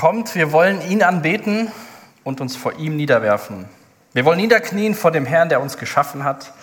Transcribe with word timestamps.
Kommt, 0.00 0.34
wir 0.34 0.50
wollen 0.50 0.80
ihn 0.90 1.02
anbeten 1.02 1.70
und 2.24 2.40
uns 2.40 2.56
vor 2.56 2.72
ihm 2.78 2.96
niederwerfen. 2.96 3.68
Wir 4.14 4.24
wollen 4.24 4.38
niederknien 4.38 4.94
vor 4.94 5.10
dem 5.10 5.26
Herrn, 5.26 5.50
der 5.50 5.60
uns 5.60 5.76
geschaffen 5.76 6.24
hat. 6.24 6.54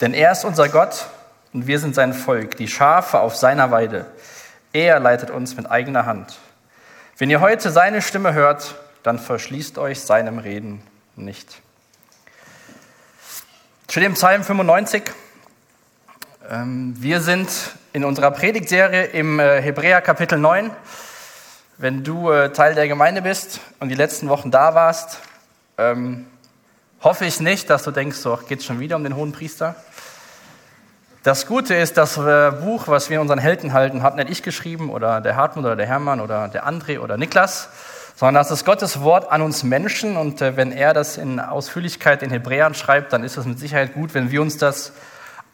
Denn 0.00 0.14
er 0.14 0.30
ist 0.30 0.44
unser 0.44 0.68
Gott 0.68 1.08
und 1.52 1.66
wir 1.66 1.80
sind 1.80 1.96
sein 1.96 2.14
Volk, 2.14 2.56
die 2.58 2.68
Schafe 2.68 3.18
auf 3.18 3.34
seiner 3.34 3.72
Weide. 3.72 4.06
Er 4.72 5.00
leitet 5.00 5.30
uns 5.30 5.56
mit 5.56 5.68
eigener 5.68 6.06
Hand. 6.06 6.38
Wenn 7.18 7.30
ihr 7.30 7.40
heute 7.40 7.72
seine 7.72 8.00
Stimme 8.00 8.32
hört, 8.32 8.76
dann 9.02 9.18
verschließt 9.18 9.76
euch 9.78 10.00
seinem 10.00 10.38
Reden 10.38 10.84
nicht. 11.16 11.60
Zu 13.88 13.98
dem 13.98 14.14
Psalm 14.14 14.44
95. 14.44 15.02
Ähm, 16.48 16.94
wir 16.96 17.22
sind 17.22 17.50
in 17.92 18.04
unserer 18.04 18.30
Predigtserie 18.30 19.06
im 19.06 19.40
äh, 19.40 19.60
Hebräer 19.60 20.00
Kapitel 20.00 20.38
9. 20.38 20.70
Wenn 21.78 22.04
du 22.04 22.30
äh, 22.30 22.52
Teil 22.52 22.74
der 22.74 22.86
Gemeinde 22.86 23.22
bist 23.22 23.60
und 23.80 23.88
die 23.88 23.94
letzten 23.94 24.28
Wochen 24.28 24.50
da 24.50 24.74
warst, 24.74 25.20
ähm, 25.78 26.26
hoffe 27.02 27.24
ich 27.24 27.40
nicht, 27.40 27.70
dass 27.70 27.82
du 27.82 27.90
denkst, 27.90 28.18
so 28.18 28.36
geht 28.36 28.58
es 28.60 28.66
schon 28.66 28.78
wieder 28.78 28.94
um 28.96 29.04
den 29.04 29.16
hohen 29.16 29.32
Priester. 29.32 29.74
Das 31.22 31.46
Gute 31.46 31.74
ist, 31.74 31.96
das 31.96 32.18
äh, 32.18 32.50
Buch, 32.50 32.88
was 32.88 33.08
wir 33.08 33.16
in 33.16 33.22
unseren 33.22 33.38
Helden 33.38 33.72
halten, 33.72 34.02
hat 34.02 34.16
nicht 34.16 34.28
ich 34.28 34.42
geschrieben 34.42 34.90
oder 34.90 35.22
der 35.22 35.34
Hartmut 35.34 35.64
oder 35.64 35.76
der 35.76 35.86
Hermann 35.86 36.20
oder 36.20 36.48
der 36.48 36.68
André 36.68 36.98
oder 36.98 37.16
Niklas, 37.16 37.70
sondern 38.16 38.34
das 38.34 38.50
ist 38.50 38.66
Gottes 38.66 39.00
Wort 39.00 39.32
an 39.32 39.40
uns 39.40 39.62
Menschen. 39.62 40.18
Und 40.18 40.42
äh, 40.42 40.58
wenn 40.58 40.72
er 40.72 40.92
das 40.92 41.16
in 41.16 41.40
Ausführlichkeit 41.40 42.22
in 42.22 42.28
Hebräern 42.28 42.74
schreibt, 42.74 43.14
dann 43.14 43.24
ist 43.24 43.38
es 43.38 43.46
mit 43.46 43.58
Sicherheit 43.58 43.94
gut, 43.94 44.12
wenn 44.12 44.30
wir 44.30 44.42
uns 44.42 44.58
das 44.58 44.92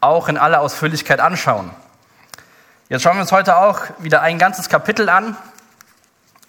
auch 0.01 0.29
in 0.29 0.37
aller 0.37 0.63
Ausführlichkeit 0.63 1.21
anschauen. 1.21 1.71
Jetzt 2.89 3.03
schauen 3.03 3.17
wir 3.17 3.21
uns 3.21 3.33
heute 3.33 3.57
auch 3.57 3.83
wieder 4.01 4.23
ein 4.23 4.39
ganzes 4.39 4.69
Kapitel 4.69 5.09
an. 5.09 5.37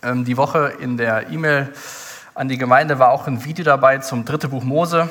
Ähm, 0.02 0.24
die 0.26 0.38
Woche 0.38 0.74
in 0.80 0.98
der 0.98 1.30
E-Mail 1.30 1.74
an 2.34 2.48
die 2.48 2.58
Gemeinde 2.58 3.00
war 3.00 3.12
auch 3.12 3.28
ein 3.28 3.44
Video 3.44 3.66
dabei 3.66 3.98
zum 3.98 4.24
dritten 4.24 4.50
Buch 4.50 4.64
Mose. 4.64 5.10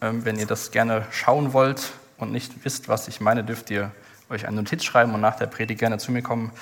Ähm, 0.00 0.24
wenn 0.24 0.38
ihr 0.38 0.46
das 0.46 0.70
gerne 0.70 1.04
schauen 1.10 1.52
wollt, 1.52 1.92
und 2.20 2.32
nicht 2.32 2.64
wisst, 2.64 2.88
was 2.88 3.08
ich 3.08 3.20
meine, 3.20 3.44
dürft 3.44 3.70
ihr 3.70 3.90
euch 4.28 4.46
eine 4.46 4.56
Notiz 4.56 4.84
schreiben 4.84 5.14
und 5.14 5.20
nach 5.20 5.36
der 5.36 5.46
Predigt 5.46 5.80
gerne 5.80 5.98
zu 5.98 6.12
mir 6.12 6.22
kommen. 6.22 6.52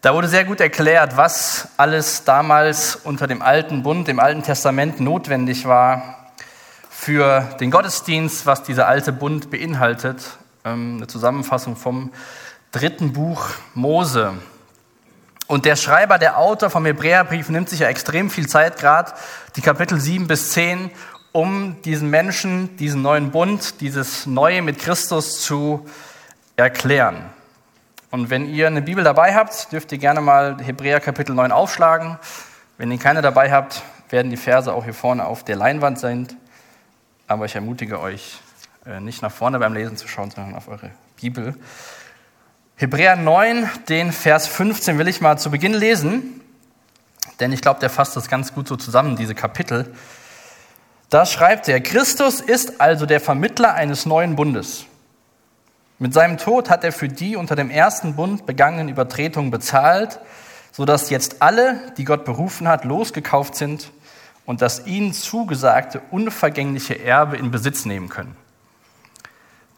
Da 0.00 0.14
wurde 0.14 0.28
sehr 0.28 0.44
gut 0.44 0.60
erklärt, 0.60 1.16
was 1.16 1.68
alles 1.76 2.24
damals 2.24 2.96
unter 2.96 3.26
dem 3.26 3.42
alten 3.42 3.82
Bund, 3.82 4.06
dem 4.06 4.20
alten 4.20 4.42
Testament 4.42 5.00
notwendig 5.00 5.66
war 5.66 6.32
für 6.88 7.40
den 7.60 7.70
Gottesdienst, 7.70 8.46
was 8.46 8.62
dieser 8.62 8.86
alte 8.86 9.12
Bund 9.12 9.50
beinhaltet. 9.50 10.38
Ähm, 10.64 10.98
eine 10.98 11.06
Zusammenfassung 11.08 11.76
vom 11.76 12.12
dritten 12.70 13.12
Buch 13.12 13.48
Mose. 13.74 14.34
Und 15.48 15.64
der 15.64 15.76
Schreiber, 15.76 16.18
der 16.18 16.36
Autor 16.36 16.68
vom 16.68 16.84
Hebräerbrief 16.84 17.48
nimmt 17.48 17.70
sich 17.70 17.80
ja 17.80 17.88
extrem 17.88 18.28
viel 18.28 18.46
Zeit, 18.46 18.78
gerade 18.78 19.12
die 19.56 19.62
Kapitel 19.62 19.98
7 19.98 20.26
bis 20.26 20.50
10, 20.50 20.90
um 21.32 21.80
diesen 21.82 22.10
Menschen, 22.10 22.76
diesen 22.76 23.00
neuen 23.00 23.30
Bund, 23.30 23.80
dieses 23.80 24.26
Neue 24.26 24.60
mit 24.60 24.78
Christus 24.78 25.40
zu 25.40 25.88
erklären. 26.56 27.30
Und 28.10 28.28
wenn 28.28 28.46
ihr 28.46 28.66
eine 28.66 28.82
Bibel 28.82 29.02
dabei 29.02 29.34
habt, 29.34 29.72
dürft 29.72 29.90
ihr 29.90 29.98
gerne 29.98 30.20
mal 30.20 30.58
Hebräer 30.62 31.00
Kapitel 31.00 31.34
9 31.34 31.50
aufschlagen. 31.50 32.18
Wenn 32.76 32.92
ihr 32.92 32.98
keine 32.98 33.22
dabei 33.22 33.50
habt, 33.50 33.82
werden 34.10 34.30
die 34.30 34.36
Verse 34.36 34.70
auch 34.70 34.84
hier 34.84 34.94
vorne 34.94 35.24
auf 35.24 35.44
der 35.44 35.56
Leinwand 35.56 35.98
sein. 35.98 36.28
Aber 37.26 37.46
ich 37.46 37.54
ermutige 37.54 38.00
euch, 38.00 38.38
äh, 38.84 39.00
nicht 39.00 39.22
nach 39.22 39.32
vorne 39.32 39.58
beim 39.58 39.72
Lesen 39.72 39.96
zu 39.96 40.08
schauen, 40.08 40.30
sondern 40.30 40.54
auf 40.54 40.68
eure 40.68 40.90
Bibel. 41.16 41.54
Hebräer 42.80 43.16
9, 43.16 43.68
den 43.88 44.12
Vers 44.12 44.46
15 44.46 44.98
will 44.98 45.08
ich 45.08 45.20
mal 45.20 45.36
zu 45.36 45.50
Beginn 45.50 45.74
lesen, 45.74 46.40
denn 47.40 47.50
ich 47.50 47.60
glaube, 47.60 47.80
der 47.80 47.90
fasst 47.90 48.14
das 48.14 48.28
ganz 48.28 48.54
gut 48.54 48.68
so 48.68 48.76
zusammen, 48.76 49.16
diese 49.16 49.34
Kapitel. 49.34 49.92
Da 51.10 51.26
schreibt 51.26 51.68
er, 51.68 51.80
Christus 51.80 52.40
ist 52.40 52.80
also 52.80 53.04
der 53.04 53.18
Vermittler 53.18 53.74
eines 53.74 54.06
neuen 54.06 54.36
Bundes. 54.36 54.84
Mit 55.98 56.14
seinem 56.14 56.38
Tod 56.38 56.70
hat 56.70 56.84
er 56.84 56.92
für 56.92 57.08
die 57.08 57.34
unter 57.34 57.56
dem 57.56 57.68
ersten 57.68 58.14
Bund 58.14 58.46
begangenen 58.46 58.88
Übertretungen 58.88 59.50
bezahlt, 59.50 60.20
sodass 60.70 61.10
jetzt 61.10 61.42
alle, 61.42 61.80
die 61.96 62.04
Gott 62.04 62.24
berufen 62.24 62.68
hat, 62.68 62.84
losgekauft 62.84 63.56
sind 63.56 63.90
und 64.46 64.62
das 64.62 64.86
ihnen 64.86 65.12
zugesagte 65.12 66.00
unvergängliche 66.12 66.96
Erbe 67.04 67.38
in 67.38 67.50
Besitz 67.50 67.86
nehmen 67.86 68.08
können. 68.08 68.36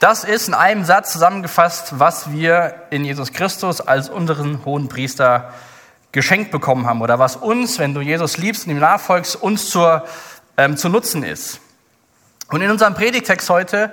Das 0.01 0.25
ist 0.25 0.49
in 0.49 0.55
einem 0.55 0.87
Satz 0.87 1.13
zusammengefasst, 1.13 1.99
was 1.99 2.33
wir 2.33 2.87
in 2.89 3.05
Jesus 3.05 3.33
Christus 3.33 3.83
als 3.83 4.09
unseren 4.09 4.65
hohen 4.65 4.89
Priester 4.89 5.53
geschenkt 6.11 6.51
bekommen 6.51 6.87
haben 6.87 7.03
oder 7.03 7.19
was 7.19 7.37
uns, 7.37 7.79
wenn 7.79 7.93
du 7.93 8.01
Jesus 8.01 8.39
liebst 8.39 8.65
und 8.65 8.73
ihm 8.73 8.79
nachfolgst, 8.79 9.37
uns 9.37 9.69
zur 9.69 10.07
ähm, 10.57 10.79
zu 10.79 10.89
nutzen 10.89 11.23
ist. 11.23 11.61
Und 12.49 12.63
in 12.63 12.71
unserem 12.71 12.95
Predigtext 12.95 13.51
heute 13.51 13.93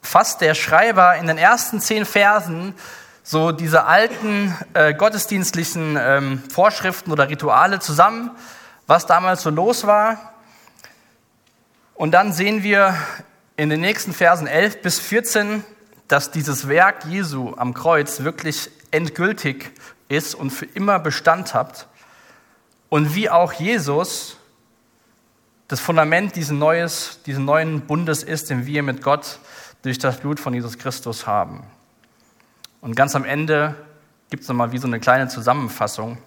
fasst 0.00 0.40
der 0.40 0.54
Schreiber 0.54 1.16
in 1.16 1.26
den 1.26 1.36
ersten 1.36 1.78
zehn 1.78 2.06
Versen 2.06 2.74
so 3.22 3.52
diese 3.52 3.84
alten 3.84 4.56
äh, 4.72 4.94
gottesdienstlichen 4.94 5.98
ähm, 6.00 6.42
Vorschriften 6.50 7.12
oder 7.12 7.28
Rituale 7.28 7.80
zusammen, 7.80 8.30
was 8.86 9.04
damals 9.04 9.42
so 9.42 9.50
los 9.50 9.86
war. 9.86 10.32
Und 11.94 12.12
dann 12.12 12.32
sehen 12.32 12.62
wir 12.62 12.96
in 13.62 13.70
den 13.70 13.80
nächsten 13.80 14.12
Versen 14.12 14.48
11 14.48 14.82
bis 14.82 14.98
14, 14.98 15.62
dass 16.08 16.32
dieses 16.32 16.66
Werk 16.66 17.04
Jesu 17.04 17.54
am 17.56 17.74
Kreuz 17.74 18.24
wirklich 18.24 18.68
endgültig 18.90 19.70
ist 20.08 20.34
und 20.34 20.50
für 20.50 20.64
immer 20.64 20.98
Bestand 20.98 21.54
hat. 21.54 21.86
Und 22.88 23.14
wie 23.14 23.30
auch 23.30 23.52
Jesus 23.52 24.36
das 25.68 25.78
Fundament 25.78 26.34
dieses, 26.34 26.50
Neues, 26.50 27.20
diesen 27.24 27.44
neuen 27.44 27.82
Bundes 27.82 28.24
ist, 28.24 28.50
den 28.50 28.66
wir 28.66 28.82
mit 28.82 29.00
Gott 29.00 29.38
durch 29.82 30.00
das 30.00 30.16
Blut 30.16 30.40
von 30.40 30.52
Jesus 30.54 30.76
Christus 30.76 31.28
haben. 31.28 31.62
Und 32.80 32.96
ganz 32.96 33.14
am 33.14 33.24
Ende 33.24 33.76
gibt 34.28 34.42
es 34.42 34.48
nochmal 34.48 34.72
wie 34.72 34.78
so 34.78 34.88
eine 34.88 34.98
kleine 34.98 35.28
Zusammenfassung, 35.28 36.18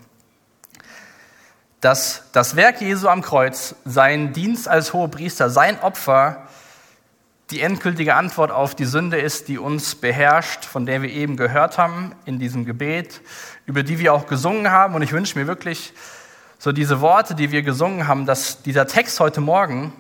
dass 1.81 2.23
das 2.31 2.56
Werk 2.56 2.79
Jesu 2.79 3.09
am 3.09 3.22
Kreuz, 3.22 3.75
sein 3.84 4.31
Dienst 4.31 4.69
als 4.69 4.94
Hohepriester, 4.94 5.50
sein 5.50 5.81
Opfer, 5.81 6.44
die 7.51 7.61
endgültige 7.61 8.16
Antwort 8.16 8.51
auf 8.51 8.73
die 8.75 8.85
Sünde 8.85 9.17
ist, 9.17 9.47
die 9.47 9.59
uns 9.59 9.95
beherrscht, 9.95 10.66
von 10.66 10.85
der 10.85 11.01
wir 11.01 11.09
eben 11.09 11.38
gehört 11.38 11.78
haben 11.78 12.13
in 12.25 12.39
diesem 12.39 12.66
Gebet, 12.66 13.22
über 13.66 13.83
die 13.83 14.00
wir 14.00 14.13
auch 14.13 14.25
gesungen 14.25 14.72
haben. 14.72 14.95
Und 14.95 15.03
ich 15.03 15.11
wünsche 15.11 15.38
mir 15.38 15.45
wirklich, 15.45 15.94
so 16.57 16.72
diese 16.72 17.01
Worte, 17.01 17.35
die 17.35 17.51
wir 17.51 17.61
gesungen 17.61 18.07
haben, 18.07 18.25
dass 18.25 18.63
dieser 18.63 18.88
Text 18.88 19.19
heute 19.19 19.41
Morgen 19.41 19.94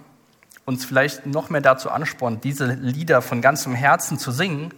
uns 0.65 0.83
vielleicht 0.83 1.27
noch 1.27 1.51
mehr 1.51 1.61
dazu 1.61 1.91
anspornt, 1.91 2.43
diese 2.43 2.65
Lieder 2.65 3.21
von 3.21 3.41
ganzem 3.41 3.75
Herzen 3.75 4.17
zu 4.17 4.31
singen, 4.31 4.73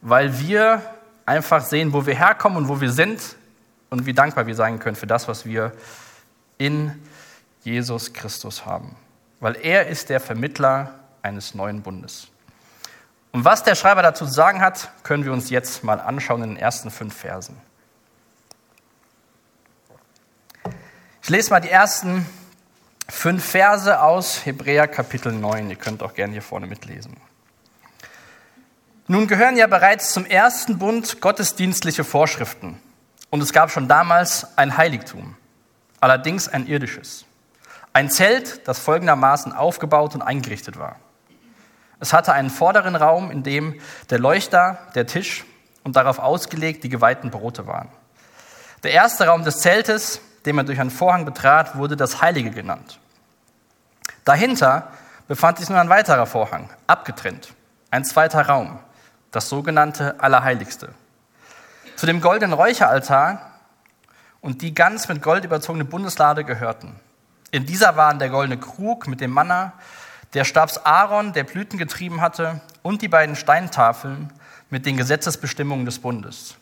weil 0.00 0.38
wir 0.38 0.80
einfach 1.26 1.64
sehen, 1.64 1.92
wo 1.92 2.06
wir 2.06 2.14
herkommen 2.14 2.58
und 2.58 2.68
wo 2.68 2.80
wir 2.80 2.92
sind 2.92 3.36
und 3.90 4.06
wie 4.06 4.12
dankbar 4.12 4.46
wir 4.46 4.54
sein 4.54 4.78
können 4.78 4.94
für 4.94 5.08
das, 5.08 5.26
was 5.26 5.44
wir 5.44 5.72
in 6.58 6.92
Jesus 7.64 8.12
Christus 8.12 8.64
haben. 8.64 8.94
Weil 9.40 9.56
er 9.56 9.88
ist 9.88 10.10
der 10.10 10.20
Vermittler 10.20 11.00
eines 11.24 11.54
neuen 11.54 11.82
Bundes. 11.82 12.28
Und 13.32 13.44
was 13.44 13.64
der 13.64 13.74
Schreiber 13.74 14.02
dazu 14.02 14.26
zu 14.26 14.32
sagen 14.32 14.60
hat, 14.60 14.90
können 15.02 15.24
wir 15.24 15.32
uns 15.32 15.50
jetzt 15.50 15.82
mal 15.82 16.00
anschauen 16.00 16.42
in 16.44 16.50
den 16.50 16.56
ersten 16.56 16.90
fünf 16.90 17.16
Versen. 17.16 17.60
Ich 21.22 21.30
lese 21.30 21.50
mal 21.50 21.60
die 21.60 21.70
ersten 21.70 22.26
fünf 23.08 23.44
Verse 23.44 24.00
aus 24.00 24.46
Hebräer 24.46 24.86
Kapitel 24.86 25.32
9. 25.32 25.70
Ihr 25.70 25.76
könnt 25.76 26.02
auch 26.02 26.14
gerne 26.14 26.34
hier 26.34 26.42
vorne 26.42 26.66
mitlesen. 26.66 27.16
Nun 29.06 29.26
gehören 29.26 29.56
ja 29.56 29.66
bereits 29.66 30.12
zum 30.12 30.26
ersten 30.26 30.78
Bund 30.78 31.20
gottesdienstliche 31.20 32.04
Vorschriften. 32.04 32.80
Und 33.30 33.42
es 33.42 33.52
gab 33.52 33.70
schon 33.70 33.88
damals 33.88 34.56
ein 34.56 34.76
Heiligtum, 34.76 35.36
allerdings 36.00 36.48
ein 36.48 36.66
irdisches. 36.66 37.24
Ein 37.92 38.10
Zelt, 38.10 38.66
das 38.68 38.78
folgendermaßen 38.78 39.52
aufgebaut 39.52 40.14
und 40.14 40.22
eingerichtet 40.22 40.78
war. 40.78 40.96
Es 42.00 42.12
hatte 42.12 42.32
einen 42.32 42.50
vorderen 42.50 42.96
Raum, 42.96 43.30
in 43.30 43.42
dem 43.42 43.80
der 44.10 44.18
Leuchter, 44.18 44.78
der 44.94 45.06
Tisch 45.06 45.44
und 45.82 45.96
darauf 45.96 46.18
ausgelegt 46.18 46.84
die 46.84 46.88
geweihten 46.88 47.30
Brote 47.30 47.66
waren. 47.66 47.88
Der 48.82 48.92
erste 48.92 49.26
Raum 49.26 49.44
des 49.44 49.58
Zeltes 49.60 50.20
den 50.44 50.56
man 50.56 50.66
durch 50.66 50.80
einen 50.80 50.90
Vorhang 50.90 51.24
betrat, 51.24 51.76
wurde 51.76 51.96
das 51.96 52.20
Heilige 52.20 52.50
genannt. 52.50 52.98
Dahinter 54.24 54.88
befand 55.26 55.58
sich 55.58 55.68
nun 55.68 55.78
ein 55.78 55.88
weiterer 55.88 56.26
Vorhang, 56.26 56.70
abgetrennt, 56.86 57.54
ein 57.90 58.04
zweiter 58.04 58.46
Raum, 58.46 58.78
das 59.30 59.48
sogenannte 59.48 60.20
Allerheiligste. 60.20 60.90
Zu 61.96 62.06
dem 62.06 62.20
goldenen 62.20 62.52
Räucheraltar 62.52 63.52
und 64.40 64.62
die 64.62 64.74
ganz 64.74 65.08
mit 65.08 65.22
Gold 65.22 65.44
überzogene 65.44 65.84
Bundeslade 65.84 66.44
gehörten. 66.44 67.00
In 67.50 67.66
dieser 67.66 67.96
waren 67.96 68.18
der 68.18 68.30
goldene 68.30 68.58
Krug 68.58 69.06
mit 69.06 69.20
dem 69.20 69.30
Manna, 69.30 69.72
der 70.34 70.44
Stabs 70.44 70.78
Aaron, 70.78 71.32
der 71.32 71.44
Blüten 71.44 71.78
getrieben 71.78 72.20
hatte, 72.20 72.60
und 72.82 73.02
die 73.02 73.08
beiden 73.08 73.36
Steintafeln 73.36 74.32
mit 74.68 74.84
den 74.84 74.96
Gesetzesbestimmungen 74.96 75.86
des 75.86 76.00
Bundes. 76.00 76.56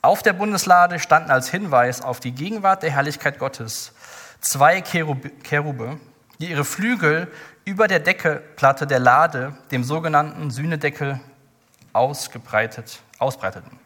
Auf 0.00 0.22
der 0.22 0.32
Bundeslade 0.32 0.98
standen 0.98 1.30
als 1.30 1.48
Hinweis 1.48 2.02
auf 2.02 2.20
die 2.20 2.32
Gegenwart 2.32 2.82
der 2.82 2.90
Herrlichkeit 2.90 3.38
Gottes 3.38 3.92
zwei 4.40 4.82
Cherube, 4.82 5.98
die 6.38 6.50
ihre 6.50 6.64
Flügel 6.64 7.30
über 7.64 7.88
der 7.88 8.00
Deckelplatte 8.00 8.86
der 8.86 8.98
Lade, 8.98 9.56
dem 9.70 9.84
sogenannten 9.84 10.50
Sühnedeckel, 10.50 11.20
ausgebreitet, 11.92 13.00
ausbreiteten. 13.18 13.78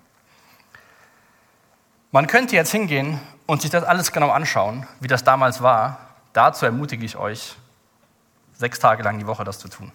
Man 2.11 2.27
könnte 2.27 2.57
jetzt 2.57 2.73
hingehen 2.73 3.21
und 3.47 3.63
sich 3.63 3.71
das 3.71 3.85
alles 3.85 4.13
genau 4.13 4.31
anschauen, 4.31 4.87
wie 4.99 5.09
das 5.09 5.25
damals 5.25 5.63
war. 5.63 6.01
Dazu 6.33 6.65
ermutige 6.65 7.05
ich 7.05 7.17
euch, 7.17 7.57
sechs 8.59 8.79
Tage 8.79 9.03
lang 9.03 9.19
die 9.19 9.27
Woche 9.27 9.45
das 9.45 9.59
zu 9.59 9.69
tun. 9.69 9.93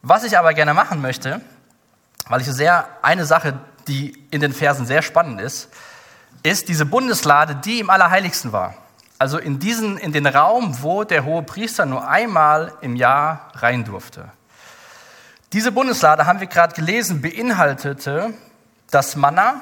Was 0.00 0.24
ich 0.24 0.38
aber 0.38 0.54
gerne 0.54 0.72
machen 0.72 1.02
möchte, 1.02 1.40
weil 2.28 2.40
ich 2.40 2.46
sehr 2.46 2.88
eine 3.02 3.26
Sache, 3.26 3.58
die 3.88 4.26
in 4.30 4.40
den 4.40 4.52
Versen 4.52 4.86
sehr 4.86 5.02
spannend 5.02 5.40
ist, 5.40 5.68
ist 6.42 6.68
diese 6.68 6.86
Bundeslade, 6.86 7.56
die 7.56 7.80
im 7.80 7.90
Allerheiligsten 7.90 8.52
war. 8.52 8.74
Also 9.18 9.38
in, 9.38 9.58
diesen, 9.58 9.96
in 9.98 10.12
den 10.12 10.26
Raum, 10.26 10.82
wo 10.82 11.04
der 11.04 11.24
hohe 11.24 11.42
Priester 11.42 11.86
nur 11.86 12.06
einmal 12.08 12.72
im 12.80 12.96
Jahr 12.96 13.50
rein 13.54 13.84
durfte. 13.84 14.30
Diese 15.52 15.72
Bundeslade, 15.72 16.26
haben 16.26 16.40
wir 16.40 16.46
gerade 16.46 16.74
gelesen, 16.74 17.22
beinhaltete 17.22 18.34
das 18.90 19.16
Manna. 19.16 19.60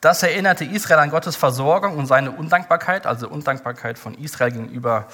Das 0.00 0.22
erinnerte 0.22 0.64
Israel 0.64 1.00
an 1.00 1.10
Gottes 1.10 1.36
Versorgung 1.36 1.96
und 1.96 2.06
seine 2.06 2.30
Undankbarkeit, 2.30 3.06
also 3.06 3.28
Undankbarkeit 3.28 3.98
von 3.98 4.14
Israel 4.14 4.52
gegenüber 4.52 5.06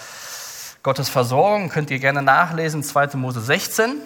Gottes 0.83 1.09
Versorgung. 1.09 1.69
Könnt 1.69 1.91
ihr 1.91 1.99
gerne 1.99 2.23
nachlesen, 2.23 2.83
2. 2.83 3.17
Mose 3.17 3.41
16. 3.41 4.01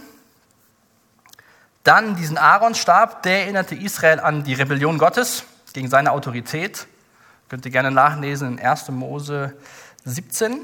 Dann 1.85 2.17
diesen 2.17 2.39
Aaronstab, 2.39 3.23
der 3.23 3.43
erinnerte 3.43 3.75
Israel 3.75 4.19
an 4.21 4.43
die 4.43 4.55
Rebellion 4.55 4.99
Gottes 4.99 5.45
gegen 5.73 5.89
seine 5.89 6.13
Autorität. 6.13 6.87
Könnt 7.49 7.65
ihr 7.67 7.71
gerne 7.71 7.91
nachlesen 7.91 8.59
in 8.59 8.65
1. 8.65 8.89
Mose 8.89 9.55
17, 10.05 10.61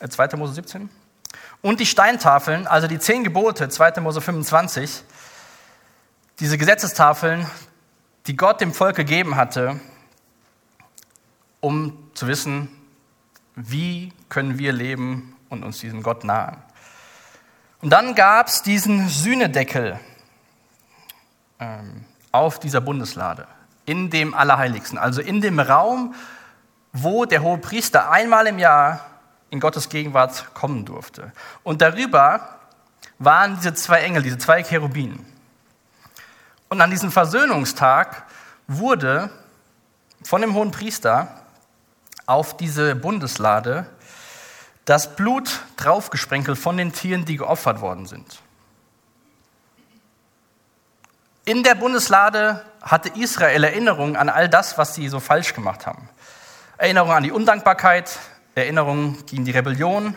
äh 0.00 0.08
2. 0.08 0.36
Mose 0.36 0.54
17. 0.54 0.90
Und 1.62 1.80
die 1.80 1.86
Steintafeln, 1.86 2.66
also 2.66 2.86
die 2.86 2.98
zehn 2.98 3.24
Gebote, 3.24 3.68
2. 3.68 4.00
Mose 4.00 4.20
25, 4.20 5.04
diese 6.40 6.58
Gesetzestafeln, 6.58 7.46
die 8.26 8.36
Gott 8.36 8.60
dem 8.60 8.74
Volk 8.74 8.96
gegeben 8.96 9.36
hatte, 9.36 9.78
um 11.60 12.10
zu 12.14 12.26
wissen, 12.26 12.68
wie 13.54 14.12
können 14.30 14.58
wir 14.58 14.72
leben 14.72 15.36
und 15.50 15.62
uns 15.62 15.80
diesem 15.80 16.02
Gott 16.02 16.24
nahen. 16.24 16.56
Und 17.82 17.90
dann 17.90 18.14
gab 18.14 18.48
es 18.48 18.62
diesen 18.62 19.08
Sühnedeckel, 19.08 20.00
ähm, 21.58 22.04
auf 22.32 22.60
dieser 22.60 22.80
Bundeslade, 22.80 23.46
in 23.84 24.10
dem 24.10 24.34
Allerheiligsten, 24.34 24.98
also 24.98 25.20
in 25.20 25.40
dem 25.40 25.58
Raum, 25.58 26.14
wo 26.92 27.24
der 27.24 27.42
hohe 27.42 27.58
Priester 27.58 28.10
einmal 28.10 28.46
im 28.46 28.58
Jahr 28.58 29.04
in 29.50 29.60
Gottes 29.60 29.88
Gegenwart 29.88 30.54
kommen 30.54 30.84
durfte. 30.84 31.32
Und 31.62 31.82
darüber 31.82 32.60
waren 33.18 33.56
diese 33.56 33.74
zwei 33.74 34.00
Engel, 34.02 34.22
diese 34.22 34.38
zwei 34.38 34.62
Cherubinen. 34.62 35.26
Und 36.68 36.80
an 36.80 36.90
diesem 36.90 37.10
Versöhnungstag 37.10 38.24
wurde 38.68 39.30
von 40.22 40.40
dem 40.40 40.54
hohen 40.54 40.70
Priester 40.70 41.28
auf 42.26 42.56
diese 42.56 42.94
Bundeslade 42.94 43.86
das 44.84 45.16
Blut 45.16 45.60
draufgesprenkelt 45.76 46.58
von 46.58 46.76
den 46.76 46.92
Tieren, 46.92 47.24
die 47.24 47.36
geopfert 47.36 47.80
worden 47.80 48.06
sind. 48.06 48.42
In 51.44 51.62
der 51.62 51.74
Bundeslade 51.74 52.64
hatte 52.82 53.10
Israel 53.18 53.64
Erinnerung 53.64 54.16
an 54.16 54.28
all 54.28 54.48
das, 54.48 54.78
was 54.78 54.94
sie 54.94 55.08
so 55.08 55.20
falsch 55.20 55.54
gemacht 55.54 55.86
haben. 55.86 56.08
Erinnerung 56.76 57.12
an 57.12 57.22
die 57.22 57.32
Undankbarkeit, 57.32 58.18
Erinnerung 58.54 59.24
gegen 59.26 59.44
die 59.44 59.50
Rebellion 59.50 60.16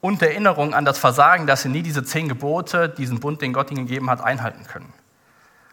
und 0.00 0.22
Erinnerung 0.22 0.74
an 0.74 0.84
das 0.84 0.98
Versagen, 0.98 1.46
dass 1.46 1.62
sie 1.62 1.68
nie 1.68 1.82
diese 1.82 2.04
zehn 2.04 2.28
Gebote, 2.28 2.88
diesen 2.88 3.20
Bund, 3.20 3.42
den 3.42 3.52
Gott 3.52 3.70
ihnen 3.70 3.86
gegeben 3.86 4.10
hat, 4.10 4.20
einhalten 4.20 4.64
können. 4.66 4.92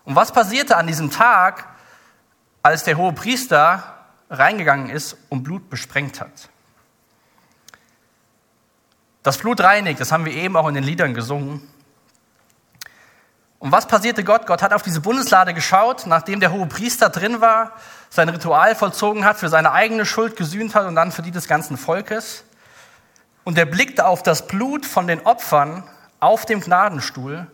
Und 0.05 0.15
was 0.15 0.31
passierte 0.31 0.77
an 0.77 0.87
diesem 0.87 1.11
Tag, 1.11 1.67
als 2.61 2.83
der 2.83 2.97
hohe 2.97 3.13
Priester 3.13 3.83
reingegangen 4.29 4.89
ist 4.89 5.17
und 5.29 5.43
Blut 5.43 5.69
besprengt 5.69 6.19
hat? 6.19 6.49
Das 9.23 9.37
Blut 9.37 9.61
reinigt, 9.61 9.99
das 9.99 10.11
haben 10.11 10.25
wir 10.25 10.33
eben 10.33 10.55
auch 10.57 10.67
in 10.67 10.75
den 10.75 10.83
Liedern 10.83 11.13
gesungen. 11.13 11.67
Und 13.57 13.71
was 13.71 13.87
passierte 13.87 14.25
Gott? 14.25 14.45
Gott 14.45 14.61
hat 14.61 14.73
auf 14.73 14.81
diese 14.81 14.99
Bundeslade 14.99 15.53
geschaut, 15.53 16.05
nachdem 16.05 16.41
der 16.41 16.51
hohe 16.51 16.65
Priester 16.65 17.09
drin 17.09 17.39
war, 17.39 17.71
sein 18.09 18.27
Ritual 18.27 18.75
vollzogen 18.75 19.23
hat, 19.23 19.37
für 19.37 19.47
seine 19.47 19.71
eigene 19.71 20.05
Schuld 20.05 20.35
gesühnt 20.35 20.75
hat 20.75 20.85
und 20.85 20.95
dann 20.95 21.13
für 21.13 21.21
die 21.21 21.31
des 21.31 21.47
ganzen 21.47 21.77
Volkes. 21.77 22.43
Und 23.45 23.57
er 23.57 23.65
blickte 23.65 24.05
auf 24.05 24.21
das 24.21 24.47
Blut 24.47 24.85
von 24.85 25.07
den 25.07 25.25
Opfern 25.25 25.83
auf 26.19 26.45
dem 26.45 26.59
Gnadenstuhl 26.59 27.47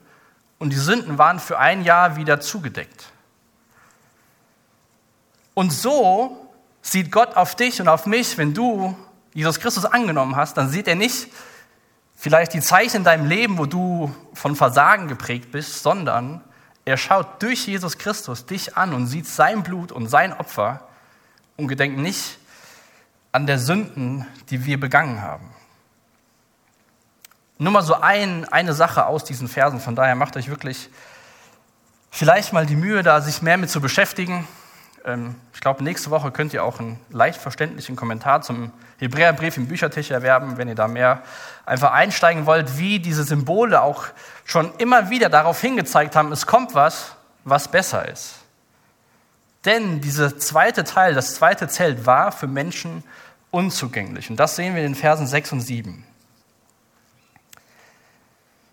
und 0.57 0.71
die 0.71 0.77
Sünden 0.77 1.19
waren 1.19 1.39
für 1.39 1.59
ein 1.59 1.83
Jahr 1.83 2.15
wieder 2.15 2.39
zugedeckt. 2.39 3.05
Und 5.53 5.71
so 5.71 6.49
sieht 6.81 7.11
Gott 7.11 7.35
auf 7.35 7.55
dich 7.55 7.79
und 7.81 7.87
auf 7.87 8.07
mich, 8.07 8.37
wenn 8.39 8.55
du 8.55 8.97
Jesus 9.33 9.59
Christus 9.59 9.85
angenommen 9.85 10.35
hast, 10.35 10.57
dann 10.57 10.69
sieht 10.69 10.87
er 10.87 10.95
nicht 10.95 11.27
vielleicht 12.19 12.53
die 12.53 12.59
Zeichen 12.59 12.97
in 12.97 13.03
deinem 13.05 13.27
Leben, 13.27 13.57
wo 13.57 13.65
du 13.65 14.13
von 14.33 14.57
Versagen 14.57 15.07
geprägt 15.07 15.51
bist, 15.53 15.81
sondern 15.81 16.43
er 16.83 16.97
schaut 16.97 17.41
durch 17.41 17.65
Jesus 17.65 17.97
Christus 17.97 18.45
dich 18.45 18.75
an 18.75 18.93
und 18.93 19.07
sieht 19.07 19.25
sein 19.25 19.63
Blut 19.63 19.93
und 19.93 20.09
sein 20.09 20.33
Opfer 20.33 20.81
und 21.55 21.69
gedenkt 21.69 21.97
nicht 21.97 22.37
an 23.31 23.47
der 23.47 23.57
Sünden, 23.57 24.27
die 24.49 24.65
wir 24.65 24.77
begangen 24.77 25.21
haben. 25.21 25.49
Nur 27.57 27.71
mal 27.71 27.83
so 27.83 27.93
ein, 27.93 28.45
eine 28.49 28.73
Sache 28.73 29.05
aus 29.05 29.23
diesen 29.23 29.47
Versen, 29.47 29.79
von 29.79 29.95
daher 29.95 30.15
macht 30.15 30.35
euch 30.35 30.49
wirklich 30.49 30.89
vielleicht 32.11 32.51
mal 32.51 32.65
die 32.65 32.75
Mühe, 32.75 33.01
da 33.01 33.21
sich 33.21 33.41
mehr 33.41 33.57
mit 33.57 33.69
zu 33.69 33.79
beschäftigen. 33.79 34.45
Ähm, 35.05 35.35
ich 35.53 35.61
glaube, 35.61 35.83
nächste 35.83 36.09
Woche 36.09 36.31
könnt 36.31 36.53
ihr 36.53 36.63
auch 36.63 36.79
einen 36.79 36.99
leicht 37.09 37.39
verständlichen 37.39 37.95
Kommentar 37.95 38.41
zum 38.41 38.71
Hebräerbrief 38.99 39.57
im 39.57 39.67
Büchertisch 39.67 40.11
erwerben, 40.11 40.57
wenn 40.57 40.67
ihr 40.67 40.75
da 40.75 40.87
mehr 40.87 41.23
einfach 41.65 41.91
einsteigen 41.91 42.45
wollt, 42.45 42.77
wie 42.77 42.99
diese 42.99 43.23
Symbole 43.23 43.81
auch 43.81 44.05
schon 44.45 44.71
immer 44.77 45.09
wieder 45.09 45.29
darauf 45.29 45.61
hingezeigt 45.61 46.15
haben, 46.15 46.31
es 46.31 46.45
kommt 46.45 46.75
was, 46.75 47.15
was 47.43 47.69
besser 47.69 48.07
ist. 48.07 48.35
Denn 49.65 50.01
dieser 50.01 50.37
zweite 50.37 50.83
Teil, 50.83 51.13
das 51.13 51.35
zweite 51.35 51.67
Zelt 51.67 52.05
war 52.05 52.31
für 52.31 52.47
Menschen 52.47 53.03
unzugänglich. 53.51 54.29
Und 54.29 54.37
das 54.37 54.55
sehen 54.55 54.75
wir 54.75 54.83
in 54.83 54.93
den 54.93 54.95
Versen 54.95 55.27
6 55.27 55.53
und 55.53 55.61
7. 55.61 56.05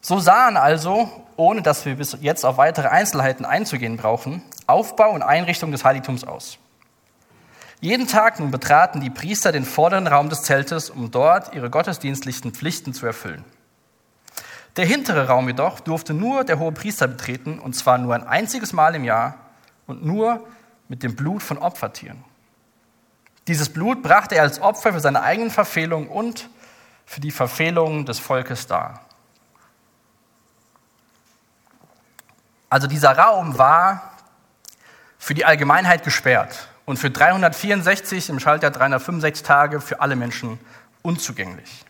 So 0.07 0.21
sahen 0.21 0.57
also, 0.57 1.11
ohne 1.35 1.63
dass 1.63 1.85
wir 1.85 1.97
bis 1.97 2.17
jetzt 2.21 2.47
auf 2.47 2.59
weitere 2.59 2.87
Einzelheiten 2.87 3.45
einzugehen 3.45 3.97
brauchen, 3.97 4.41
Aufbau 4.69 5.11
und 5.11 5.23
Einrichtung 5.23 5.73
des 5.73 5.85
Heiligtums 5.85 6.23
aus. 6.23 6.59
Jeden 7.81 8.07
Tag 8.07 8.39
nun 8.39 8.53
betraten 8.53 9.01
die 9.01 9.11
Priester 9.11 9.51
den 9.51 9.65
vorderen 9.65 10.07
Raum 10.07 10.29
des 10.29 10.45
Zeltes, 10.45 10.91
um 10.91 11.11
dort 11.11 11.57
ihre 11.57 11.71
gottesdienstlichen 11.71 12.53
Pflichten 12.53 12.95
zu 12.95 13.05
erfüllen. 13.05 13.45
Der 14.77 14.87
hintere 14.87 15.27
Raum 15.27 15.49
jedoch 15.49 15.81
durfte 15.81 16.15
nur 16.15 16.45
der 16.45 16.61
hohe 16.61 16.71
Priester 16.71 17.09
betreten, 17.09 17.59
und 17.59 17.75
zwar 17.75 17.99
nur 17.99 18.15
ein 18.15 18.29
einziges 18.29 18.73
Mal 18.73 18.95
im 18.95 19.03
Jahr 19.03 19.35
und 19.89 20.05
nur 20.05 20.47
mit 20.87 21.03
dem 21.03 21.17
Blut 21.17 21.43
von 21.43 21.59
Opfertieren. 21.59 22.23
Dieses 23.49 23.71
Blut 23.71 24.05
brachte 24.05 24.37
er 24.37 24.43
als 24.43 24.63
Opfer 24.63 24.93
für 24.93 25.01
seine 25.01 25.23
eigenen 25.25 25.51
Verfehlungen 25.51 26.09
und 26.09 26.49
für 27.05 27.21
die 27.21 27.33
Verfehlungen 27.33 28.07
des 28.07 28.21
Volkes 28.21 28.69
dar. 28.69 29.06
Also 32.69 32.87
dieser 32.87 33.17
Raum 33.17 33.59
war 33.59 34.13
für 35.19 35.35
die 35.35 35.45
Allgemeinheit 35.45 36.05
gesperrt 36.05 36.69
und 36.85 36.99
für 36.99 37.11
364 37.11 38.29
im 38.31 38.41
Schaltjahr 38.41 38.71
365 38.71 39.45
Tage 39.45 39.81
für 39.81 40.01
alle 40.01 40.17
Menschen 40.17 40.59
unzugänglich. 41.03 41.85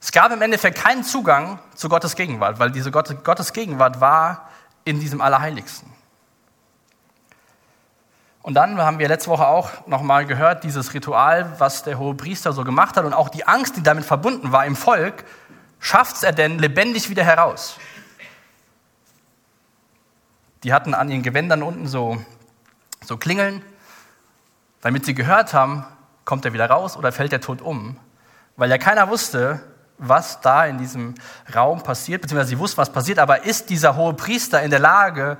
Es 0.00 0.12
gab 0.12 0.32
im 0.32 0.40
Endeffekt 0.40 0.78
keinen 0.78 1.02
Zugang 1.02 1.58
zu 1.74 1.88
Gottes 1.88 2.14
Gegenwart, 2.14 2.58
weil 2.58 2.70
diese 2.70 2.90
Gottes 2.90 3.52
Gegenwart 3.52 4.00
war 4.00 4.48
in 4.84 5.00
diesem 5.00 5.20
Allerheiligsten. 5.20 5.92
Und 8.42 8.54
dann 8.54 8.78
haben 8.78 8.98
wir 8.98 9.08
letzte 9.08 9.28
Woche 9.28 9.46
auch 9.46 9.86
nochmal 9.86 10.24
gehört, 10.24 10.64
dieses 10.64 10.94
Ritual, 10.94 11.52
was 11.58 11.82
der 11.82 11.98
hohe 11.98 12.14
Priester 12.14 12.52
so 12.52 12.64
gemacht 12.64 12.96
hat 12.96 13.04
und 13.04 13.12
auch 13.12 13.28
die 13.28 13.46
Angst, 13.46 13.76
die 13.76 13.82
damit 13.82 14.06
verbunden 14.06 14.52
war 14.52 14.64
im 14.64 14.76
Volk, 14.76 15.24
schafft 15.80 16.16
es 16.16 16.22
er 16.22 16.32
denn 16.32 16.58
lebendig 16.58 17.10
wieder 17.10 17.24
heraus. 17.24 17.76
Die 20.64 20.72
hatten 20.72 20.94
an 20.94 21.08
ihren 21.08 21.22
Gewändern 21.22 21.62
unten 21.62 21.86
so 21.86 22.18
so 23.04 23.16
klingeln, 23.16 23.62
damit 24.80 25.04
sie 25.04 25.14
gehört 25.14 25.54
haben, 25.54 25.84
kommt 26.24 26.44
er 26.44 26.52
wieder 26.52 26.68
raus 26.68 26.96
oder 26.96 27.12
fällt 27.12 27.32
der 27.32 27.40
tot 27.40 27.62
um. 27.62 27.96
Weil 28.56 28.70
ja 28.70 28.78
keiner 28.78 29.08
wusste, 29.08 29.60
was 29.98 30.40
da 30.40 30.66
in 30.66 30.78
diesem 30.78 31.14
Raum 31.54 31.82
passiert, 31.82 32.22
beziehungsweise 32.22 32.50
sie 32.50 32.58
wussten, 32.58 32.78
was 32.78 32.92
passiert, 32.92 33.18
aber 33.18 33.44
ist 33.44 33.70
dieser 33.70 33.96
hohe 33.96 34.14
Priester 34.14 34.62
in 34.62 34.70
der 34.70 34.78
Lage, 34.78 35.38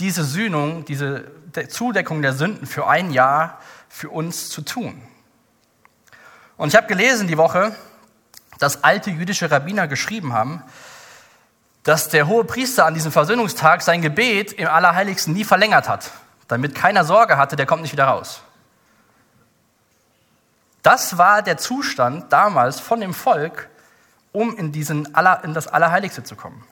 diese 0.00 0.24
Sühnung, 0.24 0.84
diese 0.84 1.30
Zudeckung 1.68 2.22
der 2.22 2.32
Sünden 2.32 2.66
für 2.66 2.86
ein 2.86 3.12
Jahr 3.12 3.58
für 3.88 4.10
uns 4.10 4.48
zu 4.48 4.62
tun. 4.62 5.02
Und 6.56 6.68
ich 6.68 6.76
habe 6.76 6.86
gelesen 6.86 7.28
die 7.28 7.36
Woche, 7.36 7.74
dass 8.58 8.82
alte 8.82 9.10
jüdische 9.10 9.50
Rabbiner 9.50 9.88
geschrieben 9.88 10.32
haben, 10.32 10.62
dass 11.84 12.08
der 12.08 12.26
hohe 12.26 12.44
Priester 12.44 12.86
an 12.86 12.94
diesem 12.94 13.12
Versöhnungstag 13.12 13.82
sein 13.82 14.02
Gebet 14.02 14.52
im 14.52 14.68
Allerheiligsten 14.68 15.32
nie 15.32 15.44
verlängert 15.44 15.88
hat, 15.88 16.10
damit 16.48 16.74
keiner 16.74 17.04
Sorge 17.04 17.36
hatte, 17.36 17.56
der 17.56 17.66
kommt 17.66 17.82
nicht 17.82 17.92
wieder 17.92 18.04
raus. 18.04 18.42
Das 20.82 21.18
war 21.18 21.42
der 21.42 21.58
Zustand 21.58 22.32
damals 22.32 22.80
von 22.80 23.00
dem 23.00 23.14
Volk, 23.14 23.68
um 24.32 24.56
in, 24.56 24.72
diesen 24.72 25.14
Aller, 25.14 25.44
in 25.44 25.54
das 25.54 25.68
Allerheiligste 25.68 26.22
zu 26.22 26.36
kommen. 26.36 26.64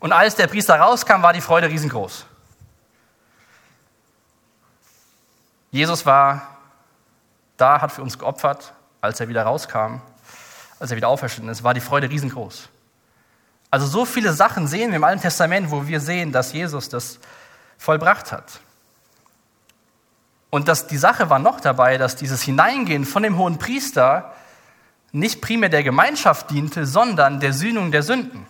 Und 0.00 0.12
als 0.12 0.34
der 0.34 0.46
Priester 0.46 0.76
rauskam, 0.76 1.22
war 1.22 1.32
die 1.32 1.40
Freude 1.40 1.68
riesengroß. 1.68 2.26
Jesus 5.70 6.04
war 6.04 6.46
da, 7.56 7.80
hat 7.80 7.92
für 7.92 8.02
uns 8.02 8.18
geopfert, 8.18 8.74
als 9.00 9.20
er 9.20 9.28
wieder 9.28 9.44
rauskam, 9.44 10.00
als 10.78 10.90
er 10.90 10.96
wieder 10.96 11.08
auferstanden 11.08 11.50
ist, 11.50 11.64
war 11.64 11.74
die 11.74 11.80
Freude 11.80 12.10
riesengroß. 12.10 12.68
Also 13.74 13.88
so 13.88 14.04
viele 14.04 14.32
Sachen 14.32 14.68
sehen 14.68 14.90
wir 14.90 14.98
im 14.98 15.02
Alten 15.02 15.22
Testament, 15.22 15.68
wo 15.72 15.88
wir 15.88 15.98
sehen, 15.98 16.30
dass 16.30 16.52
Jesus 16.52 16.88
das 16.88 17.18
vollbracht 17.76 18.30
hat. 18.30 18.60
Und 20.48 20.68
dass 20.68 20.86
die 20.86 20.96
Sache 20.96 21.28
war 21.28 21.40
noch 21.40 21.58
dabei, 21.58 21.98
dass 21.98 22.14
dieses 22.14 22.40
Hineingehen 22.42 23.04
von 23.04 23.24
dem 23.24 23.36
hohen 23.36 23.58
Priester 23.58 24.32
nicht 25.10 25.40
primär 25.40 25.70
der 25.70 25.82
Gemeinschaft 25.82 26.52
diente, 26.52 26.86
sondern 26.86 27.40
der 27.40 27.52
Sühnung 27.52 27.90
der 27.90 28.04
Sünden. 28.04 28.46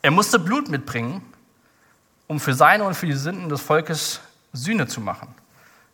Er 0.00 0.10
musste 0.10 0.38
Blut 0.38 0.70
mitbringen, 0.70 1.20
um 2.28 2.40
für 2.40 2.54
seine 2.54 2.84
und 2.84 2.94
für 2.94 3.04
die 3.04 3.12
Sünden 3.12 3.50
des 3.50 3.60
Volkes 3.60 4.20
Sühne 4.54 4.86
zu 4.86 5.02
machen. 5.02 5.34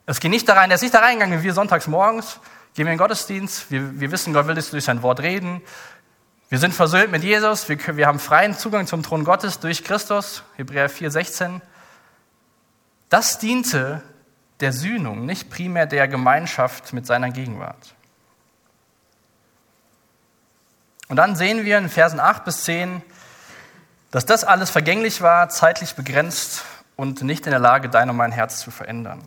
Es 0.07 0.21
geht 0.21 0.31
nicht 0.31 0.49
da 0.49 0.55
rein, 0.55 0.71
er 0.71 0.77
ist 0.77 0.83
nicht 0.83 0.95
da 0.95 1.01
reingegangen, 1.01 1.41
wie 1.41 1.47
wir 1.47 1.53
sonntags 1.53 1.89
morgens, 1.89 2.39
gehen 2.77 2.87
wir 2.87 2.93
in 2.93 2.97
den 2.97 2.99
Gottesdienst, 2.99 3.73
wir, 3.73 3.99
wir 3.99 4.13
wissen, 4.13 4.33
Gott 4.33 4.47
will 4.47 4.55
durch 4.55 4.85
sein 4.85 5.03
Wort 5.03 5.19
reden, 5.19 5.63
wir 6.55 6.61
sind 6.61 6.73
versöhnt 6.73 7.11
mit 7.11 7.25
Jesus, 7.25 7.69
wir, 7.69 7.97
wir 7.97 8.07
haben 8.07 8.21
freien 8.21 8.57
Zugang 8.57 8.87
zum 8.87 9.03
Thron 9.03 9.25
Gottes 9.25 9.59
durch 9.59 9.83
Christus, 9.83 10.45
Hebräer 10.55 10.89
4, 10.89 11.11
16. 11.11 11.63
Das 13.09 13.41
diente 13.41 14.03
der 14.61 14.73
Sühnung, 14.73 15.27
nicht 15.27 15.51
primär 15.51 15.87
der 15.87 16.07
Gemeinschaft 16.07 16.93
mit 16.93 17.07
seiner 17.07 17.31
Gegenwart. 17.31 17.97
Und 21.09 21.17
dann 21.17 21.35
sehen 21.35 21.65
wir 21.65 21.77
in 21.77 21.89
Versen 21.89 22.21
8 22.21 22.45
bis 22.45 22.63
10, 22.63 23.03
dass 24.13 24.25
das 24.25 24.45
alles 24.45 24.71
vergänglich 24.71 25.23
war, 25.23 25.49
zeitlich 25.49 25.97
begrenzt 25.97 26.63
und 26.95 27.21
nicht 27.23 27.47
in 27.47 27.51
der 27.51 27.59
Lage, 27.59 27.89
dein 27.89 28.11
und 28.11 28.17
mein 28.17 28.31
Herz 28.31 28.61
zu 28.61 28.71
verändern. 28.71 29.25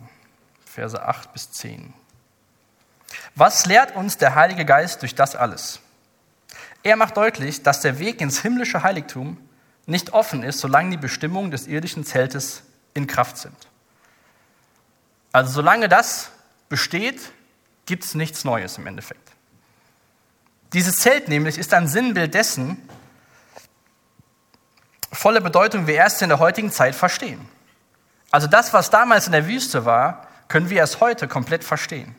Verse 0.64 1.06
8 1.06 1.34
bis 1.34 1.52
10. 1.52 1.92
Was 3.34 3.66
lehrt 3.66 3.94
uns 3.96 4.16
der 4.16 4.34
Heilige 4.34 4.64
Geist 4.64 5.02
durch 5.02 5.14
das 5.14 5.36
alles? 5.36 5.82
Er 6.82 6.96
macht 6.96 7.16
deutlich, 7.16 7.62
dass 7.62 7.80
der 7.80 7.98
Weg 7.98 8.20
ins 8.20 8.40
himmlische 8.40 8.82
Heiligtum 8.82 9.38
nicht 9.86 10.12
offen 10.12 10.42
ist, 10.42 10.60
solange 10.60 10.90
die 10.90 10.96
Bestimmungen 10.96 11.50
des 11.50 11.66
irdischen 11.66 12.04
Zeltes 12.04 12.62
in 12.94 13.06
Kraft 13.06 13.38
sind. 13.38 13.56
Also 15.32 15.52
solange 15.52 15.88
das 15.88 16.30
besteht, 16.68 17.32
gibt 17.86 18.04
es 18.04 18.14
nichts 18.14 18.44
Neues 18.44 18.78
im 18.78 18.86
Endeffekt. 18.86 19.32
Dieses 20.72 20.96
Zelt 20.96 21.28
nämlich 21.28 21.56
ist 21.56 21.72
ein 21.72 21.88
Sinnbild 21.88 22.34
dessen, 22.34 22.76
volle 25.10 25.40
Bedeutung 25.40 25.86
wir 25.86 25.94
erst 25.94 26.20
in 26.20 26.28
der 26.28 26.38
heutigen 26.38 26.70
Zeit 26.70 26.94
verstehen. 26.94 27.48
Also 28.30 28.46
das, 28.46 28.74
was 28.74 28.90
damals 28.90 29.26
in 29.26 29.32
der 29.32 29.46
Wüste 29.46 29.86
war, 29.86 30.26
können 30.48 30.68
wir 30.68 30.78
erst 30.78 31.00
heute 31.00 31.28
komplett 31.28 31.64
verstehen. 31.64 32.14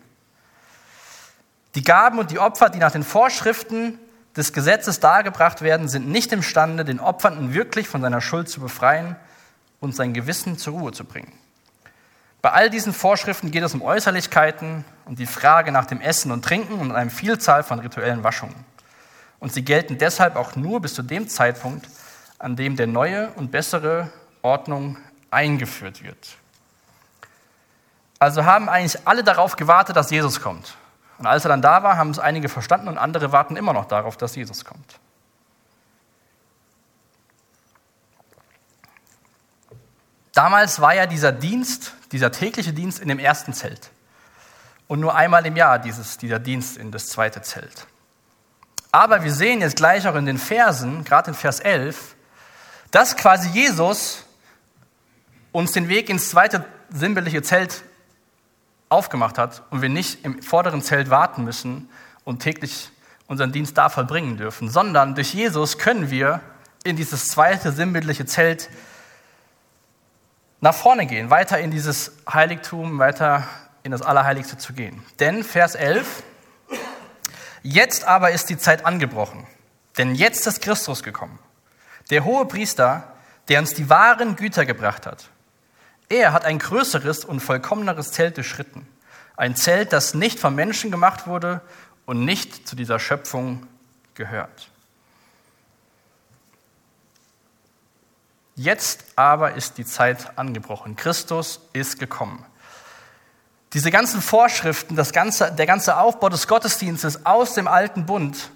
Die 1.76 1.84
Gaben 1.84 2.18
und 2.18 2.32
die 2.32 2.40
Opfer, 2.40 2.70
die 2.70 2.80
nach 2.80 2.92
den 2.92 3.04
Vorschriften 3.04 4.00
des 4.36 4.54
Gesetzes 4.54 5.00
dargebracht 5.00 5.62
werden, 5.62 5.88
sind 5.88 6.08
nicht 6.08 6.32
imstande, 6.32 6.86
den 6.86 7.00
Opfernden 7.00 7.54
wirklich 7.54 7.88
von 7.88 8.02
seiner 8.02 8.22
Schuld 8.22 8.50
zu 8.50 8.60
befreien 8.60 9.16
und 9.80 9.96
sein 9.96 10.14
Gewissen 10.14 10.58
zur 10.58 10.74
Ruhe 10.74 10.92
zu 10.92 11.04
bringen. 11.04 11.32
Bei 12.42 12.52
all 12.52 12.70
diesen 12.70 12.94
Vorschriften 12.94 13.52
geht 13.52 13.64
es 13.64 13.74
um 13.74 13.82
Äußerlichkeiten 13.82 14.86
und 15.06 15.20
die 15.20 15.26
Frage 15.26 15.72
nach 15.72 15.86
dem 15.86 16.00
Essen 16.00 16.32
und 16.32 16.46
Trinken 16.46 16.80
und 16.80 16.92
einer 16.92 17.10
Vielzahl 17.10 17.64
von 17.64 17.80
rituellen 17.80 18.24
Waschungen. 18.24 18.56
Und 19.40 19.54
sie 19.54 19.64
gelten 19.64 19.98
deshalb 19.98 20.36
auch 20.36 20.56
nur 20.56 20.82
bis 20.82 20.94
zu 20.94 21.02
dem 21.02 21.28
Zeitpunkt, 21.28 21.88
an 22.38 22.56
dem 22.56 22.76
der 22.76 22.88
neue 22.88 23.30
und 23.32 23.52
bessere 23.52 24.12
Ordnung 24.42 24.98
eingeführt 25.32 26.04
wird. 26.04 26.38
Also 28.20 28.46
haben 28.46 28.70
eigentlich 28.70 29.06
alle 29.06 29.24
darauf 29.24 29.56
gewartet, 29.56 29.96
dass 29.96 30.12
Jesus 30.12 30.42
kommt. 30.42 30.76
Und 31.20 31.28
als 31.28 31.44
er 31.46 31.50
dann 31.50 31.62
da 31.62 31.84
war, 31.84 31.98
haben 31.98 32.12
es 32.12 32.20
einige 32.20 32.48
verstanden 32.48 32.88
und 32.88 32.98
andere 32.98 33.32
warten 33.34 33.58
immer 33.58 33.74
noch 33.74 33.86
darauf, 33.86 34.16
dass 34.16 34.36
Jesus 34.36 34.64
kommt. 34.64 35.00
Damals 40.34 40.80
war 40.80 40.96
ja 40.96 41.06
dieser 41.06 41.34
Dienst, 41.34 41.94
dieser 42.14 42.32
tägliche 42.32 42.72
Dienst 42.72 43.00
in 43.00 43.10
dem 43.10 43.20
ersten 43.20 43.54
Zelt. 43.54 43.92
Und 44.88 45.02
nur 45.02 45.14
einmal 45.14 45.46
im 45.46 45.58
Jahr 45.58 45.78
dieses, 45.78 46.18
dieser 46.18 46.40
Dienst 46.40 46.78
in 46.78 46.92
das 46.92 47.08
zweite 47.08 47.42
Zelt. 47.42 47.86
Aber 48.92 49.24
wir 49.24 49.34
sehen 49.34 49.60
jetzt 49.60 49.76
gleich 49.76 50.08
auch 50.08 50.16
in 50.16 50.26
den 50.26 50.38
Versen, 50.38 51.04
gerade 51.04 51.32
in 51.32 51.36
Vers 51.36 51.60
11, 51.60 52.16
dass 52.92 53.18
quasi 53.18 53.50
Jesus 53.50 54.24
uns 55.52 55.74
den 55.74 55.90
Weg 55.90 56.10
ins 56.10 56.30
zweite 56.30 56.66
sinnbildliche 56.90 57.42
Zelt 57.42 57.84
aufgemacht 58.90 59.38
hat 59.38 59.64
und 59.70 59.82
wir 59.82 59.90
nicht 59.90 60.26
im 60.26 60.42
vorderen 60.42 60.82
Zelt 60.82 61.10
warten 61.10 61.44
müssen 61.44 61.90
und 62.24 62.40
täglich 62.40 62.92
unseren 63.28 63.52
Dienst 63.52 63.78
da 63.78 63.90
vollbringen 63.90 64.38
dürfen, 64.38 64.70
sondern 64.70 65.16
durch 65.16 65.34
Jesus 65.34 65.78
können 65.78 66.10
wir 66.10 66.42
in 66.84 66.96
dieses 66.96 67.28
zweite 67.28 67.72
sinnbildliche 67.72 68.26
Zelt 68.26 68.70
nach 70.62 70.74
vorne 70.74 71.06
gehen, 71.06 71.30
weiter 71.30 71.60
in 71.60 71.72
dieses 71.72 72.12
Heiligtum, 72.32 72.98
weiter 73.00 73.48
in 73.84 73.92
das 73.92 74.02
Allerheiligste 74.02 74.58
zu 74.58 74.74
gehen. 74.74 75.04
Denn 75.20 75.44
Vers 75.44 75.76
11, 75.76 76.24
jetzt 77.64 78.06
aber 78.06 78.32
ist 78.32 78.50
die 78.50 78.58
Zeit 78.58 78.86
angebrochen, 78.86 79.46
denn 79.98 80.16
jetzt 80.16 80.48
ist 80.48 80.62
Christus 80.62 81.04
gekommen, 81.04 81.40
der 82.10 82.26
hohe 82.26 82.46
Priester, 82.46 83.14
der 83.48 83.60
uns 83.60 83.74
die 83.74 83.90
wahren 83.90 84.36
Güter 84.36 84.66
gebracht 84.66 85.06
hat. 85.06 85.30
Er 86.10 86.34
hat 86.34 86.44
ein 86.44 86.58
größeres 86.58 87.24
und 87.24 87.40
vollkommeneres 87.40 88.12
Zelt 88.12 88.38
durchschritten. 88.38 88.88
Ein 89.38 89.56
Zelt, 89.56 89.94
das 89.94 90.16
nicht 90.16 90.40
vom 90.40 90.56
Menschen 90.56 90.92
gemacht 90.92 91.28
wurde 91.28 91.62
und 92.06 92.26
nicht 92.26 92.68
zu 92.68 92.76
dieser 92.76 93.00
Schöpfung 93.00 93.66
gehört. 94.16 94.70
Jetzt 98.56 99.06
aber 99.16 99.54
ist 99.54 99.78
die 99.78 99.86
Zeit 99.86 100.38
angebrochen. 100.38 100.98
Christus 100.98 101.62
ist 101.72 102.00
gekommen. 102.00 102.46
Diese 103.74 103.92
ganzen 103.92 104.22
Vorschriften, 104.22 104.96
das 104.96 105.14
ganze, 105.14 105.52
der 105.52 105.66
ganze 105.66 105.96
Aufbau 105.98 106.28
des 106.28 106.48
Gottesdienstes 106.48 107.26
aus 107.26 107.54
dem 107.54 107.68
alten 107.68 108.06
Bund 108.06 108.50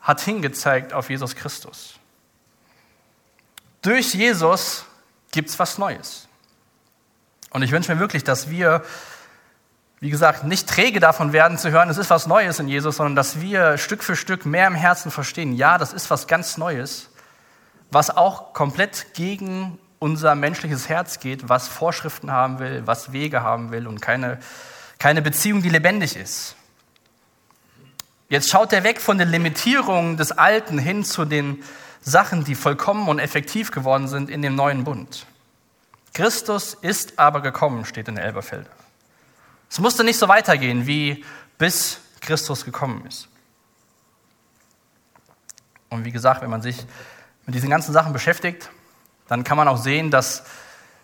hat 0.00 0.20
hingezeigt 0.20 0.92
auf 0.92 1.10
Jesus 1.10 1.34
Christus. 1.34 1.94
Durch 3.82 4.14
Jesus 4.14 4.84
gibt 5.32 5.48
es 5.48 5.58
was 5.58 5.78
Neues. 5.78 6.28
Und 7.50 7.62
ich 7.62 7.72
wünsche 7.72 7.92
mir 7.92 8.00
wirklich, 8.00 8.24
dass 8.24 8.48
wir, 8.48 8.82
wie 9.98 10.10
gesagt, 10.10 10.44
nicht 10.44 10.68
träge 10.68 11.00
davon 11.00 11.32
werden 11.32 11.58
zu 11.58 11.70
hören, 11.70 11.90
es 11.90 11.98
ist 11.98 12.10
was 12.10 12.26
Neues 12.26 12.58
in 12.58 12.68
Jesus, 12.68 12.96
sondern 12.96 13.16
dass 13.16 13.40
wir 13.40 13.76
Stück 13.76 14.02
für 14.02 14.16
Stück 14.16 14.46
mehr 14.46 14.66
im 14.66 14.74
Herzen 14.74 15.10
verstehen, 15.10 15.52
ja, 15.54 15.76
das 15.76 15.92
ist 15.92 16.10
was 16.10 16.26
ganz 16.26 16.56
Neues, 16.56 17.10
was 17.90 18.16
auch 18.16 18.52
komplett 18.52 19.14
gegen 19.14 19.78
unser 19.98 20.34
menschliches 20.34 20.88
Herz 20.88 21.20
geht, 21.20 21.48
was 21.48 21.68
Vorschriften 21.68 22.30
haben 22.30 22.58
will, 22.58 22.82
was 22.86 23.12
Wege 23.12 23.42
haben 23.42 23.70
will 23.70 23.86
und 23.86 24.00
keine, 24.00 24.38
keine 24.98 25.20
Beziehung, 25.20 25.60
die 25.60 25.68
lebendig 25.68 26.16
ist. 26.16 26.56
Jetzt 28.28 28.48
schaut 28.48 28.72
er 28.72 28.84
weg 28.84 29.00
von 29.00 29.18
den 29.18 29.28
Limitierungen 29.28 30.16
des 30.16 30.30
Alten 30.30 30.78
hin 30.78 31.04
zu 31.04 31.24
den 31.24 31.64
Sachen, 32.00 32.44
die 32.44 32.54
vollkommen 32.54 33.08
und 33.08 33.18
effektiv 33.18 33.72
geworden 33.72 34.06
sind 34.06 34.30
in 34.30 34.40
dem 34.40 34.54
neuen 34.54 34.84
Bund. 34.84 35.26
Christus 36.12 36.74
ist 36.74 37.18
aber 37.18 37.40
gekommen, 37.40 37.84
steht 37.84 38.08
in 38.08 38.16
Elberfelder. 38.16 38.70
Es 39.68 39.78
musste 39.78 40.02
nicht 40.02 40.18
so 40.18 40.28
weitergehen, 40.28 40.86
wie 40.86 41.24
bis 41.58 42.00
Christus 42.20 42.64
gekommen 42.64 43.06
ist. 43.06 43.28
Und 45.88 46.04
wie 46.04 46.12
gesagt, 46.12 46.42
wenn 46.42 46.50
man 46.50 46.62
sich 46.62 46.84
mit 47.46 47.54
diesen 47.54 47.70
ganzen 47.70 47.92
Sachen 47.92 48.12
beschäftigt, 48.12 48.70
dann 49.28 49.44
kann 49.44 49.56
man 49.56 49.68
auch 49.68 49.76
sehen, 49.76 50.10
dass 50.10 50.44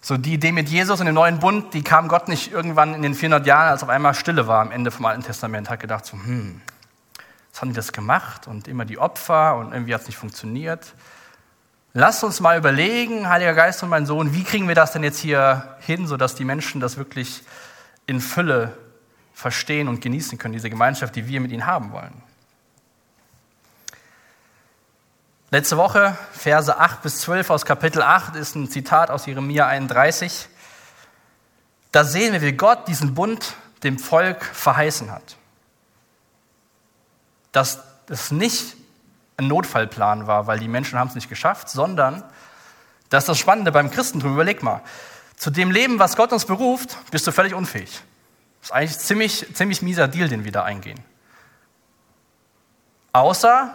so 0.01 0.17
die 0.17 0.35
Idee 0.35 0.53
mit 0.53 0.69
Jesus 0.69 1.01
und 1.01 1.07
dem 1.07 1.15
neuen 1.15 1.41
Bund, 1.41 1.75
die 1.75 1.83
kam 1.83 2.09
Gott 2.09 2.29
nicht 2.29 2.53
irgendwann 2.53 2.95
in 2.95 3.03
den 3.03 3.15
400 3.15 3.47
Jahren, 3.47 3.69
als 3.71 3.83
auf 3.83 3.89
einmal 3.89 4.15
Stille 4.15 4.47
war 4.47 4.61
am 4.61 4.71
Ende 4.71 4.91
vom 4.91 5.05
Alten 5.05 5.23
Testament, 5.23 5.69
hat 5.69 5.81
gedacht 5.81 6.07
so, 6.07 6.13
hm, 6.13 6.61
jetzt 7.49 7.61
haben 7.61 7.71
die 7.71 7.75
das 7.75 7.93
gemacht 7.93 8.47
und 8.47 8.69
immer 8.69 8.85
die 8.85 8.99
Opfer 8.99 9.57
und 9.57 9.73
irgendwie 9.73 9.95
hat 9.95 10.03
es 10.03 10.07
nicht 10.07 10.19
funktioniert. 10.19 10.95
Lasst 11.99 12.23
uns 12.25 12.41
mal 12.41 12.59
überlegen, 12.59 13.27
Heiliger 13.27 13.55
Geist 13.55 13.83
und 13.83 13.89
mein 13.89 14.05
Sohn, 14.05 14.35
wie 14.35 14.45
kriegen 14.45 14.69
wir 14.69 14.75
das 14.75 14.93
denn 14.93 15.03
jetzt 15.03 15.19
hier 15.19 15.79
hin, 15.81 16.07
sodass 16.07 16.35
die 16.35 16.45
Menschen 16.45 16.79
das 16.79 16.99
wirklich 16.99 17.43
in 18.07 18.21
Fülle 18.21 18.77
verstehen 19.33 19.89
und 19.89 20.03
genießen 20.03 20.37
können, 20.37 20.53
diese 20.53 20.69
Gemeinschaft, 20.69 21.17
die 21.17 21.27
wir 21.27 21.41
mit 21.41 21.53
ihnen 21.53 21.65
haben 21.65 21.93
wollen. 21.93 22.13
Letzte 25.51 25.79
Woche, 25.79 26.19
Verse 26.33 26.77
8 26.79 27.01
bis 27.01 27.21
12 27.21 27.49
aus 27.49 27.65
Kapitel 27.65 28.03
8, 28.03 28.37
ist 28.37 28.57
ein 28.57 28.69
Zitat 28.69 29.09
aus 29.09 29.25
Jeremia 29.25 29.67
31. 29.67 30.49
Da 31.93 32.05
sehen 32.05 32.35
wir, 32.35 32.43
wie 32.43 32.53
Gott 32.53 32.89
diesen 32.89 33.15
Bund 33.15 33.55
dem 33.85 33.99
Volk 33.99 34.45
verheißen 34.45 35.11
hat. 35.11 35.39
Dass 37.53 37.81
es 38.11 38.31
nicht 38.31 38.77
ein 39.37 39.49
Notfallplan 39.49 40.27
war, 40.27 40.47
weil 40.47 40.59
die 40.59 40.69
Menschen 40.69 40.99
haben 40.99 41.09
es 41.09 41.15
nicht 41.15 41.29
geschafft, 41.29 41.69
sondern 41.69 42.25
das 43.11 43.25
ist 43.25 43.29
das 43.29 43.39
Spannende 43.39 43.71
beim 43.71 43.91
Christentum. 43.91 44.33
Überleg 44.33 44.63
mal, 44.63 44.81
zu 45.37 45.51
dem 45.51 45.71
Leben, 45.71 45.99
was 45.99 46.17
Gott 46.17 46.33
uns 46.33 46.47
beruft, 46.47 46.97
bist 47.11 47.27
du 47.27 47.33
völlig 47.33 47.55
unfähig. 47.55 48.01
Das 48.61 48.71
ist 48.71 48.73
eigentlich 48.73 48.93
ein 48.93 49.01
ziemlich, 49.01 49.55
ziemlich 49.55 49.83
mieser 49.83 50.09
Deal, 50.09 50.29
den 50.29 50.45
wir 50.45 50.53
da 50.53 50.65
eingehen. 50.65 50.99
Außer 53.13 53.73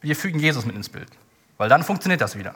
wir 0.00 0.16
fügen 0.16 0.38
Jesus 0.38 0.64
mit 0.64 0.74
ins 0.74 0.88
Bild, 0.88 1.10
weil 1.58 1.68
dann 1.68 1.84
funktioniert 1.84 2.20
das 2.20 2.36
wieder. 2.36 2.54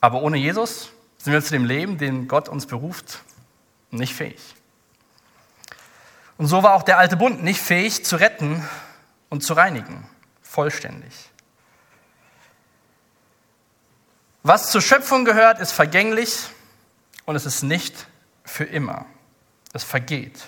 Aber 0.00 0.22
ohne 0.22 0.36
Jesus 0.36 0.90
sind 1.18 1.32
wir 1.32 1.42
zu 1.42 1.50
dem 1.50 1.64
Leben, 1.64 1.98
den 1.98 2.28
Gott 2.28 2.48
uns 2.48 2.66
beruft, 2.66 3.22
nicht 3.90 4.14
fähig. 4.14 4.40
Und 6.38 6.46
so 6.46 6.62
war 6.62 6.74
auch 6.74 6.82
der 6.82 6.98
alte 6.98 7.16
Bund 7.16 7.42
nicht 7.42 7.60
fähig 7.60 8.04
zu 8.04 8.16
retten 8.16 8.66
und 9.28 9.42
zu 9.42 9.54
reinigen 9.54 10.08
vollständig. 10.50 11.12
Was 14.42 14.70
zur 14.70 14.80
Schöpfung 14.80 15.24
gehört, 15.24 15.60
ist 15.60 15.70
vergänglich 15.70 16.48
und 17.24 17.36
es 17.36 17.46
ist 17.46 17.62
nicht 17.62 18.08
für 18.44 18.64
immer. 18.64 19.06
Es 19.72 19.84
vergeht. 19.84 20.40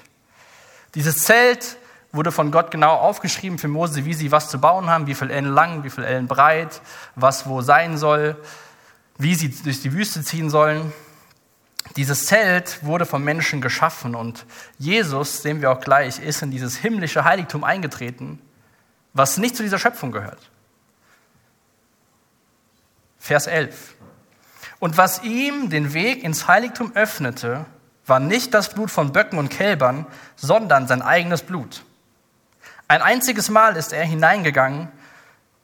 Dieses 0.97 1.19
Zelt 1.19 1.77
wurde 2.11 2.33
von 2.33 2.51
Gott 2.51 2.73
genau 2.73 2.97
aufgeschrieben 2.97 3.59
für 3.59 3.69
Mose, 3.69 4.05
wie 4.05 4.15
sie 4.15 4.33
was 4.33 4.51
zu 4.51 4.61
bauen 4.61 4.91
haben, 4.91 5.07
wie 5.07 5.15
viel 5.15 5.31
Ellen 5.31 5.53
lang, 5.53 5.85
wie 5.85 5.91
viel 5.91 6.05
Ellen 6.05 6.27
breit, 6.27 6.83
was 7.15 7.47
wo 7.47 7.63
sein 7.63 7.97
soll, 7.97 8.37
wie 9.19 9.37
sie 9.37 9.51
durch 9.51 9.83
die 9.83 9.93
Wüste 9.93 10.23
ziehen 10.23 10.51
sollen. 10.51 10.93
Dieses 11.97 12.27
Zelt 12.27 12.83
wurde 12.83 13.07
vom 13.07 13.23
Menschen 13.23 13.61
geschaffen 13.61 14.17
und 14.17 14.47
Jesus, 14.79 15.43
sehen 15.43 15.61
wir 15.61 15.71
auch 15.71 15.81
gleich, 15.81 16.19
ist 16.19 16.43
in 16.43 16.51
dieses 16.51 16.77
himmlische 16.77 17.25
Heiligtum 17.25 17.63
eingetreten 17.63 18.41
was 19.13 19.37
nicht 19.37 19.57
zu 19.57 19.63
dieser 19.63 19.79
Schöpfung 19.79 20.13
gehört. 20.13 20.51
Vers 23.19 23.47
11. 23.47 23.95
Und 24.81 24.97
was 24.97 25.23
ihm 25.23 25.71
den 25.71 25.95
Weg 25.95 26.25
ins 26.25 26.49
Heiligtum 26.49 26.97
öffnete, 26.97 27.67
war 28.07 28.19
nicht 28.19 28.53
das 28.53 28.75
Blut 28.75 28.91
von 28.91 29.13
Böcken 29.13 29.39
und 29.39 29.49
Kälbern, 29.49 30.07
sondern 30.35 30.89
sein 30.89 31.03
eigenes 31.03 31.43
Blut. 31.43 31.85
Ein 32.89 33.01
einziges 33.01 33.49
Mal 33.49 33.77
ist 33.77 33.93
er 33.93 34.05
hineingegangen 34.05 34.89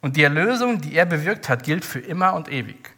und 0.01 0.17
die 0.17 0.23
Erlösung, 0.23 0.81
die 0.81 0.95
er 0.95 1.05
bewirkt 1.05 1.49
hat, 1.49 1.65
gilt 1.65 1.85
für 1.85 1.99
immer 1.99 2.35
und 2.35 2.49
ewig. 2.49 2.95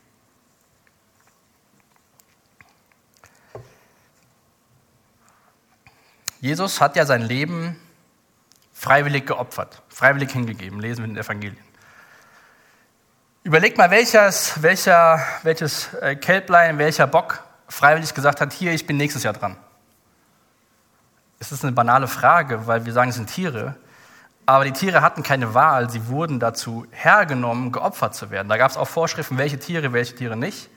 Jesus 6.40 6.80
hat 6.80 6.96
ja 6.96 7.04
sein 7.04 7.22
Leben 7.22 7.76
freiwillig 8.80 9.26
geopfert, 9.26 9.82
freiwillig 9.90 10.32
hingegeben, 10.32 10.80
lesen 10.80 11.02
wir 11.02 11.04
in 11.04 11.14
den 11.14 11.22
Evangelien. 11.22 11.62
Überleg 13.42 13.76
mal, 13.76 13.90
welches, 13.90 14.62
welcher, 14.62 15.20
welches 15.42 15.92
äh, 16.00 16.16
Kälblein, 16.16 16.78
welcher 16.78 17.06
Bock 17.06 17.42
freiwillig 17.68 18.14
gesagt 18.14 18.40
hat, 18.40 18.54
hier, 18.54 18.72
ich 18.72 18.86
bin 18.86 18.96
nächstes 18.96 19.22
Jahr 19.22 19.34
dran. 19.34 19.58
Es 21.40 21.52
ist 21.52 21.62
eine 21.62 21.72
banale 21.72 22.08
Frage, 22.08 22.66
weil 22.66 22.86
wir 22.86 22.94
sagen, 22.94 23.10
es 23.10 23.16
sind 23.16 23.28
Tiere. 23.28 23.76
Aber 24.46 24.64
die 24.64 24.72
Tiere 24.72 25.02
hatten 25.02 25.22
keine 25.22 25.52
Wahl, 25.52 25.90
sie 25.90 26.08
wurden 26.08 26.40
dazu 26.40 26.86
hergenommen, 26.90 27.72
geopfert 27.72 28.14
zu 28.14 28.30
werden. 28.30 28.48
Da 28.48 28.56
gab 28.56 28.70
es 28.70 28.78
auch 28.78 28.88
Vorschriften, 28.88 29.36
welche 29.36 29.58
Tiere, 29.58 29.92
welche 29.92 30.14
Tiere 30.14 30.38
nicht. 30.38 30.70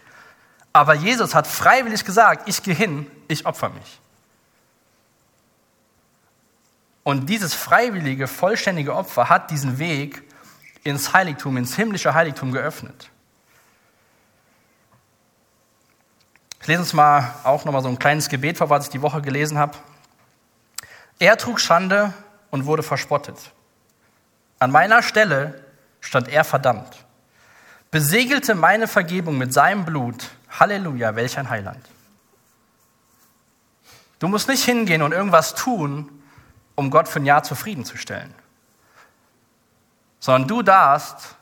Aber 0.73 0.93
Jesus 0.93 1.33
hat 1.33 1.47
freiwillig 1.47 2.03
gesagt, 2.03 2.49
ich 2.49 2.63
gehe 2.63 2.75
hin, 2.75 3.09
ich 3.29 3.45
opfer 3.45 3.69
mich. 3.69 4.01
Und 7.03 7.27
dieses 7.29 7.53
freiwillige, 7.53 8.27
vollständige 8.27 8.95
Opfer 8.95 9.29
hat 9.29 9.51
diesen 9.51 9.77
Weg 9.77 10.23
ins 10.83 11.13
Heiligtum, 11.13 11.57
ins 11.57 11.75
himmlische 11.75 12.13
Heiligtum 12.13 12.51
geöffnet. 12.51 13.09
Ich 16.61 16.67
lese 16.67 16.79
uns 16.79 16.93
mal 16.93 17.35
auch 17.43 17.65
noch 17.65 17.73
mal 17.73 17.81
so 17.81 17.89
ein 17.89 17.99
kleines 17.99 18.29
Gebet 18.29 18.57
vor, 18.57 18.69
was 18.69 18.85
ich 18.85 18.91
die 18.91 19.01
Woche 19.01 19.21
gelesen 19.21 19.57
habe. 19.57 19.77
Er 21.19 21.37
trug 21.37 21.59
Schande 21.59 22.13
und 22.51 22.65
wurde 22.65 22.83
verspottet. 22.83 23.37
An 24.59 24.71
meiner 24.71 25.03
Stelle 25.03 25.65
stand 25.99 26.29
er 26.29 26.45
verdammt. 26.45 27.05
Besegelte 27.91 28.55
meine 28.55 28.87
Vergebung 28.87 29.37
mit 29.37 29.53
seinem 29.53 29.83
Blut. 29.83 30.29
Halleluja, 30.49 31.15
welch 31.17 31.37
ein 31.37 31.49
Heiland. 31.49 31.85
Du 34.19 34.29
musst 34.29 34.47
nicht 34.47 34.63
hingehen 34.63 35.01
und 35.01 35.11
irgendwas 35.11 35.55
tun, 35.55 36.22
um 36.75 36.89
Gott 36.89 37.07
für 37.07 37.19
ein 37.19 37.25
Jahr 37.25 37.43
zufriedenzustellen. 37.43 38.33
Sondern 40.19 40.47
du 40.47 40.62
darfst 40.62 41.36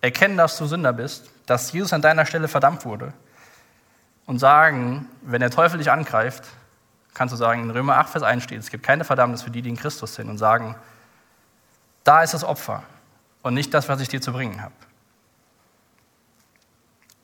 erkennen, 0.00 0.36
dass 0.36 0.58
du 0.58 0.66
Sünder 0.66 0.92
bist, 0.92 1.30
dass 1.46 1.72
Jesus 1.72 1.92
an 1.92 2.02
deiner 2.02 2.26
Stelle 2.26 2.48
verdammt 2.48 2.84
wurde 2.84 3.12
und 4.26 4.38
sagen, 4.38 5.08
wenn 5.22 5.40
der 5.40 5.50
Teufel 5.50 5.78
dich 5.78 5.90
angreift, 5.90 6.44
kannst 7.14 7.32
du 7.32 7.36
sagen, 7.36 7.62
in 7.62 7.70
Römer 7.70 7.96
8, 7.96 8.10
Vers 8.10 8.22
1 8.22 8.44
steht, 8.44 8.58
es 8.58 8.70
gibt 8.70 8.84
keine 8.84 9.04
Verdammnis 9.04 9.42
für 9.42 9.50
die, 9.50 9.62
die 9.62 9.70
in 9.70 9.76
Christus 9.76 10.14
sind 10.14 10.28
und 10.28 10.38
sagen, 10.38 10.76
da 12.04 12.22
ist 12.22 12.34
das 12.34 12.44
Opfer 12.44 12.82
und 13.42 13.54
nicht 13.54 13.72
das, 13.72 13.88
was 13.88 14.00
ich 14.00 14.08
dir 14.08 14.20
zu 14.20 14.32
bringen 14.32 14.62
habe. 14.62 14.74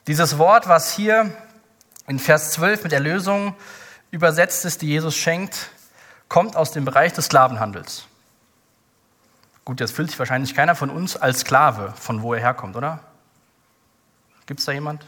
Dieses 0.06 0.38
Wort, 0.38 0.66
was 0.66 0.92
hier 0.92 1.30
in 2.06 2.18
Vers 2.18 2.52
12 2.52 2.84
mit 2.84 2.92
Erlösung 2.92 3.54
übersetzt 4.10 4.64
ist, 4.64 4.82
die 4.82 4.88
Jesus 4.88 5.16
schenkt, 5.16 5.70
kommt 6.32 6.56
aus 6.56 6.70
dem 6.70 6.86
Bereich 6.86 7.12
des 7.12 7.26
Sklavenhandels. 7.26 8.06
Gut, 9.66 9.80
jetzt 9.80 9.94
fühlt 9.94 10.08
sich 10.08 10.18
wahrscheinlich 10.18 10.54
keiner 10.54 10.74
von 10.74 10.88
uns 10.88 11.14
als 11.14 11.40
Sklave, 11.40 11.92
von 11.94 12.22
wo 12.22 12.32
er 12.32 12.40
herkommt, 12.40 12.74
oder? 12.74 13.00
Gibt 14.46 14.60
es 14.60 14.64
da 14.64 14.72
jemand? 14.72 15.04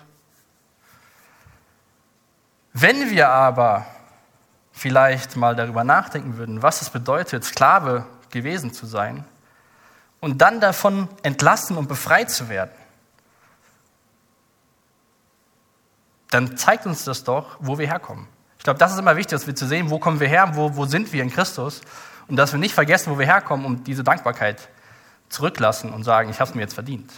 Wenn 2.75 3.09
wir 3.09 3.31
aber 3.31 3.87
vielleicht 4.71 5.35
mal 5.37 5.57
darüber 5.57 5.83
nachdenken 5.83 6.37
würden, 6.37 6.63
was 6.63 6.83
es 6.83 6.91
bedeutet, 6.91 7.43
Sklave 7.43 8.05
gewesen 8.29 8.75
zu 8.75 8.85
sein 8.85 9.25
und 10.21 10.43
dann 10.43 10.61
davon 10.61 11.09
entlassen 11.23 11.79
und 11.79 11.89
befreit 11.89 12.31
zu 12.31 12.51
werden, 12.51 12.75
dann 16.31 16.59
zeigt 16.59 16.85
uns 16.85 17.05
das 17.05 17.25
doch, 17.25 17.57
wo 17.61 17.79
wir 17.79 17.87
herkommen. 17.87 18.29
Ich 18.65 18.67
glaube, 18.67 18.79
das 18.79 18.93
ist 18.93 18.99
immer 18.99 19.15
wichtig, 19.15 19.33
dass 19.33 19.47
wir 19.47 19.55
zu 19.55 19.67
sehen, 19.67 19.91
wo 19.91 19.99
kommen 19.99 20.21
wir 20.21 20.27
her, 20.27 20.53
wo, 20.55 20.75
wo 20.75 20.87
sind 20.87 21.13
wir 21.13 21.23
in 21.23 21.29
Christus 21.29 21.83
und 22.29 22.37
dass 22.37 22.51
wir 22.53 22.59
nicht 22.59 22.73
vergessen, 22.73 23.13
wo 23.13 23.19
wir 23.19 23.27
herkommen 23.27 23.67
und 23.67 23.87
diese 23.87 24.03
Dankbarkeit 24.03 24.71
zurücklassen 25.29 25.93
und 25.93 26.03
sagen, 26.03 26.31
ich 26.31 26.41
habe 26.41 26.49
es 26.49 26.55
mir 26.55 26.63
jetzt 26.63 26.73
verdient. 26.73 27.13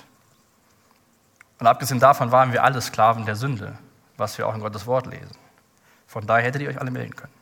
Und 1.61 1.69
abgesehen 1.69 2.01
davon 2.01 2.33
waren 2.33 2.53
wir 2.53 2.65
alle 2.65 2.83
Sklaven 2.83 3.27
der 3.27 3.37
Sünde, 3.37 3.79
was 4.17 4.37
wir 4.39 4.49
auch 4.49 4.57
in 4.57 4.61
Gottes 4.61 4.87
Wort 4.87 5.07
lesen. 5.07 5.37
Von 6.09 6.27
daher 6.27 6.45
hättet 6.47 6.63
ihr 6.63 6.69
euch 6.69 6.81
alle 6.81 6.91
melden 6.91 7.15
können. 7.15 7.33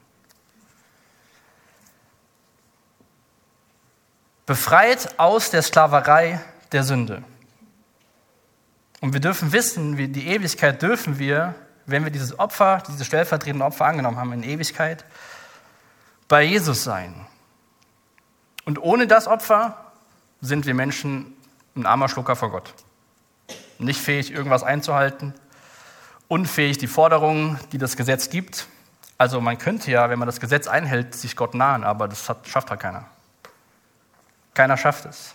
Befreit 4.44 5.18
aus 5.18 5.48
der 5.48 5.62
Sklaverei 5.62 6.42
der 6.72 6.84
Sünde. 6.84 7.24
Und 9.00 9.14
wir 9.14 9.20
dürfen 9.20 9.52
wissen, 9.52 9.96
die 9.96 10.28
Ewigkeit 10.28 10.82
dürfen 10.82 11.18
wir 11.18 11.54
wenn 11.86 12.04
wir 12.04 12.10
dieses 12.10 12.38
Opfer, 12.38 12.82
dieses 12.88 13.06
stellvertretende 13.06 13.64
Opfer 13.64 13.86
angenommen 13.86 14.18
haben 14.18 14.32
in 14.32 14.42
Ewigkeit, 14.42 15.04
bei 16.28 16.42
Jesus 16.42 16.84
sein. 16.84 17.26
Und 18.64 18.80
ohne 18.82 19.06
das 19.06 19.26
Opfer 19.26 19.92
sind 20.40 20.66
wir 20.66 20.74
Menschen 20.74 21.36
ein 21.76 21.86
armer 21.86 22.08
Schlucker 22.08 22.36
vor 22.36 22.50
Gott. 22.50 22.74
Nicht 23.78 24.00
fähig, 24.00 24.32
irgendwas 24.32 24.62
einzuhalten, 24.62 25.34
unfähig, 26.28 26.78
die 26.78 26.86
Forderungen, 26.86 27.58
die 27.72 27.78
das 27.78 27.96
Gesetz 27.96 28.30
gibt. 28.30 28.66
Also 29.18 29.40
man 29.40 29.58
könnte 29.58 29.90
ja, 29.90 30.08
wenn 30.10 30.18
man 30.18 30.26
das 30.26 30.40
Gesetz 30.40 30.66
einhält, 30.66 31.14
sich 31.14 31.36
Gott 31.36 31.54
nahen, 31.54 31.84
aber 31.84 32.08
das 32.08 32.28
hat, 32.28 32.48
schafft 32.48 32.70
halt 32.70 32.80
keiner. 32.80 33.06
Keiner 34.54 34.76
schafft 34.76 35.04
es. 35.04 35.34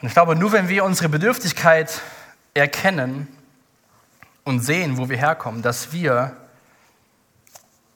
Und 0.00 0.08
ich 0.08 0.14
glaube, 0.14 0.34
nur 0.34 0.52
wenn 0.52 0.68
wir 0.68 0.84
unsere 0.84 1.08
Bedürftigkeit 1.08 2.00
erkennen 2.54 3.28
und 4.44 4.60
sehen, 4.60 4.98
wo 4.98 5.08
wir 5.08 5.16
herkommen, 5.16 5.62
dass 5.62 5.92
wir 5.92 6.36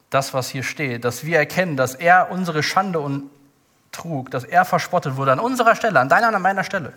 das, 0.09 0.33
was 0.33 0.49
hier 0.49 0.63
steht, 0.63 1.03
dass 1.03 1.25
wir 1.25 1.37
erkennen, 1.37 1.77
dass 1.77 1.95
er 1.95 2.31
unsere 2.31 2.63
Schande 2.63 2.99
und 2.99 3.29
trug, 3.91 4.31
dass 4.31 4.43
er 4.43 4.65
verspottet 4.65 5.15
wurde 5.15 5.31
an 5.31 5.39
unserer 5.39 5.75
Stelle, 5.75 5.99
an 5.99 6.09
deiner 6.09 6.29
und 6.29 6.35
an 6.35 6.41
meiner 6.41 6.63
Stelle. 6.63 6.93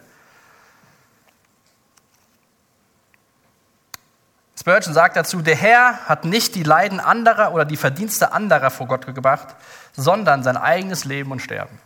Spurgeon 4.68 4.92
sagt 4.92 5.16
dazu, 5.16 5.40
der 5.40 5.56
Herr 5.56 5.96
hat 6.08 6.26
nicht 6.26 6.54
die 6.54 6.62
Leiden 6.62 7.00
anderer 7.00 7.54
oder 7.54 7.64
die 7.64 7.78
Verdienste 7.78 8.32
anderer 8.32 8.70
vor 8.70 8.86
Gott 8.86 9.06
gebracht, 9.06 9.56
sondern 9.92 10.42
sein 10.42 10.58
eigenes 10.58 11.06
Leben 11.06 11.32
und 11.32 11.40
Sterben. 11.40 11.78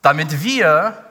Damit 0.00 0.42
wir 0.42 1.04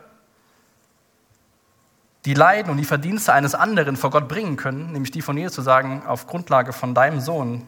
die 2.25 2.33
Leiden 2.33 2.71
und 2.71 2.77
die 2.77 2.85
Verdienste 2.85 3.33
eines 3.33 3.53
anderen 3.53 3.97
vor 3.97 4.09
Gott 4.09 4.27
bringen 4.27 4.55
können, 4.55 4.91
nämlich 4.91 5.11
die 5.11 5.21
von 5.21 5.37
ihr 5.37 5.51
zu 5.51 5.61
sagen, 5.61 6.03
auf 6.05 6.27
Grundlage 6.27 6.71
von 6.71 6.95
deinem 6.95 7.19
Sohn 7.19 7.63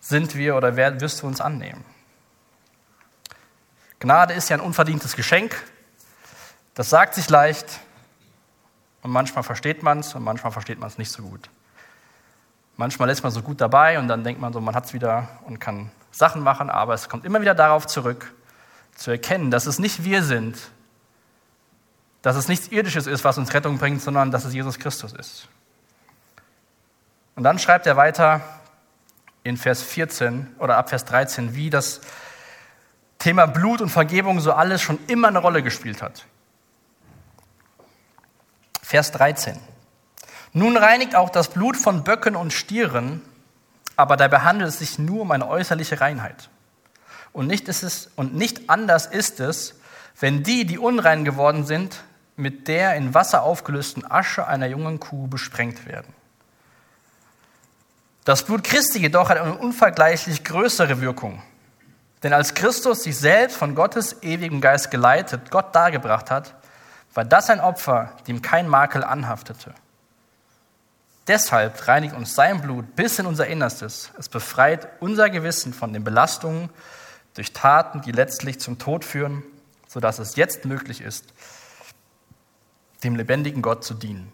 sind 0.00 0.34
wir 0.34 0.56
oder 0.56 0.76
wirst 0.76 1.22
du 1.22 1.26
uns 1.26 1.40
annehmen. 1.40 1.84
Gnade 4.00 4.32
ist 4.32 4.48
ja 4.48 4.56
ein 4.56 4.62
unverdientes 4.62 5.16
Geschenk. 5.16 5.56
Das 6.74 6.88
sagt 6.88 7.14
sich 7.14 7.28
leicht 7.28 7.80
und 9.02 9.10
manchmal 9.10 9.42
versteht 9.42 9.82
man 9.82 9.98
es 9.98 10.14
und 10.14 10.22
manchmal 10.22 10.52
versteht 10.52 10.78
man 10.78 10.88
es 10.88 10.96
nicht 10.96 11.10
so 11.10 11.22
gut. 11.22 11.50
Manchmal 12.76 13.08
lässt 13.08 13.24
man 13.24 13.32
so 13.32 13.42
gut 13.42 13.60
dabei 13.60 13.98
und 13.98 14.06
dann 14.06 14.22
denkt 14.22 14.40
man 14.40 14.52
so, 14.52 14.60
man 14.60 14.76
hat 14.76 14.86
es 14.86 14.94
wieder 14.94 15.28
und 15.46 15.58
kann 15.58 15.90
Sachen 16.12 16.42
machen, 16.42 16.70
aber 16.70 16.94
es 16.94 17.08
kommt 17.08 17.24
immer 17.24 17.40
wieder 17.40 17.54
darauf 17.54 17.88
zurück, 17.88 18.32
zu 18.94 19.10
erkennen, 19.10 19.50
dass 19.50 19.66
es 19.66 19.80
nicht 19.80 20.04
wir 20.04 20.22
sind, 20.22 20.70
dass 22.22 22.36
es 22.36 22.48
nichts 22.48 22.68
Irdisches 22.68 23.06
ist, 23.06 23.24
was 23.24 23.38
uns 23.38 23.54
Rettung 23.54 23.78
bringt, 23.78 24.02
sondern 24.02 24.30
dass 24.30 24.44
es 24.44 24.52
Jesus 24.52 24.78
Christus 24.78 25.12
ist. 25.12 25.48
Und 27.36 27.44
dann 27.44 27.58
schreibt 27.58 27.86
er 27.86 27.96
weiter 27.96 28.40
in 29.44 29.56
Vers 29.56 29.82
14 29.82 30.56
oder 30.58 30.76
ab 30.76 30.88
Vers 30.88 31.04
13, 31.04 31.54
wie 31.54 31.70
das 31.70 32.00
Thema 33.18 33.46
Blut 33.46 33.80
und 33.80 33.90
Vergebung 33.90 34.40
so 34.40 34.52
alles 34.52 34.82
schon 34.82 34.98
immer 35.06 35.28
eine 35.28 35.38
Rolle 35.38 35.62
gespielt 35.62 36.02
hat. 36.02 36.26
Vers 38.82 39.12
13. 39.12 39.58
Nun 40.52 40.76
reinigt 40.76 41.14
auch 41.14 41.30
das 41.30 41.48
Blut 41.48 41.76
von 41.76 42.04
Böcken 42.04 42.34
und 42.34 42.52
Stieren, 42.52 43.22
aber 43.96 44.16
dabei 44.16 44.38
handelt 44.40 44.70
es 44.70 44.78
sich 44.78 44.98
nur 44.98 45.22
um 45.22 45.30
eine 45.30 45.46
äußerliche 45.46 46.00
Reinheit. 46.00 46.48
Und 47.32 47.46
nicht, 47.46 47.68
ist 47.68 47.82
es, 47.82 48.10
und 48.16 48.34
nicht 48.34 48.70
anders 48.70 49.06
ist 49.06 49.40
es, 49.40 49.78
wenn 50.18 50.42
die, 50.42 50.64
die 50.64 50.78
unrein 50.78 51.24
geworden 51.24 51.66
sind, 51.66 52.02
mit 52.38 52.68
der 52.68 52.94
in 52.94 53.14
Wasser 53.14 53.42
aufgelösten 53.42 54.08
Asche 54.08 54.46
einer 54.46 54.66
jungen 54.66 55.00
Kuh 55.00 55.26
besprengt 55.26 55.86
werden. 55.86 56.14
Das 58.24 58.44
Blut 58.44 58.64
Christi 58.64 59.00
jedoch 59.00 59.30
hat 59.30 59.38
eine 59.38 59.56
unvergleichlich 59.56 60.44
größere 60.44 61.00
Wirkung. 61.00 61.42
Denn 62.22 62.32
als 62.32 62.54
Christus 62.54 63.02
sich 63.04 63.16
selbst 63.16 63.56
von 63.56 63.74
Gottes 63.74 64.22
ewigem 64.22 64.60
Geist 64.60 64.90
geleitet, 64.90 65.50
Gott 65.50 65.74
dargebracht 65.74 66.30
hat, 66.30 66.54
war 67.14 67.24
das 67.24 67.50
ein 67.50 67.60
Opfer, 67.60 68.12
dem 68.26 68.42
kein 68.42 68.68
Makel 68.68 69.02
anhaftete. 69.02 69.74
Deshalb 71.26 71.88
reinigt 71.88 72.14
uns 72.14 72.34
sein 72.34 72.60
Blut 72.60 72.96
bis 72.96 73.18
in 73.18 73.26
unser 73.26 73.46
Innerstes. 73.46 74.10
Es 74.18 74.28
befreit 74.28 74.88
unser 75.00 75.28
Gewissen 75.28 75.72
von 75.72 75.92
den 75.92 76.04
Belastungen 76.04 76.70
durch 77.34 77.52
Taten, 77.52 78.00
die 78.02 78.12
letztlich 78.12 78.60
zum 78.60 78.78
Tod 78.78 79.04
führen, 79.04 79.42
sodass 79.86 80.18
es 80.18 80.36
jetzt 80.36 80.64
möglich 80.64 81.00
ist, 81.00 81.24
dem 83.04 83.16
lebendigen 83.16 83.62
Gott 83.62 83.84
zu 83.84 83.94
dienen. 83.94 84.32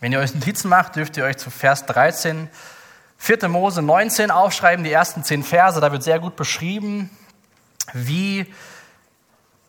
Wenn 0.00 0.12
ihr 0.12 0.20
euch 0.20 0.34
Notizen 0.34 0.68
macht, 0.68 0.96
dürft 0.96 1.16
ihr 1.16 1.24
euch 1.24 1.38
zu 1.38 1.50
Vers 1.50 1.86
13, 1.86 2.48
4. 3.16 3.48
Mose 3.48 3.82
19 3.82 4.30
aufschreiben, 4.30 4.84
die 4.84 4.92
ersten 4.92 5.24
zehn 5.24 5.42
Verse. 5.42 5.80
Da 5.80 5.90
wird 5.90 6.04
sehr 6.04 6.20
gut 6.20 6.36
beschrieben, 6.36 7.10
wie 7.92 8.52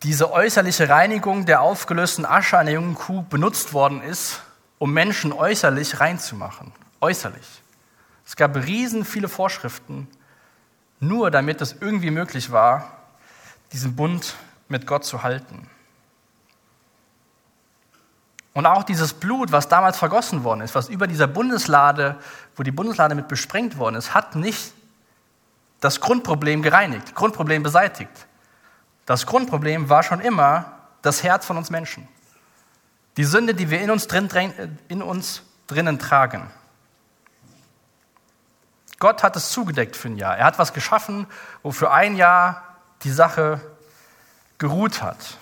diese 0.04 0.32
äußerliche 0.32 0.88
Reinigung 0.88 1.46
der 1.46 1.62
aufgelösten 1.62 2.26
Asche 2.26 2.58
einer 2.58 2.72
jungen 2.72 2.96
Kuh 2.96 3.24
benutzt 3.24 3.74
worden 3.74 4.02
ist, 4.02 4.42
um 4.78 4.94
Menschen 4.94 5.34
äußerlich 5.34 6.00
reinzumachen. 6.00 6.72
Äußerlich. 7.02 7.62
Es 8.26 8.36
gab 8.36 8.56
riesen 8.56 9.06
viele 9.06 9.28
Vorschriften, 9.28 10.08
nur 11.00 11.32
damit 11.32 11.62
es 11.62 11.76
irgendwie 11.80 12.12
möglich 12.12 12.52
war, 12.52 12.92
diesen 13.74 13.96
Bund 13.96 14.36
mit 14.68 14.86
Gott 14.86 15.06
zu 15.06 15.24
halten. 15.24 15.68
Und 18.54 18.66
auch 18.66 18.84
dieses 18.84 19.14
Blut, 19.14 19.52
was 19.52 19.68
damals 19.68 19.98
vergossen 19.98 20.44
worden 20.44 20.62
ist, 20.62 20.76
was 20.76 20.90
über 20.90 21.08
dieser 21.08 21.28
Bundeslade, 21.28 22.18
wo 22.56 22.64
die 22.64 22.72
Bundeslade 22.72 23.16
mit 23.16 23.28
besprengt 23.28 23.78
worden 23.78 23.96
ist, 23.96 24.14
hat 24.14 24.36
nicht 24.36 24.74
das 25.80 26.02
Grundproblem 26.02 26.62
gereinigt, 26.62 27.16
Grundproblem 27.16 27.64
beseitigt. 27.64 28.12
Das 29.06 29.26
Grundproblem 29.26 29.90
war 29.90 30.04
schon 30.04 30.20
immer 30.20 30.74
das 31.02 31.24
Herz 31.24 31.46
von 31.46 31.58
uns 31.58 31.70
Menschen. 31.70 32.08
Die 33.18 33.24
Sünde, 33.24 33.54
die 33.54 33.70
wir 33.70 33.82
in 33.82 33.92
uns, 33.92 34.08
drin, 34.08 34.30
in 34.88 35.02
uns 35.02 35.44
drinnen 35.68 36.00
tragen. 36.00 36.50
Gott 39.00 39.24
hat 39.24 39.36
es 39.36 39.52
zugedeckt 39.52 39.96
für 39.96 40.10
ein 40.10 40.18
Jahr. 40.18 40.38
Er 40.38 40.46
hat 40.46 40.60
was 40.60 40.74
geschaffen, 40.74 41.26
wo 41.64 41.72
für 41.72 41.92
ein 41.92 42.18
Jahr 42.18 42.64
die 43.04 43.12
Sache 43.12 43.62
geruht 44.58 45.02
hat. 45.02 45.39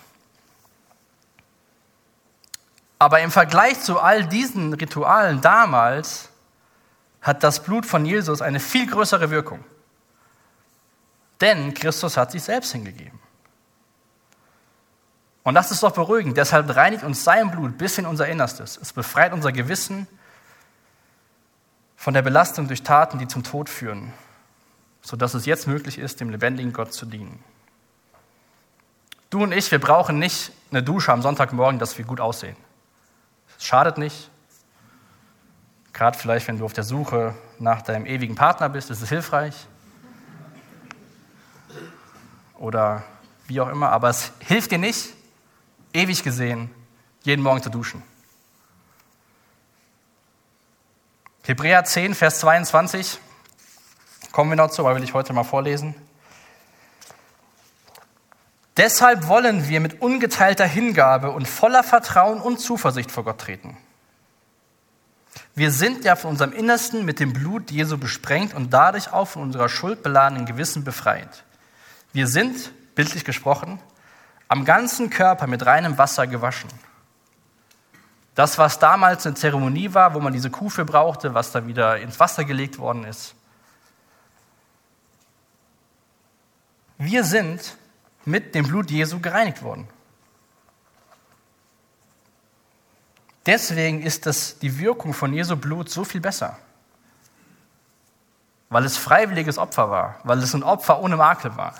Aber 2.98 3.20
im 3.20 3.30
Vergleich 3.30 3.80
zu 3.80 4.00
all 4.00 4.26
diesen 4.26 4.72
Ritualen 4.74 5.40
damals 5.40 6.30
hat 7.20 7.42
das 7.42 7.62
Blut 7.62 7.86
von 7.86 8.04
Jesus 8.04 8.42
eine 8.42 8.60
viel 8.60 8.86
größere 8.86 9.30
Wirkung. 9.30 9.64
Denn 11.40 11.74
Christus 11.74 12.16
hat 12.16 12.32
sich 12.32 12.42
selbst 12.42 12.72
hingegeben. 12.72 13.20
Und 15.44 15.54
das 15.54 15.70
ist 15.70 15.82
doch 15.82 15.92
beruhigend. 15.92 16.36
Deshalb 16.36 16.74
reinigt 16.74 17.04
uns 17.04 17.24
sein 17.24 17.50
Blut 17.50 17.78
bis 17.78 17.96
in 17.98 18.06
unser 18.06 18.28
Innerstes. 18.28 18.76
Es 18.76 18.92
befreit 18.92 19.32
unser 19.32 19.52
Gewissen 19.52 20.06
von 21.96 22.14
der 22.14 22.22
Belastung 22.22 22.68
durch 22.68 22.82
Taten, 22.82 23.18
die 23.18 23.28
zum 23.28 23.44
Tod 23.44 23.68
führen, 23.68 24.12
sodass 25.00 25.34
es 25.34 25.46
jetzt 25.46 25.66
möglich 25.66 25.98
ist, 25.98 26.20
dem 26.20 26.30
lebendigen 26.30 26.72
Gott 26.72 26.92
zu 26.92 27.06
dienen. 27.06 27.42
Du 29.30 29.42
und 29.42 29.52
ich, 29.52 29.70
wir 29.70 29.80
brauchen 29.80 30.18
nicht 30.18 30.52
eine 30.70 30.82
Dusche 30.82 31.12
am 31.12 31.22
Sonntagmorgen, 31.22 31.78
dass 31.78 31.96
wir 31.96 32.04
gut 32.04 32.20
aussehen. 32.20 32.56
Es 33.58 33.64
schadet 33.64 33.98
nicht. 33.98 34.30
Gerade 35.92 36.16
vielleicht, 36.16 36.46
wenn 36.46 36.58
du 36.58 36.64
auf 36.64 36.72
der 36.72 36.84
Suche 36.84 37.34
nach 37.58 37.82
deinem 37.82 38.06
ewigen 38.06 38.36
Partner 38.36 38.68
bist, 38.68 38.88
ist 38.90 39.02
es 39.02 39.08
hilfreich. 39.08 39.66
Oder 42.56 43.02
wie 43.46 43.60
auch 43.60 43.68
immer, 43.68 43.90
aber 43.90 44.08
es 44.08 44.32
hilft 44.40 44.70
dir 44.70 44.78
nicht, 44.78 45.14
ewig 45.92 46.22
gesehen, 46.22 46.70
jeden 47.22 47.42
Morgen 47.42 47.62
zu 47.62 47.70
duschen. 47.70 48.02
Hebräer 51.42 51.82
10, 51.82 52.14
Vers 52.14 52.40
22, 52.40 53.18
kommen 54.32 54.50
wir 54.50 54.56
noch 54.56 54.70
zu, 54.70 54.84
weil 54.84 54.96
will 54.96 55.02
ich 55.02 55.14
heute 55.14 55.32
mal 55.32 55.44
vorlesen. 55.44 55.94
Deshalb 58.78 59.26
wollen 59.26 59.68
wir 59.68 59.80
mit 59.80 60.00
ungeteilter 60.00 60.64
Hingabe 60.64 61.32
und 61.32 61.48
voller 61.48 61.82
Vertrauen 61.82 62.40
und 62.40 62.60
Zuversicht 62.60 63.10
vor 63.10 63.24
Gott 63.24 63.40
treten. 63.40 63.76
Wir 65.56 65.72
sind 65.72 66.04
ja 66.04 66.14
von 66.14 66.30
unserem 66.30 66.52
Innersten 66.52 67.04
mit 67.04 67.18
dem 67.18 67.32
Blut 67.32 67.72
Jesu 67.72 67.98
besprengt 67.98 68.54
und 68.54 68.72
dadurch 68.72 69.12
auch 69.12 69.26
von 69.26 69.42
unserer 69.42 69.68
schuldbeladenen 69.68 70.46
Gewissen 70.46 70.84
befreit. 70.84 71.44
Wir 72.12 72.28
sind, 72.28 72.70
bildlich 72.94 73.24
gesprochen, 73.24 73.80
am 74.46 74.64
ganzen 74.64 75.10
Körper 75.10 75.48
mit 75.48 75.66
reinem 75.66 75.98
Wasser 75.98 76.28
gewaschen. 76.28 76.70
Das, 78.36 78.58
was 78.58 78.78
damals 78.78 79.26
eine 79.26 79.34
Zeremonie 79.34 79.92
war, 79.92 80.14
wo 80.14 80.20
man 80.20 80.32
diese 80.32 80.50
Kuh 80.50 80.70
für 80.70 80.84
brauchte, 80.84 81.34
was 81.34 81.50
da 81.50 81.66
wieder 81.66 81.98
ins 81.98 82.20
Wasser 82.20 82.44
gelegt 82.44 82.78
worden 82.78 83.02
ist. 83.02 83.34
Wir 86.98 87.24
sind 87.24 87.76
mit 88.28 88.54
dem 88.54 88.66
Blut 88.66 88.90
Jesu 88.90 89.20
gereinigt 89.20 89.62
worden. 89.62 89.88
Deswegen 93.46 94.02
ist 94.02 94.26
das, 94.26 94.58
die 94.58 94.78
Wirkung 94.78 95.14
von 95.14 95.32
Jesu 95.32 95.56
Blut 95.56 95.88
so 95.88 96.04
viel 96.04 96.20
besser. 96.20 96.58
Weil 98.68 98.84
es 98.84 98.98
freiwilliges 98.98 99.56
Opfer 99.56 99.90
war, 99.90 100.20
weil 100.24 100.38
es 100.38 100.54
ein 100.54 100.62
Opfer 100.62 101.00
ohne 101.00 101.16
Makel 101.16 101.56
war. 101.56 101.74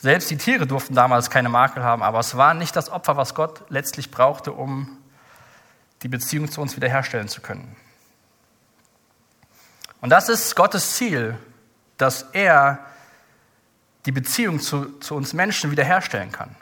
Selbst 0.00 0.30
die 0.30 0.38
Tiere 0.38 0.66
durften 0.66 0.94
damals 0.94 1.28
keine 1.28 1.50
Makel 1.50 1.84
haben, 1.84 2.02
aber 2.02 2.18
es 2.18 2.36
war 2.36 2.54
nicht 2.54 2.74
das 2.74 2.88
Opfer, 2.88 3.18
was 3.18 3.34
Gott 3.34 3.62
letztlich 3.68 4.10
brauchte, 4.10 4.52
um 4.52 4.98
die 6.02 6.08
Beziehung 6.08 6.50
zu 6.50 6.62
uns 6.62 6.74
wiederherstellen 6.74 7.28
zu 7.28 7.42
können. 7.42 7.76
Und 10.00 10.10
das 10.10 10.28
ist 10.30 10.56
Gottes 10.56 10.94
Ziel, 10.94 11.38
dass 11.98 12.22
er 12.32 12.84
die 14.06 14.12
Beziehung 14.12 14.60
zu, 14.60 14.98
zu 14.98 15.14
uns 15.14 15.32
Menschen 15.32 15.70
wiederherstellen 15.70 16.32
kann. 16.32 16.54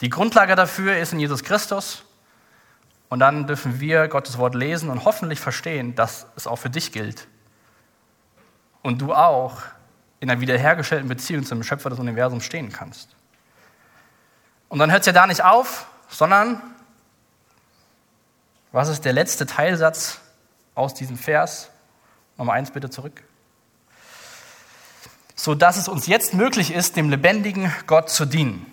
Die 0.00 0.10
Grundlage 0.10 0.56
dafür 0.56 0.96
ist 0.96 1.12
in 1.12 1.20
Jesus 1.20 1.44
Christus. 1.44 2.04
Und 3.08 3.20
dann 3.20 3.46
dürfen 3.46 3.78
wir 3.78 4.08
Gottes 4.08 4.38
Wort 4.38 4.54
lesen 4.54 4.88
und 4.90 5.04
hoffentlich 5.04 5.38
verstehen, 5.38 5.94
dass 5.94 6.26
es 6.34 6.46
auch 6.46 6.56
für 6.56 6.70
dich 6.70 6.92
gilt. 6.92 7.28
Und 8.82 9.00
du 9.00 9.14
auch 9.14 9.58
in 10.18 10.30
einer 10.30 10.40
wiederhergestellten 10.40 11.08
Beziehung 11.08 11.44
zum 11.44 11.62
Schöpfer 11.62 11.90
des 11.90 11.98
Universums 11.98 12.44
stehen 12.44 12.72
kannst. 12.72 13.14
Und 14.68 14.78
dann 14.78 14.90
hört 14.90 15.00
es 15.00 15.06
ja 15.06 15.12
da 15.12 15.26
nicht 15.26 15.44
auf, 15.44 15.86
sondern 16.08 16.60
Was 18.74 18.88
ist 18.88 19.04
der 19.04 19.12
letzte 19.12 19.44
Teilsatz 19.44 20.18
aus 20.74 20.94
diesem 20.94 21.18
Vers? 21.18 21.68
Nochmal 22.38 22.56
eins 22.56 22.70
bitte 22.70 22.88
zurück. 22.88 23.22
So 25.42 25.56
dass 25.56 25.76
es 25.76 25.88
uns 25.88 26.06
jetzt 26.06 26.34
möglich 26.34 26.72
ist, 26.72 26.94
dem 26.94 27.10
lebendigen 27.10 27.74
Gott 27.88 28.08
zu 28.08 28.26
dienen. 28.26 28.64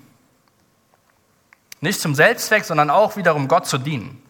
Nicht 1.82 2.00
zum 2.00 2.14
Selbstzweck, 2.14 2.64
sondern 2.64 2.92
auch 2.92 3.16
wiederum 3.16 3.48
Gott 3.48 3.66
zu 3.66 3.80
dienen. 3.80 4.22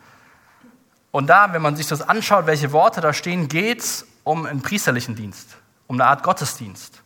Und 1.11 1.27
da, 1.27 1.51
wenn 1.51 1.61
man 1.61 1.75
sich 1.75 1.87
das 1.87 2.01
anschaut, 2.01 2.47
welche 2.47 2.71
Worte 2.71 3.01
da 3.01 3.11
stehen, 3.11 3.49
geht 3.49 3.81
es 3.81 4.07
um 4.23 4.45
einen 4.45 4.61
priesterlichen 4.61 5.17
Dienst, 5.17 5.57
um 5.87 5.97
eine 5.97 6.09
Art 6.09 6.23
Gottesdienst. 6.23 7.01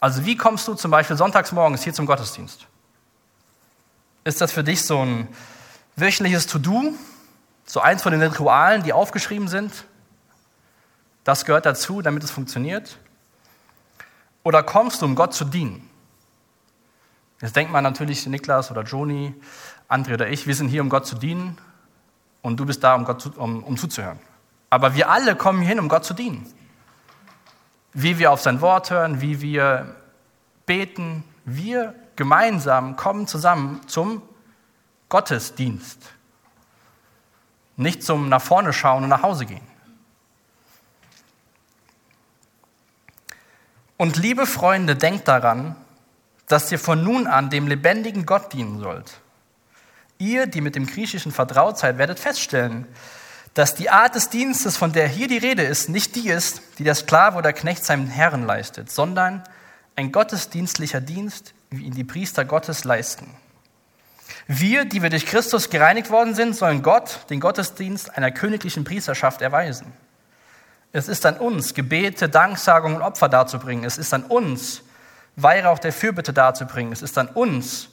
Also 0.00 0.26
wie 0.26 0.36
kommst 0.36 0.66
du 0.66 0.74
zum 0.74 0.90
Beispiel 0.90 1.16
sonntags 1.16 1.52
morgens 1.52 1.84
hier 1.84 1.94
zum 1.94 2.06
Gottesdienst? 2.06 2.66
Ist 4.24 4.40
das 4.40 4.50
für 4.50 4.64
dich 4.64 4.82
so 4.82 5.00
ein 5.00 5.28
wöchentliches 5.94 6.48
To-Do, 6.48 6.92
so 7.66 7.80
eins 7.80 8.02
von 8.02 8.10
den 8.10 8.22
Ritualen, 8.22 8.82
die 8.82 8.92
aufgeschrieben 8.92 9.46
sind? 9.46 9.84
Das 11.22 11.44
gehört 11.44 11.66
dazu, 11.66 12.02
damit 12.02 12.24
es 12.24 12.32
funktioniert? 12.32 12.98
Oder 14.48 14.62
kommst 14.62 15.02
du, 15.02 15.04
um 15.04 15.14
Gott 15.14 15.34
zu 15.34 15.44
dienen? 15.44 15.90
Jetzt 17.42 17.54
denkt 17.54 17.70
man 17.70 17.84
natürlich, 17.84 18.26
Niklas 18.26 18.70
oder 18.70 18.82
Joni, 18.82 19.34
André 19.90 20.14
oder 20.14 20.30
ich, 20.30 20.46
wir 20.46 20.54
sind 20.54 20.68
hier, 20.68 20.80
um 20.80 20.88
Gott 20.88 21.04
zu 21.04 21.16
dienen 21.16 21.58
und 22.40 22.58
du 22.58 22.64
bist 22.64 22.82
da, 22.82 22.94
um, 22.94 23.04
Gott 23.04 23.20
zu, 23.20 23.30
um, 23.36 23.62
um 23.62 23.76
zuzuhören. 23.76 24.18
Aber 24.70 24.94
wir 24.94 25.10
alle 25.10 25.36
kommen 25.36 25.60
hierhin, 25.60 25.78
um 25.78 25.90
Gott 25.90 26.06
zu 26.06 26.14
dienen. 26.14 26.50
Wie 27.92 28.18
wir 28.18 28.32
auf 28.32 28.40
sein 28.40 28.62
Wort 28.62 28.90
hören, 28.90 29.20
wie 29.20 29.42
wir 29.42 29.94
beten, 30.64 31.24
wir 31.44 31.94
gemeinsam 32.16 32.96
kommen 32.96 33.26
zusammen 33.26 33.82
zum 33.86 34.22
Gottesdienst. 35.10 36.00
Nicht 37.76 38.02
zum 38.02 38.30
nach 38.30 38.40
vorne 38.40 38.72
schauen 38.72 39.02
und 39.02 39.10
nach 39.10 39.22
Hause 39.22 39.44
gehen. 39.44 39.77
Und 43.98 44.16
liebe 44.16 44.46
Freunde, 44.46 44.96
denkt 44.96 45.28
daran, 45.28 45.76
dass 46.46 46.72
ihr 46.72 46.78
von 46.78 47.02
nun 47.02 47.26
an 47.26 47.50
dem 47.50 47.66
lebendigen 47.66 48.24
Gott 48.24 48.52
dienen 48.52 48.78
sollt. 48.78 49.20
Ihr, 50.18 50.46
die 50.46 50.60
mit 50.60 50.76
dem 50.76 50.86
Griechischen 50.86 51.32
vertraut 51.32 51.78
seid, 51.78 51.98
werdet 51.98 52.18
feststellen, 52.18 52.86
dass 53.54 53.74
die 53.74 53.90
Art 53.90 54.14
des 54.14 54.30
Dienstes, 54.30 54.76
von 54.76 54.92
der 54.92 55.08
hier 55.08 55.26
die 55.26 55.38
Rede 55.38 55.62
ist, 55.62 55.88
nicht 55.88 56.14
die 56.14 56.28
ist, 56.28 56.62
die 56.78 56.84
der 56.84 56.94
Sklave 56.94 57.38
oder 57.38 57.52
Knecht 57.52 57.84
seinem 57.84 58.06
Herrn 58.06 58.44
leistet, 58.44 58.90
sondern 58.90 59.42
ein 59.96 60.12
gottesdienstlicher 60.12 61.00
Dienst, 61.00 61.52
wie 61.70 61.84
ihn 61.84 61.94
die 61.94 62.04
Priester 62.04 62.44
Gottes 62.44 62.84
leisten. 62.84 63.34
Wir, 64.46 64.84
die 64.84 65.02
wir 65.02 65.10
durch 65.10 65.26
Christus 65.26 65.70
gereinigt 65.70 66.10
worden 66.10 66.36
sind, 66.36 66.54
sollen 66.54 66.82
Gott 66.82 67.26
den 67.30 67.40
Gottesdienst 67.40 68.16
einer 68.16 68.30
königlichen 68.30 68.84
Priesterschaft 68.84 69.42
erweisen. 69.42 69.92
Es 70.92 71.08
ist 71.08 71.26
an 71.26 71.36
uns, 71.38 71.74
Gebete, 71.74 72.28
Danksagung 72.28 72.96
und 72.96 73.02
Opfer 73.02 73.28
darzubringen. 73.28 73.84
Es 73.84 73.98
ist 73.98 74.14
an 74.14 74.24
uns, 74.24 74.82
Weihrauch 75.36 75.78
der 75.78 75.92
Fürbitte 75.92 76.32
darzubringen. 76.32 76.92
Es 76.92 77.02
ist 77.02 77.16
an 77.18 77.28
uns, 77.28 77.90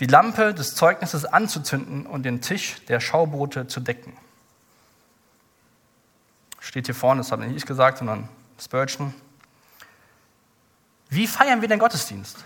die 0.00 0.06
Lampe 0.06 0.54
des 0.54 0.74
Zeugnisses 0.74 1.24
anzuzünden 1.24 2.06
und 2.06 2.22
den 2.22 2.40
Tisch 2.40 2.84
der 2.86 3.00
Schaubote 3.00 3.66
zu 3.66 3.80
decken. 3.80 4.16
Steht 6.60 6.86
hier 6.86 6.94
vorne, 6.94 7.20
das 7.20 7.32
habe 7.32 7.44
nicht 7.46 7.56
ich 7.56 7.66
gesagt, 7.66 7.98
sondern 7.98 8.28
Spurgeon. 8.60 9.14
Wie 11.08 11.26
feiern 11.26 11.60
wir 11.60 11.68
den 11.68 11.78
Gottesdienst? 11.78 12.44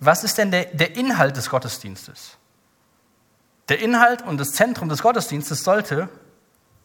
Was 0.00 0.24
ist 0.24 0.38
denn 0.38 0.50
der, 0.50 0.64
der 0.64 0.96
Inhalt 0.96 1.36
des 1.36 1.48
Gottesdienstes? 1.48 2.36
Der 3.68 3.78
Inhalt 3.78 4.22
und 4.22 4.38
das 4.38 4.52
Zentrum 4.52 4.88
des 4.88 5.02
Gottesdienstes 5.02 5.62
sollte 5.62 6.08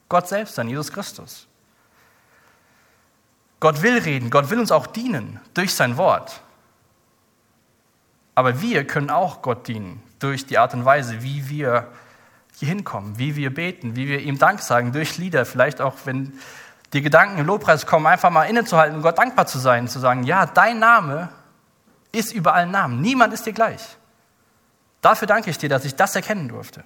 Gott 0.10 0.28
selbst 0.28 0.56
sein, 0.56 0.70
Jesus 0.70 0.92
Christus. 0.92 1.48
Gott 3.60 3.82
will 3.82 3.98
reden, 3.98 4.30
Gott 4.30 4.50
will 4.50 4.60
uns 4.60 4.72
auch 4.72 4.88
dienen 4.88 5.40
durch 5.54 5.74
sein 5.74 5.98
Wort. 5.98 6.42
Aber 8.36 8.62
wir 8.62 8.86
können 8.86 9.10
auch 9.10 9.42
Gott 9.42 9.68
dienen 9.68 10.04
durch 10.20 10.46
die 10.46 10.60
Art 10.60 10.74
und 10.74 10.86
Weise, 10.86 11.24
wie 11.24 11.50
wir 11.50 11.88
hier 12.56 12.68
hinkommen, 12.68 13.18
wie 13.18 13.36
wir 13.36 13.54
beten, 13.54 13.96
wie 13.96 14.08
wir 14.08 14.20
ihm 14.20 14.38
Dank 14.38 14.62
sagen, 14.62 14.92
durch 14.92 15.18
Lieder, 15.18 15.46
vielleicht 15.46 15.82
auch, 15.82 15.96
wenn 16.06 16.40
die 16.94 17.02
Gedanken 17.02 17.40
im 17.40 17.46
Lobpreis 17.46 17.86
kommen, 17.86 18.06
einfach 18.06 18.30
mal 18.30 18.44
innezuhalten 18.44 18.96
und 18.96 19.02
Gott 19.02 19.18
dankbar 19.18 19.48
zu 19.48 19.60
sein, 19.60 19.88
zu 19.88 20.00
sagen, 20.00 20.24
ja, 20.24 20.46
dein 20.46 20.80
Name 20.80 21.30
ist 22.12 22.34
über 22.34 22.54
allen 22.54 22.72
Namen, 22.72 23.02
niemand 23.02 23.34
ist 23.34 23.46
dir 23.46 23.54
gleich. 23.54 23.98
Dafür 25.02 25.28
danke 25.28 25.50
ich 25.50 25.58
dir, 25.58 25.70
dass 25.70 25.86
ich 25.86 25.96
das 25.96 26.16
erkennen 26.16 26.48
durfte. 26.48 26.84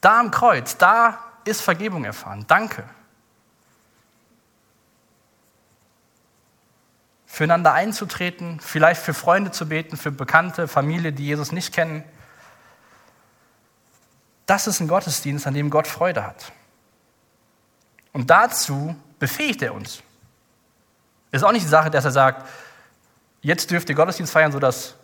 Da 0.00 0.20
am 0.20 0.30
Kreuz, 0.30 0.76
da 0.76 1.18
ist 1.46 1.62
Vergebung 1.62 2.04
erfahren. 2.04 2.44
Danke. 2.46 2.84
füreinander 7.36 7.74
einzutreten, 7.74 8.60
vielleicht 8.60 9.02
für 9.02 9.12
Freunde 9.12 9.50
zu 9.50 9.68
beten, 9.68 9.98
für 9.98 10.10
Bekannte, 10.10 10.68
Familie, 10.68 11.12
die 11.12 11.26
Jesus 11.26 11.52
nicht 11.52 11.74
kennen. 11.74 12.02
Das 14.46 14.66
ist 14.66 14.80
ein 14.80 14.88
Gottesdienst, 14.88 15.46
an 15.46 15.52
dem 15.52 15.68
Gott 15.68 15.86
Freude 15.86 16.24
hat. 16.24 16.50
Und 18.14 18.30
dazu 18.30 18.96
befähigt 19.18 19.60
er 19.60 19.74
uns. 19.74 20.02
Es 21.30 21.42
ist 21.42 21.44
auch 21.44 21.52
nicht 21.52 21.66
die 21.66 21.68
Sache, 21.68 21.90
dass 21.90 22.06
er 22.06 22.10
sagt, 22.10 22.48
jetzt 23.42 23.70
dürft 23.70 23.90
ihr 23.90 23.96
Gottesdienst 23.96 24.32
feiern, 24.32 24.52
sodass 24.52 24.94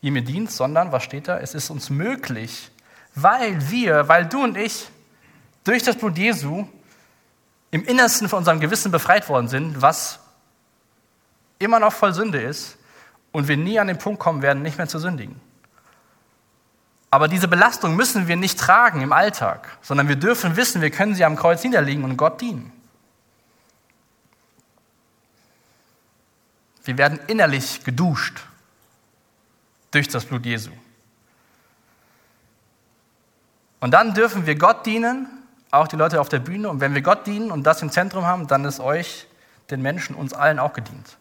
ihr 0.00 0.12
mir 0.12 0.22
dient, 0.22 0.50
sondern, 0.50 0.92
was 0.92 1.02
steht 1.02 1.28
da? 1.28 1.40
Es 1.40 1.54
ist 1.54 1.68
uns 1.68 1.90
möglich, 1.90 2.70
weil 3.14 3.68
wir, 3.70 4.08
weil 4.08 4.24
du 4.24 4.42
und 4.42 4.56
ich 4.56 4.88
durch 5.66 5.82
das 5.82 5.96
Blut 5.96 6.16
Jesu 6.16 6.66
im 7.72 7.84
Innersten 7.84 8.28
von 8.28 8.38
unserem 8.38 8.60
Gewissen 8.60 8.92
befreit 8.92 9.28
worden 9.28 9.48
sind, 9.48 9.82
was 9.82 10.20
immer 11.58 11.80
noch 11.80 11.92
voll 11.92 12.14
Sünde 12.14 12.40
ist 12.40 12.78
und 13.32 13.48
wir 13.48 13.56
nie 13.56 13.78
an 13.80 13.88
den 13.88 13.98
Punkt 13.98 14.20
kommen 14.20 14.42
werden, 14.42 14.62
nicht 14.62 14.78
mehr 14.78 14.86
zu 14.86 15.00
sündigen. 15.00 15.40
Aber 17.10 17.26
diese 17.26 17.48
Belastung 17.48 17.96
müssen 17.96 18.28
wir 18.28 18.36
nicht 18.36 18.58
tragen 18.58 19.00
im 19.00 19.12
Alltag, 19.12 19.76
sondern 19.82 20.08
wir 20.08 20.16
dürfen 20.16 20.56
wissen, 20.56 20.82
wir 20.82 20.90
können 20.90 21.14
sie 21.14 21.24
am 21.24 21.34
Kreuz 21.34 21.64
niederlegen 21.64 22.04
und 22.04 22.16
Gott 22.16 22.40
dienen. 22.40 22.72
Wir 26.84 26.96
werden 26.96 27.18
innerlich 27.26 27.82
geduscht 27.82 28.40
durch 29.90 30.06
das 30.06 30.24
Blut 30.24 30.46
Jesu. 30.46 30.70
Und 33.80 33.90
dann 33.90 34.14
dürfen 34.14 34.46
wir 34.46 34.54
Gott 34.54 34.86
dienen, 34.86 35.26
auch 35.70 35.88
die 35.88 35.96
Leute 35.96 36.20
auf 36.20 36.28
der 36.28 36.38
Bühne. 36.38 36.68
Und 36.68 36.80
wenn 36.80 36.94
wir 36.94 37.02
Gott 37.02 37.26
dienen 37.26 37.50
und 37.50 37.64
das 37.64 37.82
im 37.82 37.90
Zentrum 37.90 38.24
haben, 38.24 38.46
dann 38.46 38.64
ist 38.64 38.80
euch, 38.80 39.26
den 39.70 39.82
Menschen, 39.82 40.14
uns 40.14 40.32
allen 40.32 40.58
auch 40.58 40.72
gedient. 40.72 41.16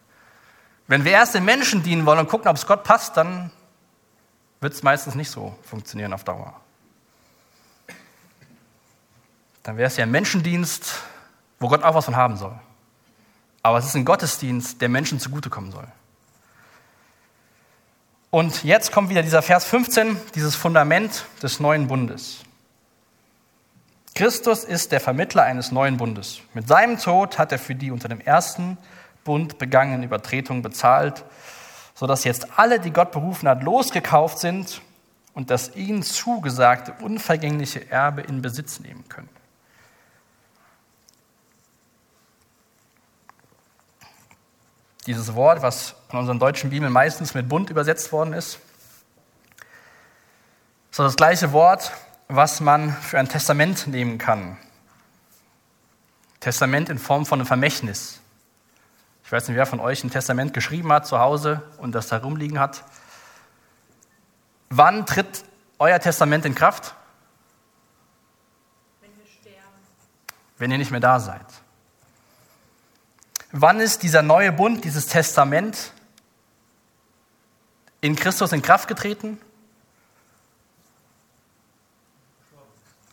Wenn 0.87 1.03
wir 1.03 1.11
erst 1.11 1.33
den 1.33 1.45
Menschen 1.45 1.81
dienen 1.81 2.05
wollen 2.05 2.19
und 2.19 2.29
gucken, 2.29 2.47
ob 2.47 2.55
es 2.55 2.67
Gott 2.67 2.83
passt, 2.83 3.17
dann 3.17 3.51
wird 4.61 4.73
es 4.73 4.83
meistens 4.83 5.15
nicht 5.15 5.31
so 5.31 5.57
funktionieren 5.63 6.13
auf 6.13 6.23
Dauer. 6.23 6.53
Dann 9.63 9.77
wäre 9.77 9.87
es 9.87 9.97
ja 9.97 10.03
ein 10.03 10.11
Menschendienst, 10.11 11.01
wo 11.59 11.69
Gott 11.69 11.83
auch 11.83 11.95
was 11.95 12.05
von 12.05 12.15
haben 12.15 12.37
soll. 12.37 12.57
Aber 13.63 13.79
es 13.79 13.85
ist 13.85 13.95
ein 13.95 14.05
Gottesdienst, 14.05 14.79
der 14.79 14.89
Menschen 14.89 15.19
zugutekommen 15.19 15.71
soll. 15.71 15.87
Und 18.29 18.63
jetzt 18.63 18.91
kommt 18.91 19.09
wieder 19.09 19.23
dieser 19.23 19.41
Vers 19.41 19.65
15, 19.65 20.17
dieses 20.35 20.55
Fundament 20.55 21.25
des 21.41 21.59
neuen 21.59 21.87
Bundes. 21.87 22.44
Christus 24.15 24.63
ist 24.63 24.93
der 24.93 25.01
Vermittler 25.01 25.43
eines 25.43 25.73
neuen 25.73 25.97
Bundes. 25.97 26.39
Mit 26.53 26.69
seinem 26.69 26.97
Tod 26.97 27.37
hat 27.37 27.51
er 27.51 27.59
für 27.59 27.75
die 27.75 27.91
unter 27.91 28.07
dem 28.07 28.21
ersten 28.21 28.77
Bund 29.25 29.57
begangenen 29.57 30.03
Übertretungen 30.03 30.63
bezahlt, 30.63 31.25
sodass 31.95 32.23
jetzt 32.23 32.57
alle, 32.57 32.79
die 32.79 32.91
Gott 32.91 33.11
berufen 33.11 33.49
hat, 33.49 33.61
losgekauft 33.61 34.39
sind 34.39 34.81
und 35.33 35.49
das 35.49 35.75
ihnen 35.75 36.01
zugesagte 36.01 36.93
unvergängliche 37.03 37.91
Erbe 37.91 38.21
in 38.21 38.41
Besitz 38.41 38.79
nehmen 38.79 39.03
können. 39.09 39.29
Dieses 45.07 45.35
Wort, 45.35 45.61
was 45.61 45.93
in 46.13 46.17
unseren 46.17 46.39
deutschen 46.39 46.69
Bibeln 46.69 46.93
meistens 46.93 47.33
mit 47.33 47.49
Bund 47.49 47.69
übersetzt 47.69 48.13
worden 48.13 48.31
ist, 48.31 48.59
ist 50.89 50.99
das 50.99 51.17
gleiche 51.17 51.51
Wort, 51.51 51.91
was 52.27 52.59
man 52.59 52.91
für 52.91 53.19
ein 53.19 53.29
Testament 53.29 53.87
nehmen 53.87 54.17
kann. 54.17 54.57
Testament 56.39 56.89
in 56.89 56.99
Form 56.99 57.25
von 57.25 57.39
einem 57.39 57.47
Vermächtnis. 57.47 58.19
Ich 59.23 59.31
weiß 59.31 59.47
nicht, 59.47 59.57
wer 59.57 59.65
von 59.65 59.79
euch 59.79 60.03
ein 60.03 60.11
Testament 60.11 60.53
geschrieben 60.53 60.91
hat 60.91 61.07
zu 61.07 61.19
Hause 61.19 61.63
und 61.77 61.93
das 61.93 62.07
da 62.07 62.17
rumliegen 62.17 62.59
hat. 62.59 62.83
Wann 64.69 65.05
tritt 65.05 65.43
euer 65.79 65.99
Testament 65.99 66.45
in 66.45 66.53
Kraft? 66.53 66.95
Wenn 69.01 69.11
wir 69.17 69.25
sterben. 69.25 69.57
Wenn 70.57 70.71
ihr 70.71 70.77
nicht 70.77 70.91
mehr 70.91 70.99
da 70.99 71.19
seid. 71.19 71.45
Wann 73.51 73.79
ist 73.79 74.03
dieser 74.03 74.21
neue 74.21 74.51
Bund, 74.51 74.83
dieses 74.83 75.07
Testament 75.07 75.91
in 78.01 78.15
Christus 78.15 78.51
in 78.51 78.61
Kraft 78.61 78.87
getreten? 78.87 79.39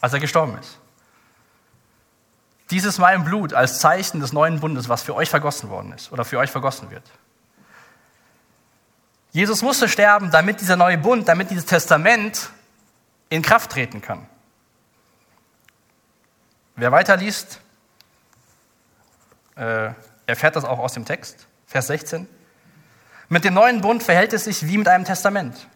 Als 0.03 0.13
er 0.13 0.21
gestorben 0.21 0.59
ist. 0.59 0.79
Dieses 2.71 2.99
mein 2.99 3.25
Blut 3.25 3.55
als 3.55 3.79
Zeichen 3.79 4.21
des 4.21 4.33
neuen 4.33 4.61
Bundes, 4.61 4.91
was 4.91 5.03
für 5.03 5.15
euch 5.15 5.31
vergossen 5.31 5.71
worden 5.71 5.93
ist 5.93 6.13
oder 6.13 6.25
für 6.27 6.39
euch 6.39 6.51
vergossen 6.51 6.91
wird. 6.91 7.05
Jesus 9.31 9.63
musste 9.63 9.89
sterben, 9.89 10.31
damit 10.31 10.61
dieser 10.61 10.77
neue 10.77 10.99
Bund, 10.99 11.29
damit 11.29 11.51
dieses 11.51 11.65
Testament 11.65 12.51
in 13.31 13.41
Kraft 13.41 13.73
treten 13.73 14.03
kann. 14.03 14.27
Wer 16.77 16.93
weiterliest, 16.93 17.61
äh, 19.55 19.91
erfährt 20.27 20.57
das 20.57 20.65
auch 20.65 20.79
aus 20.79 20.95
dem 20.95 21.05
Text, 21.05 21.47
Vers 21.67 21.87
16. 21.87 22.29
Mit 23.29 23.45
dem 23.45 23.55
neuen 23.55 23.81
Bund 23.81 24.03
verhält 24.03 24.33
es 24.33 24.45
sich 24.45 24.67
wie 24.67 24.79
mit 24.79 24.89
einem 24.89 25.05
Testament. 25.05 25.69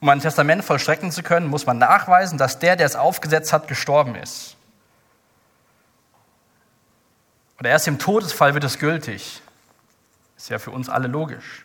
Um 0.00 0.08
ein 0.08 0.20
Testament 0.20 0.64
vollstrecken 0.64 1.10
zu 1.10 1.22
können, 1.22 1.46
muss 1.46 1.66
man 1.66 1.78
nachweisen, 1.78 2.38
dass 2.38 2.58
der, 2.58 2.76
der 2.76 2.86
es 2.86 2.96
aufgesetzt 2.96 3.52
hat, 3.52 3.66
gestorben 3.66 4.14
ist. 4.14 4.56
Oder 7.58 7.70
erst 7.70 7.88
im 7.88 7.98
Todesfall 7.98 8.54
wird 8.54 8.64
es 8.64 8.78
gültig. 8.78 9.42
Ist 10.36 10.50
ja 10.50 10.60
für 10.60 10.70
uns 10.70 10.88
alle 10.88 11.08
logisch. 11.08 11.64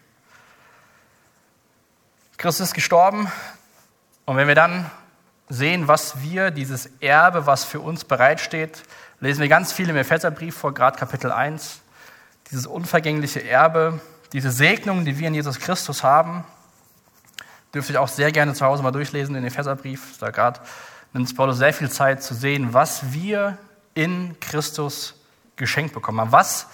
Christus 2.38 2.69
ist 2.69 2.74
gestorben 2.74 3.32
und 4.26 4.36
wenn 4.36 4.48
wir 4.48 4.56
dann 4.56 4.89
sehen, 5.50 5.88
was 5.88 6.22
wir, 6.22 6.52
dieses 6.52 6.89
Erbe, 7.00 7.46
was 7.46 7.63
für 7.63 7.80
uns 7.80 8.04
bereitsteht, 8.04 8.84
lesen 9.19 9.41
wir 9.41 9.48
ganz 9.48 9.72
viel 9.72 9.89
im 9.89 9.96
Epheserbrief 9.96 10.58
vor, 10.58 10.74
gerade 10.74 10.98
Kapitel 10.98 11.32
1, 11.32 11.80
dieses 12.50 12.65
unvergängliche 12.65 13.48
Erbe, 13.48 14.02
diese 14.34 14.52
Segnungen, 14.52 15.06
die 15.06 15.19
wir 15.19 15.28
in 15.28 15.36
Jesus 15.36 15.60
Christus 15.60 16.04
haben, 16.04 16.43
dürft 17.74 17.90
ihr 17.90 18.02
auch 18.02 18.08
sehr 18.08 18.32
gerne 18.32 18.54
zu 18.54 18.66
Hause 18.66 18.84
mal 18.84 18.92
durchlesen 18.92 19.36
in 19.36 19.44
den 19.44 19.52
Epheserbrief. 19.52 20.18
Da 20.20 20.30
gerade 20.30 20.60
nimmt 21.14 21.36
Paulus 21.36 21.58
sehr 21.58 21.74
viel 21.74 21.90
Zeit 21.90 22.24
zu 22.24 22.34
sehen, 22.34 22.74
was 22.74 23.14
wir 23.14 23.58
in 23.94 24.40
Christus 24.40 25.16
geschenkt 25.56 25.94
bekommen 25.94 26.22
haben, 26.22 26.32
was 26.32 26.68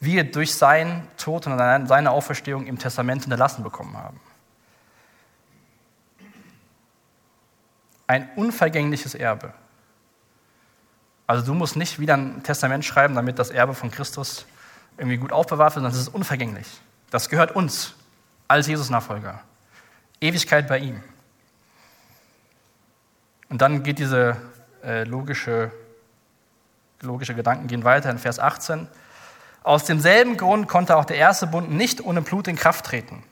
wir 0.00 0.24
durch 0.24 0.54
seinen 0.54 1.06
Tod 1.16 1.46
und 1.46 1.58
seine 1.86 2.10
Auferstehung 2.10 2.66
im 2.66 2.78
Testament 2.78 3.22
hinterlassen 3.22 3.62
bekommen 3.62 3.96
haben. 3.96 4.20
Ein 8.06 8.28
unvergängliches 8.36 9.14
Erbe. 9.14 9.52
Also 11.26 11.44
du 11.44 11.54
musst 11.54 11.76
nicht 11.76 11.98
wieder 11.98 12.14
ein 12.14 12.42
Testament 12.42 12.84
schreiben, 12.84 13.14
damit 13.14 13.38
das 13.38 13.50
Erbe 13.50 13.74
von 13.74 13.90
Christus 13.90 14.46
irgendwie 14.96 15.16
gut 15.16 15.32
aufbewahrt 15.32 15.74
wird, 15.74 15.82
sondern 15.82 15.92
es 15.92 15.98
ist 15.98 16.14
unvergänglich. 16.14 16.68
Das 17.10 17.28
gehört 17.28 17.56
uns 17.56 17.94
als 18.48 18.68
Jesus-Nachfolger. 18.68 19.40
Ewigkeit 20.20 20.66
bei 20.68 20.78
ihm. 20.78 21.02
Und 23.48 23.62
dann 23.62 23.82
geht 23.82 23.98
diese 23.98 24.36
äh, 24.82 25.04
logische, 25.04 25.70
logische 27.00 27.34
Gedanken 27.34 27.68
gehen 27.68 27.84
weiter 27.84 28.10
in 28.10 28.18
Vers 28.18 28.38
18. 28.38 28.88
Aus 29.62 29.84
demselben 29.84 30.36
Grund 30.36 30.68
konnte 30.68 30.96
auch 30.96 31.04
der 31.04 31.16
erste 31.16 31.46
Bund 31.46 31.70
nicht 31.70 32.04
ohne 32.04 32.22
Blut 32.22 32.48
in 32.48 32.56
Kraft 32.56 32.86
treten. 32.86 33.22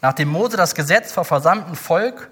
Nachdem 0.00 0.28
Mose 0.28 0.56
das 0.56 0.74
Gesetz 0.74 1.12
vor 1.12 1.24
versammtem 1.24 1.74
Volk 1.74 2.30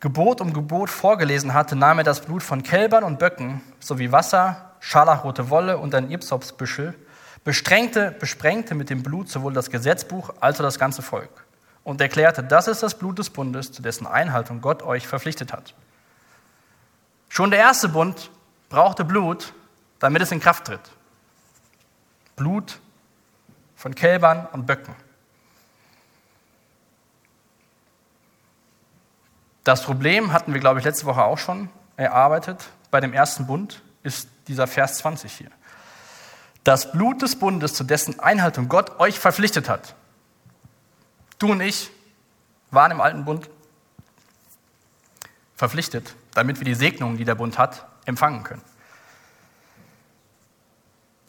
Gebot 0.00 0.42
um 0.42 0.52
Gebot 0.52 0.90
vorgelesen 0.90 1.54
hatte, 1.54 1.76
nahm 1.76 1.98
er 1.98 2.04
das 2.04 2.20
Blut 2.20 2.42
von 2.42 2.62
Kälbern 2.62 3.04
und 3.04 3.18
Böcken 3.18 3.62
sowie 3.80 4.12
Wasser, 4.12 4.72
scharlachrote 4.80 5.48
Wolle 5.48 5.78
und 5.78 5.94
ein 5.94 6.10
Ipsopsbüschel, 6.10 6.94
besprengte 7.42 8.74
mit 8.74 8.90
dem 8.90 9.02
Blut 9.02 9.30
sowohl 9.30 9.54
das 9.54 9.70
Gesetzbuch 9.70 10.34
als 10.40 10.60
auch 10.60 10.64
das 10.64 10.78
ganze 10.78 11.00
Volk 11.00 11.43
und 11.84 12.00
erklärte, 12.00 12.42
das 12.42 12.66
ist 12.66 12.82
das 12.82 12.98
Blut 12.98 13.18
des 13.18 13.30
Bundes, 13.30 13.70
zu 13.70 13.82
dessen 13.82 14.06
Einhaltung 14.06 14.60
Gott 14.60 14.82
euch 14.82 15.06
verpflichtet 15.06 15.52
hat. 15.52 15.74
Schon 17.28 17.50
der 17.50 17.60
erste 17.60 17.88
Bund 17.88 18.30
brauchte 18.70 19.04
Blut, 19.04 19.52
damit 19.98 20.22
es 20.22 20.32
in 20.32 20.40
Kraft 20.40 20.66
tritt. 20.66 20.80
Blut 22.36 22.80
von 23.76 23.94
Kälbern 23.94 24.46
und 24.52 24.66
Böcken. 24.66 24.94
Das 29.62 29.82
Problem 29.82 30.32
hatten 30.32 30.52
wir, 30.52 30.60
glaube 30.60 30.78
ich, 30.78 30.84
letzte 30.84 31.06
Woche 31.06 31.22
auch 31.22 31.38
schon 31.38 31.70
erarbeitet. 31.96 32.68
Bei 32.90 33.00
dem 33.00 33.12
ersten 33.12 33.46
Bund 33.46 33.82
ist 34.02 34.28
dieser 34.46 34.66
Vers 34.66 34.98
20 34.98 35.32
hier. 35.32 35.50
Das 36.64 36.92
Blut 36.92 37.22
des 37.22 37.38
Bundes, 37.38 37.74
zu 37.74 37.84
dessen 37.84 38.20
Einhaltung 38.20 38.68
Gott 38.68 38.98
euch 39.00 39.18
verpflichtet 39.18 39.68
hat. 39.68 39.94
Du 41.44 41.52
und 41.52 41.60
ich 41.60 41.90
waren 42.70 42.90
im 42.90 43.02
alten 43.02 43.26
Bund 43.26 43.50
verpflichtet, 45.56 46.14
damit 46.32 46.58
wir 46.58 46.64
die 46.64 46.74
Segnungen, 46.74 47.18
die 47.18 47.26
der 47.26 47.34
Bund 47.34 47.58
hat, 47.58 47.86
empfangen 48.06 48.44
können. 48.44 48.62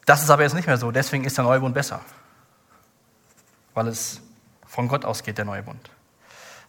Das 0.05 0.23
ist 0.23 0.29
aber 0.29 0.43
jetzt 0.43 0.53
nicht 0.53 0.67
mehr 0.67 0.77
so, 0.77 0.91
deswegen 0.91 1.25
ist 1.25 1.35
der 1.37 1.43
neue 1.43 1.59
Bund 1.59 1.73
besser, 1.73 1.99
weil 3.73 3.89
es 3.89 4.21
von 4.65 4.87
Gott 4.87 5.03
ausgeht, 5.03 5.37
der 5.37 5.43
neue 5.43 5.63
Bund. 5.63 5.89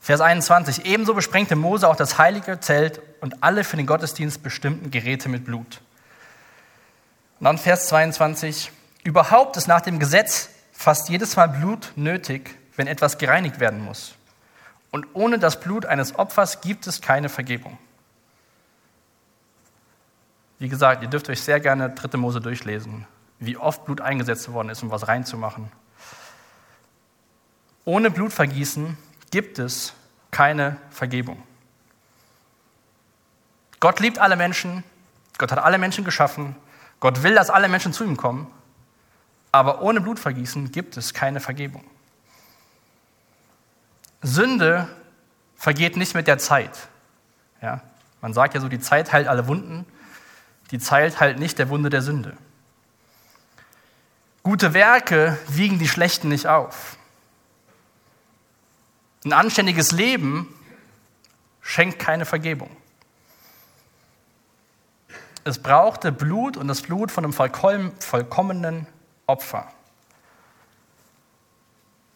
Vers 0.01 0.21
21. 0.21 0.85
Ebenso 0.85 1.15
besprengte 1.15 1.55
Mose 1.55 1.89
auch 1.89 1.95
das 1.95 2.19
heilige 2.19 2.59
Zelt 2.59 3.01
und 3.21 3.45
alle 3.45 3.63
für 3.63 3.77
den 3.77 3.87
Gottesdienst 3.87 4.43
bestimmten 4.43 4.91
Geräte 4.91 5.29
mit 5.29 5.45
Blut. 5.45 5.81
Und 7.39 7.45
dann 7.45 7.59
Vers 7.59 7.87
22. 7.87 8.73
Überhaupt 9.05 9.57
ist 9.57 9.69
nach 9.69 9.83
dem 9.83 10.01
Gesetz 10.01 10.49
fast 10.73 11.11
jedes 11.11 11.37
Mal 11.37 11.47
Blut 11.47 11.93
nötig, 11.95 12.59
wenn 12.77 12.87
etwas 12.87 13.19
gereinigt 13.19 13.61
werden 13.61 13.85
muss. 13.85 14.15
Und 14.91 15.07
ohne 15.15 15.39
das 15.39 15.61
Blut 15.61 15.85
eines 15.85 16.19
Opfers 16.19 16.61
gibt 16.61 16.87
es 16.87 17.01
keine 17.01 17.29
Vergebung. 17.29 17.77
Wie 20.59 20.69
gesagt, 20.69 21.03
ihr 21.03 21.09
dürft 21.09 21.29
euch 21.29 21.43
sehr 21.43 21.61
gerne 21.61 21.91
3. 21.91 22.17
Mose 22.17 22.41
durchlesen, 22.41 23.07
wie 23.39 23.57
oft 23.57 23.85
Blut 23.85 24.01
eingesetzt 24.01 24.51
worden 24.53 24.71
ist, 24.71 24.83
um 24.83 24.91
was 24.91 25.07
reinzumachen. 25.09 25.71
Ohne 27.85 28.11
Blutvergießen 28.11 28.97
gibt 29.31 29.59
es 29.59 29.93
keine 30.31 30.79
Vergebung. 30.91 31.43
Gott 33.81 34.01
liebt 34.01 34.19
alle 34.19 34.37
Menschen, 34.37 34.83
Gott 35.39 35.53
hat 35.53 35.59
alle 35.59 35.79
Menschen 35.79 36.05
geschaffen, 36.05 36.57
Gott 37.01 37.23
will, 37.23 37.35
dass 37.35 37.51
alle 37.51 37.69
Menschen 37.69 37.93
zu 37.93 38.05
ihm 38.05 38.17
kommen, 38.17 38.51
aber 39.53 39.83
ohne 39.83 40.01
Blutvergießen 40.01 40.73
gibt 40.73 40.97
es 40.97 41.13
keine 41.13 41.41
Vergebung. 41.41 41.85
Sünde 44.27 44.89
vergeht 45.57 45.97
nicht 45.97 46.15
mit 46.15 46.27
der 46.27 46.39
Zeit. 46.39 46.89
Ja? 47.63 47.81
Man 48.21 48.35
sagt 48.35 48.55
ja 48.55 48.61
so, 48.61 48.69
die 48.69 48.81
Zeit 48.81 49.13
heilt 49.13 49.29
alle 49.29 49.47
Wunden, 49.47 49.87
die 50.71 50.79
Zeit 50.79 51.21
heilt 51.21 51.39
nicht 51.39 51.59
der 51.59 51.69
Wunde 51.69 51.91
der 51.91 52.03
Sünde. 52.03 52.37
Gute 54.43 54.75
Werke 54.75 55.39
wiegen 55.49 55.79
die 55.79 55.89
schlechten 55.89 56.29
nicht 56.29 56.47
auf. 56.47 56.97
Ein 59.25 59.33
anständiges 59.33 59.93
Leben 59.93 60.53
schenkt 61.61 61.99
keine 61.99 62.25
Vergebung. 62.25 62.71
Es 65.45 65.61
brauchte 65.61 66.11
Blut 66.11 66.57
und 66.57 66.69
das 66.69 66.83
Blut 66.83 67.11
von 67.11 67.25
einem 67.25 67.93
vollkommenen 68.01 68.87
Opfer. 69.27 69.71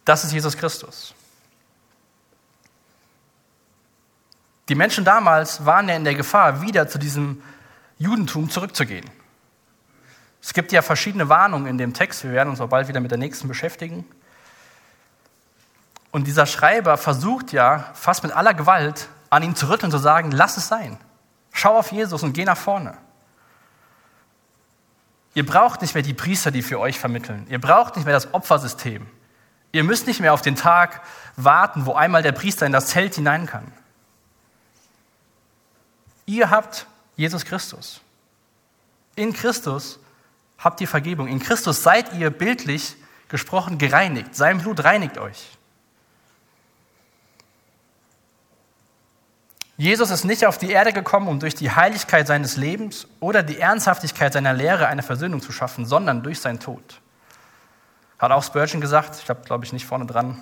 Das 0.04 0.24
ist 0.24 0.32
Jesus 0.32 0.56
Christus. 0.56 1.14
Die 4.70 4.76
Menschen 4.76 5.04
damals 5.04 5.66
waren 5.66 5.88
ja 5.88 5.96
in 5.96 6.04
der 6.04 6.14
Gefahr, 6.14 6.62
wieder 6.62 6.86
zu 6.86 7.00
diesem 7.00 7.42
Judentum 7.98 8.50
zurückzugehen. 8.50 9.04
Es 10.40 10.54
gibt 10.54 10.70
ja 10.70 10.80
verschiedene 10.80 11.28
Warnungen 11.28 11.66
in 11.66 11.76
dem 11.76 11.92
Text, 11.92 12.22
wir 12.22 12.30
werden 12.30 12.50
uns 12.50 12.60
auch 12.60 12.68
bald 12.68 12.86
wieder 12.86 13.00
mit 13.00 13.10
der 13.10 13.18
nächsten 13.18 13.48
beschäftigen. 13.48 14.04
Und 16.12 16.28
dieser 16.28 16.46
Schreiber 16.46 16.98
versucht 16.98 17.52
ja 17.52 17.90
fast 17.94 18.22
mit 18.22 18.30
aller 18.30 18.54
Gewalt 18.54 19.08
an 19.28 19.42
ihn 19.42 19.56
zu 19.56 19.68
rütteln 19.68 19.90
zu 19.90 19.98
sagen, 19.98 20.30
lass 20.30 20.56
es 20.56 20.68
sein. 20.68 20.98
Schau 21.52 21.76
auf 21.76 21.90
Jesus 21.90 22.22
und 22.22 22.32
geh 22.32 22.44
nach 22.44 22.56
vorne. 22.56 22.96
Ihr 25.34 25.46
braucht 25.46 25.82
nicht 25.82 25.94
mehr 25.94 26.04
die 26.04 26.14
Priester, 26.14 26.52
die 26.52 26.62
für 26.62 26.78
euch 26.78 27.00
vermitteln. 27.00 27.44
Ihr 27.48 27.60
braucht 27.60 27.96
nicht 27.96 28.04
mehr 28.04 28.14
das 28.14 28.32
Opfersystem. 28.34 29.08
Ihr 29.72 29.82
müsst 29.82 30.06
nicht 30.06 30.20
mehr 30.20 30.32
auf 30.32 30.42
den 30.42 30.54
Tag 30.54 31.02
warten, 31.34 31.86
wo 31.86 31.94
einmal 31.94 32.22
der 32.22 32.30
Priester 32.30 32.66
in 32.66 32.72
das 32.72 32.86
Zelt 32.86 33.16
hinein 33.16 33.46
kann. 33.46 33.72
Ihr 36.30 36.48
habt 36.48 36.86
Jesus 37.16 37.44
Christus. 37.44 38.00
In 39.16 39.32
Christus 39.32 39.98
habt 40.58 40.80
ihr 40.80 40.86
Vergebung. 40.86 41.26
In 41.26 41.40
Christus 41.40 41.82
seid 41.82 42.14
ihr 42.14 42.30
bildlich 42.30 42.94
gesprochen 43.26 43.78
gereinigt. 43.78 44.36
Sein 44.36 44.58
Blut 44.58 44.84
reinigt 44.84 45.18
euch. 45.18 45.58
Jesus 49.76 50.10
ist 50.10 50.22
nicht 50.22 50.46
auf 50.46 50.56
die 50.56 50.70
Erde 50.70 50.92
gekommen, 50.92 51.26
um 51.26 51.40
durch 51.40 51.56
die 51.56 51.72
Heiligkeit 51.72 52.28
seines 52.28 52.56
Lebens 52.56 53.08
oder 53.18 53.42
die 53.42 53.58
Ernsthaftigkeit 53.58 54.32
seiner 54.32 54.52
Lehre 54.52 54.86
eine 54.86 55.02
Versöhnung 55.02 55.42
zu 55.42 55.50
schaffen, 55.50 55.84
sondern 55.84 56.22
durch 56.22 56.38
seinen 56.38 56.60
Tod. 56.60 57.00
Hat 58.20 58.30
auch 58.30 58.44
Spurgeon 58.44 58.80
gesagt, 58.80 59.18
ich 59.20 59.28
habe, 59.28 59.42
glaube 59.44 59.64
ich, 59.64 59.72
nicht 59.72 59.84
vorne 59.84 60.06
dran. 60.06 60.40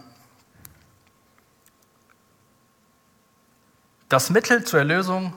Das 4.11 4.28
Mittel 4.28 4.64
zur 4.64 4.80
Erlösung 4.80 5.32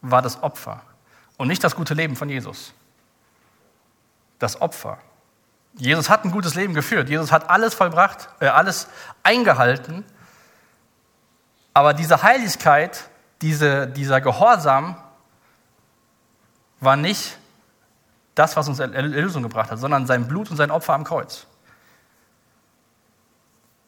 war 0.00 0.22
das 0.22 0.42
Opfer 0.42 0.82
und 1.36 1.48
nicht 1.48 1.62
das 1.64 1.74
gute 1.74 1.94
Leben 1.94 2.16
von 2.16 2.28
Jesus. 2.28 2.72
Das 4.38 4.60
Opfer. 4.60 4.98
Jesus 5.74 6.10
hat 6.10 6.24
ein 6.24 6.30
gutes 6.30 6.54
Leben 6.54 6.74
geführt. 6.74 7.08
Jesus 7.08 7.30
hat 7.32 7.48
alles 7.48 7.74
vollbracht, 7.74 8.28
äh, 8.40 8.46
alles 8.46 8.88
eingehalten. 9.22 10.04
Aber 11.72 11.94
diese 11.94 12.22
Heiligkeit, 12.22 13.08
diese, 13.40 13.86
dieser 13.86 14.20
Gehorsam 14.20 14.96
war 16.80 16.96
nicht 16.96 17.38
das, 18.34 18.56
was 18.56 18.68
uns 18.68 18.78
Erlösung 18.78 19.42
gebracht 19.42 19.70
hat, 19.70 19.78
sondern 19.78 20.06
sein 20.06 20.26
Blut 20.26 20.50
und 20.50 20.56
sein 20.56 20.70
Opfer 20.70 20.94
am 20.94 21.04
Kreuz. 21.04 21.46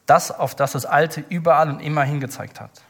Das, 0.06 0.30
auf 0.30 0.54
das 0.54 0.72
das 0.72 0.84
Alte 0.84 1.24
überall 1.28 1.70
und 1.70 1.80
immer 1.80 2.02
hingezeigt 2.02 2.60
hat. 2.60 2.82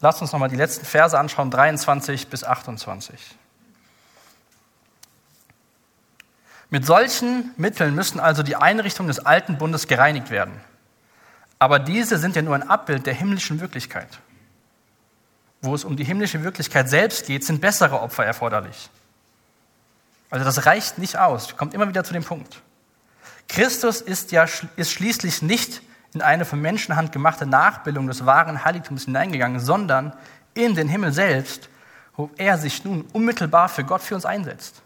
Lasst 0.00 0.22
uns 0.22 0.32
nochmal 0.32 0.48
die 0.48 0.56
letzten 0.56 0.86
Verse 0.86 1.18
anschauen, 1.18 1.50
23 1.50 2.28
bis 2.28 2.44
28. 2.44 3.18
Mit 6.70 6.84
solchen 6.84 7.52
Mitteln 7.56 7.94
müssen 7.94 8.20
also 8.20 8.42
die 8.42 8.56
Einrichtungen 8.56 9.08
des 9.08 9.20
alten 9.20 9.58
Bundes 9.58 9.88
gereinigt 9.88 10.30
werden. 10.30 10.60
Aber 11.58 11.78
diese 11.78 12.18
sind 12.18 12.36
ja 12.36 12.42
nur 12.42 12.54
ein 12.54 12.68
Abbild 12.68 13.06
der 13.06 13.14
himmlischen 13.14 13.60
Wirklichkeit. 13.60 14.20
Wo 15.60 15.74
es 15.74 15.84
um 15.84 15.96
die 15.96 16.04
himmlische 16.04 16.44
Wirklichkeit 16.44 16.88
selbst 16.88 17.26
geht, 17.26 17.44
sind 17.44 17.60
bessere 17.60 18.00
Opfer 18.00 18.24
erforderlich. 18.24 18.90
Also 20.30 20.44
das 20.44 20.66
reicht 20.66 20.98
nicht 20.98 21.18
aus. 21.18 21.56
Kommt 21.56 21.74
immer 21.74 21.88
wieder 21.88 22.04
zu 22.04 22.12
dem 22.12 22.22
Punkt. 22.22 22.62
Christus 23.48 24.00
ist 24.00 24.30
ja 24.30 24.46
ist 24.76 24.92
schließlich 24.92 25.42
nicht 25.42 25.80
in 26.14 26.22
eine 26.22 26.44
von 26.44 26.60
Menschenhand 26.60 27.12
gemachte 27.12 27.46
Nachbildung 27.46 28.06
des 28.06 28.24
wahren 28.24 28.64
Heiligtums 28.64 29.04
hineingegangen, 29.04 29.60
sondern 29.60 30.12
in 30.54 30.74
den 30.74 30.88
Himmel 30.88 31.12
selbst, 31.12 31.68
wo 32.16 32.30
er 32.36 32.58
sich 32.58 32.84
nun 32.84 33.02
unmittelbar 33.12 33.68
für 33.68 33.84
Gott 33.84 34.02
für 34.02 34.14
uns 34.14 34.26
einsetzt. 34.26 34.82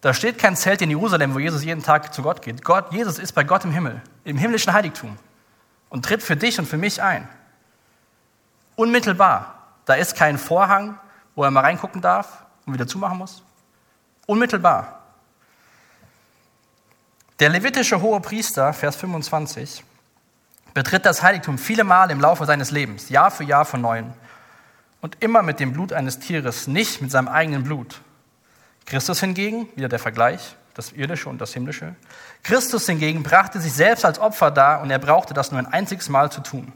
Da 0.00 0.12
steht 0.12 0.38
kein 0.38 0.56
Zelt 0.56 0.82
in 0.82 0.90
Jerusalem, 0.90 1.34
wo 1.34 1.38
Jesus 1.38 1.64
jeden 1.64 1.82
Tag 1.82 2.12
zu 2.12 2.22
Gott 2.22 2.42
geht. 2.42 2.64
Gott, 2.64 2.92
Jesus 2.92 3.18
ist 3.18 3.32
bei 3.32 3.44
Gott 3.44 3.64
im 3.64 3.70
Himmel, 3.70 4.00
im 4.24 4.36
himmlischen 4.36 4.72
Heiligtum 4.72 5.16
und 5.90 6.04
tritt 6.04 6.22
für 6.22 6.36
dich 6.36 6.58
und 6.58 6.66
für 6.66 6.78
mich 6.78 7.02
ein. 7.02 7.28
Unmittelbar. 8.74 9.58
Da 9.84 9.94
ist 9.94 10.16
kein 10.16 10.38
Vorhang, 10.38 10.98
wo 11.34 11.44
er 11.44 11.50
mal 11.50 11.60
reingucken 11.60 12.00
darf 12.00 12.44
und 12.66 12.74
wieder 12.74 12.86
zumachen 12.86 13.18
muss. 13.18 13.42
Unmittelbar. 14.26 15.01
Der 17.42 17.48
levitische 17.48 18.00
hohe 18.00 18.20
Priester, 18.20 18.72
Vers 18.72 18.94
25, 18.94 19.82
betritt 20.74 21.04
das 21.04 21.24
Heiligtum 21.24 21.58
viele 21.58 21.82
Male 21.82 22.12
im 22.12 22.20
Laufe 22.20 22.46
seines 22.46 22.70
Lebens, 22.70 23.08
Jahr 23.08 23.32
für 23.32 23.42
Jahr 23.42 23.64
von 23.64 23.80
neuem. 23.80 24.12
Und 25.00 25.16
immer 25.24 25.42
mit 25.42 25.58
dem 25.58 25.72
Blut 25.72 25.92
eines 25.92 26.20
Tieres, 26.20 26.68
nicht 26.68 27.02
mit 27.02 27.10
seinem 27.10 27.26
eigenen 27.26 27.64
Blut. 27.64 28.00
Christus 28.86 29.18
hingegen, 29.18 29.66
wieder 29.74 29.88
der 29.88 29.98
Vergleich, 29.98 30.54
das 30.74 30.92
irdische 30.92 31.28
und 31.28 31.40
das 31.40 31.52
himmlische. 31.52 31.96
Christus 32.44 32.86
hingegen 32.86 33.24
brachte 33.24 33.60
sich 33.60 33.72
selbst 33.72 34.04
als 34.04 34.20
Opfer 34.20 34.52
dar 34.52 34.80
und 34.80 34.92
er 34.92 35.00
brauchte 35.00 35.34
das 35.34 35.50
nur 35.50 35.58
ein 35.58 35.66
einziges 35.66 36.08
Mal 36.08 36.30
zu 36.30 36.42
tun. 36.42 36.72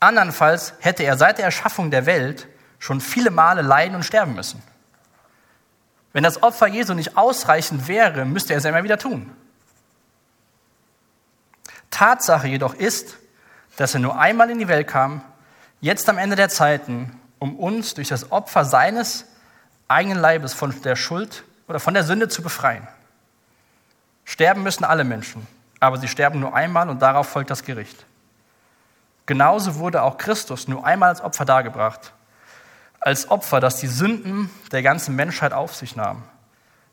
Andernfalls 0.00 0.74
hätte 0.80 1.04
er 1.04 1.16
seit 1.16 1.38
der 1.38 1.44
Erschaffung 1.44 1.92
der 1.92 2.06
Welt 2.06 2.48
schon 2.80 3.00
viele 3.00 3.30
Male 3.30 3.62
leiden 3.62 3.94
und 3.94 4.02
sterben 4.02 4.34
müssen. 4.34 4.60
Wenn 6.14 6.22
das 6.22 6.42
Opfer 6.44 6.68
Jesu 6.68 6.94
nicht 6.94 7.16
ausreichend 7.16 7.88
wäre, 7.88 8.24
müsste 8.24 8.54
er 8.54 8.58
es 8.58 8.64
immer 8.64 8.84
wieder 8.84 8.98
tun. 8.98 9.34
Tatsache 11.90 12.46
jedoch 12.46 12.74
ist, 12.74 13.18
dass 13.76 13.94
er 13.94 14.00
nur 14.00 14.18
einmal 14.18 14.48
in 14.48 14.60
die 14.60 14.68
Welt 14.68 14.86
kam, 14.86 15.22
jetzt 15.80 16.08
am 16.08 16.16
Ende 16.16 16.36
der 16.36 16.48
Zeiten, 16.48 17.20
um 17.40 17.58
uns 17.58 17.94
durch 17.94 18.08
das 18.08 18.30
Opfer 18.30 18.64
seines 18.64 19.26
eigenen 19.88 20.18
Leibes 20.18 20.54
von 20.54 20.80
der 20.82 20.94
Schuld 20.94 21.42
oder 21.66 21.80
von 21.80 21.94
der 21.94 22.04
Sünde 22.04 22.28
zu 22.28 22.42
befreien. 22.42 22.86
Sterben 24.24 24.62
müssen 24.62 24.84
alle 24.84 25.02
Menschen, 25.02 25.44
aber 25.80 25.98
sie 25.98 26.08
sterben 26.08 26.38
nur 26.38 26.54
einmal 26.54 26.88
und 26.88 27.02
darauf 27.02 27.28
folgt 27.28 27.50
das 27.50 27.64
Gericht. 27.64 28.06
Genauso 29.26 29.76
wurde 29.76 30.02
auch 30.02 30.16
Christus 30.16 30.68
nur 30.68 30.86
einmal 30.86 31.08
als 31.08 31.20
Opfer 31.20 31.44
dargebracht 31.44 32.13
als 33.04 33.30
Opfer, 33.30 33.60
das 33.60 33.80
die 33.80 33.86
Sünden 33.86 34.48
der 34.72 34.82
ganzen 34.82 35.14
Menschheit 35.14 35.52
auf 35.52 35.76
sich 35.76 35.94
nahm. 35.94 36.22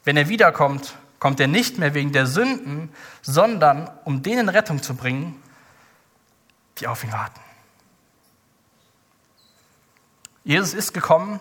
Wenn 0.03 0.17
er 0.17 0.27
wiederkommt, 0.27 0.95
kommt 1.19 1.39
er 1.39 1.47
nicht 1.47 1.77
mehr 1.77 1.93
wegen 1.93 2.11
der 2.11 2.27
Sünden, 2.27 2.89
sondern 3.21 3.89
um 4.03 4.21
denen 4.21 4.49
Rettung 4.49 4.83
zu 4.83 4.93
bringen, 4.93 5.41
die 6.79 6.87
auf 6.87 7.03
ihn 7.05 7.13
warten. 7.13 7.39
Jesus 10.43 10.73
ist 10.73 10.93
gekommen, 10.93 11.39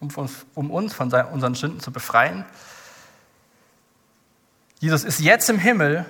um 0.00 0.70
uns 0.70 0.92
von 0.92 1.12
unseren 1.12 1.54
Sünden 1.54 1.80
zu 1.80 1.90
befreien. 1.90 2.44
Jesus 4.80 5.04
ist 5.04 5.20
jetzt 5.20 5.48
im 5.48 5.58
Himmel, 5.58 6.04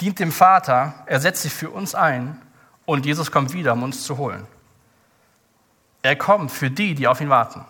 dient 0.00 0.20
dem 0.20 0.32
Vater, 0.32 0.94
er 1.04 1.20
setzt 1.20 1.42
sich 1.42 1.52
für 1.52 1.68
uns 1.68 1.94
ein 1.94 2.40
und 2.86 3.04
Jesus 3.04 3.30
kommt 3.30 3.52
wieder, 3.52 3.74
um 3.74 3.82
uns 3.82 4.04
zu 4.04 4.16
holen. 4.16 4.46
Er 6.02 6.16
kommt 6.16 6.50
für 6.50 6.70
die, 6.70 6.94
die 6.94 7.06
auf 7.06 7.20
ihn 7.20 7.28
warten. 7.28 7.64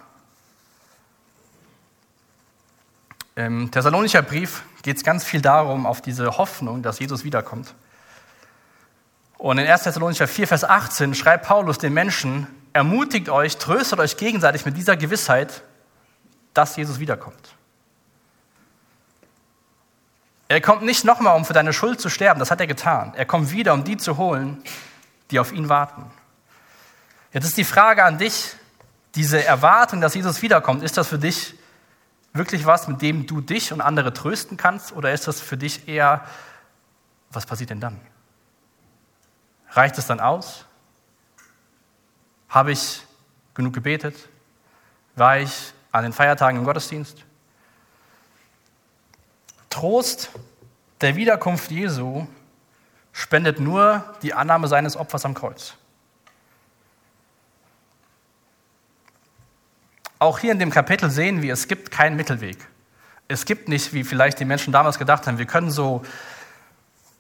Im 3.35 3.71
Thessalonischer 3.71 4.23
Brief 4.23 4.63
geht 4.83 4.97
es 4.97 5.05
ganz 5.05 5.25
viel 5.25 5.41
darum, 5.41 5.87
auf 5.87 6.01
diese 6.01 6.37
Hoffnung, 6.39 6.83
dass 6.83 6.99
Jesus 6.99 7.25
wiederkommt. 7.25 7.75
Und 9.39 9.59
in 9.59 9.67
1. 9.67 9.83
Thessalonicher 9.85 10.29
4, 10.29 10.49
Vers 10.49 10.65
18 10.65 11.15
schreibt 11.15 11.47
Paulus 11.47 11.79
den 11.79 11.95
Menschen, 11.95 12.47
ermutigt 12.73 13.31
euch, 13.31 13.57
tröstet 13.57 13.99
euch 13.99 14.17
gegenseitig 14.17 14.67
mit 14.67 14.77
dieser 14.77 14.97
Gewissheit, 14.97 15.63
dass 16.53 16.77
Jesus 16.77 16.99
wiederkommt. 16.99 17.55
Er 20.49 20.61
kommt 20.61 20.83
nicht 20.83 21.05
nochmal, 21.05 21.37
um 21.37 21.45
für 21.45 21.53
deine 21.53 21.73
Schuld 21.73 22.01
zu 22.01 22.11
sterben, 22.11 22.41
das 22.41 22.51
hat 22.51 22.61
er 22.61 22.67
getan. 22.67 23.15
Er 23.17 23.25
kommt 23.25 23.53
wieder, 23.53 23.73
um 23.73 23.85
die 23.85 23.97
zu 23.97 24.19
holen, 24.19 24.63
die 25.31 25.39
auf 25.39 25.53
ihn 25.53 25.69
warten. 25.69 26.11
Jetzt 27.33 27.45
ist 27.45 27.57
die 27.57 27.65
Frage 27.65 28.05
an 28.05 28.19
dich, 28.19 28.57
diese 29.15 29.45
Erwartung, 29.45 30.01
dass 30.01 30.15
Jesus 30.15 30.43
wiederkommt, 30.43 30.83
ist 30.83 30.97
das 30.97 31.09
für 31.09 31.19
dich 31.19 31.55
wirklich 32.33 32.67
was, 32.67 32.89
mit 32.89 33.03
dem 33.03 33.27
du 33.27 33.41
dich 33.41 33.73
und 33.73 33.81
andere 33.81 34.13
trösten 34.13 34.57
kannst? 34.57 34.93
Oder 34.93 35.13
ist 35.13 35.27
das 35.29 35.41
für 35.41 35.57
dich 35.57 35.89
eher, 35.89 36.25
was 37.31 37.47
passiert 37.47 37.71
denn 37.71 37.81
dann? 37.81 38.01
Reicht 39.71 39.99
es 39.99 40.07
dann 40.07 40.21
aus? 40.21 40.67
Habe 42.49 42.73
ich 42.73 43.03
genug 43.55 43.73
gebetet? 43.73 44.17
War 45.15 45.39
ich 45.39 45.73
an 45.93 46.03
den 46.03 46.13
Feiertagen 46.13 46.59
im 46.59 46.65
Gottesdienst? 46.65 47.25
Trost 49.69 50.31
der 51.01 51.15
Wiederkunft 51.15 51.71
Jesu 51.71 52.27
spendet 53.13 53.61
nur 53.61 54.05
die 54.23 54.35
Annahme 54.35 54.67
seines 54.69 54.97
Opfers 54.97 55.25
am 55.25 55.35
Kreuz. 55.35 55.75
Auch 60.21 60.39
hier 60.39 60.53
in 60.53 60.59
dem 60.59 60.71
Kapitel 60.71 61.11
sehen 61.11 61.43
wir, 61.43 61.53
es 61.53 61.67
gibt 61.67 61.91
keinen 61.91 62.15
Mittelweg. 62.15 62.59
Es 63.27 63.47
gibt 63.47 63.69
nicht, 63.69 63.95
wie 63.95 64.05
vielleicht 64.05 64.39
die 64.39 64.45
Menschen 64.45 64.73
damals 64.73 64.99
gedacht 64.99 65.27
haben, 65.27 65.39
wir 65.39 65.47
können 65.47 65.71
so 65.71 66.03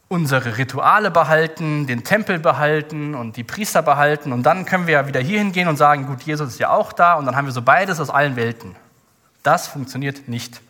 unsere 0.09 0.59
Rituale 0.59 1.11
behalten, 1.11 1.87
den 1.87 2.05
Tempel 2.05 2.39
behalten 2.39 3.15
und 3.15 3.37
die 3.37 3.45
Priester 3.45 3.81
behalten 3.81 4.33
und 4.33 4.43
dann 4.43 4.67
können 4.67 4.87
wir 4.87 4.95
ja 4.95 5.07
wieder 5.07 5.21
hier 5.21 5.39
hingehen 5.39 5.69
und 5.69 5.77
sagen, 5.77 6.07
gut, 6.07 6.23
Jesus 6.23 6.49
ist 6.49 6.59
ja 6.59 6.71
auch 6.71 6.93
da 6.93 7.15
und 7.15 7.27
dann 7.27 7.37
haben 7.37 7.47
wir 7.47 7.53
so 7.53 7.63
beides 7.63 8.01
aus 8.01 8.11
allen 8.11 8.37
Welten. 8.37 8.77
Das 9.43 9.69
funktioniert 9.69 10.29
nicht. 10.29 10.61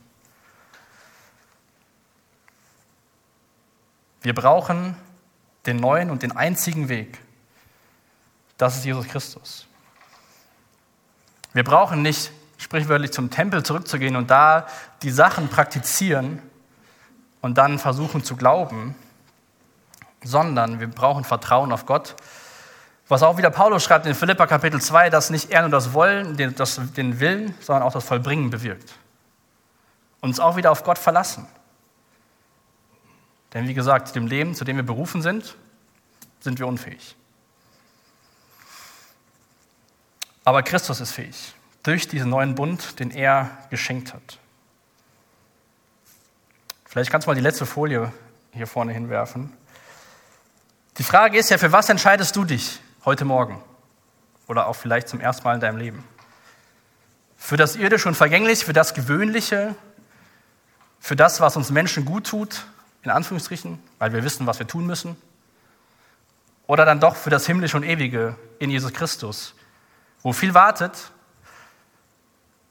Wir 4.23 4.35
brauchen 4.35 4.95
den 5.67 5.79
neuen 5.79 6.11
und 6.11 6.23
den 6.23 6.33
einzigen 6.33 6.89
Weg. 6.89 7.19
Das 8.57 8.77
ist 8.77 8.85
Jesus 8.85 9.09
Christus. 9.09 9.67
Wir 11.53 11.65
brauchen 11.65 12.03
nicht 12.03 12.31
sprichwörtlich 12.59 13.13
zum 13.13 13.31
Tempel 13.31 13.63
zurückzugehen 13.63 14.17
und 14.17 14.31
da 14.31 14.67
die 15.03 15.11
Sachen 15.11 15.49
praktizieren 15.49 16.41
und 17.41 17.59
dann 17.59 17.79
versuchen 17.79 18.23
zu 18.23 18.37
glauben, 18.37 18.95
sondern 20.23 20.81
wir 20.81 20.89
brauchen 20.89 21.25
Vertrauen 21.25 21.73
auf 21.73 21.87
Gott. 21.87 22.15
Was 23.09 23.23
auch 23.23 23.39
wieder 23.39 23.51
Paulus 23.51 23.83
schreibt 23.83 24.07
in 24.07 24.15
Philippa 24.15 24.47
Kapitel 24.47 24.81
2, 24.81 25.11
dass 25.11 25.31
nicht 25.31 25.51
er 25.51 25.63
nur 25.63 25.71
das 25.71 25.93
Wollen, 25.95 26.37
den, 26.37 26.55
das, 26.55 26.81
den 26.97 27.19
Willen, 27.19 27.55
sondern 27.61 27.83
auch 27.83 27.93
das 27.93 28.05
Vollbringen 28.05 28.51
bewirkt. 28.51 28.93
Uns 30.21 30.39
auch 30.39 30.57
wieder 30.57 30.71
auf 30.71 30.85
Gott 30.85 30.99
verlassen. 30.99 31.47
Denn 33.53 33.67
wie 33.67 33.75
gesagt, 33.75 34.15
dem 34.15 34.27
Leben, 34.27 34.55
zu 34.55 34.65
dem 34.65 34.77
wir 34.77 34.85
berufen 34.85 35.23
sind, 35.23 35.57
sind 36.39 36.59
wir 36.59 36.69
unfähig. 36.69 37.17
Aber 40.51 40.65
Christus 40.65 40.99
ist 40.99 41.13
fähig, 41.13 41.55
durch 41.85 42.09
diesen 42.09 42.29
neuen 42.29 42.57
Bund, 42.57 42.99
den 42.99 43.13
er 43.13 43.57
geschenkt 43.71 44.13
hat. 44.13 44.41
Vielleicht 46.87 47.13
kannst 47.13 47.29
du 47.29 47.31
mal 47.31 47.37
die 47.37 47.41
letzte 47.41 47.67
Folie 47.67 48.13
hier 48.53 48.67
vorne 48.67 48.93
hinwerfen. 48.93 49.53
Die 50.99 51.05
Frage 51.05 51.39
ist 51.39 51.51
ja, 51.51 51.59
für 51.59 51.71
was 51.71 51.89
entscheidest 51.89 52.35
du 52.35 52.45
dich 52.45 52.81
heute 53.05 53.25
Morgen? 53.25 53.63
Oder 54.49 54.67
auch 54.67 54.75
vielleicht 54.75 55.09
zum 55.09 55.21
ersten 55.21 55.45
Mal 55.45 55.55
in 55.55 55.61
deinem 55.61 55.79
Leben? 55.79 56.03
Für 57.37 57.57
das 57.57 57.77
Irdische 57.77 58.09
und 58.09 58.17
Vergängliche, 58.17 58.67
für 58.67 58.73
das 58.73 58.93
Gewöhnliche, 58.93 59.77
für 60.99 61.15
das, 61.15 61.41
was 61.41 61.57
uns 61.57 61.71
Menschen 61.71 62.05
gut 62.05 62.27
tut, 62.27 62.65
in 63.05 63.13
Anführungsstrichen, 63.13 63.81
weil 64.01 64.13
wir 64.13 64.25
wissen, 64.25 64.49
was 64.49 64.59
wir 64.59 64.67
tun 64.67 64.85
müssen? 64.85 65.15
Oder 66.67 66.85
dann 66.85 66.99
doch 66.99 67.15
für 67.15 67.31
das 67.31 67.47
Himmlische 67.47 67.77
und 67.77 67.85
Ewige 67.85 68.35
in 68.59 68.71
Jesus 68.71 68.93
Christus, 68.93 69.55
wo 70.23 70.33
viel 70.33 70.55
wartet, 70.55 71.11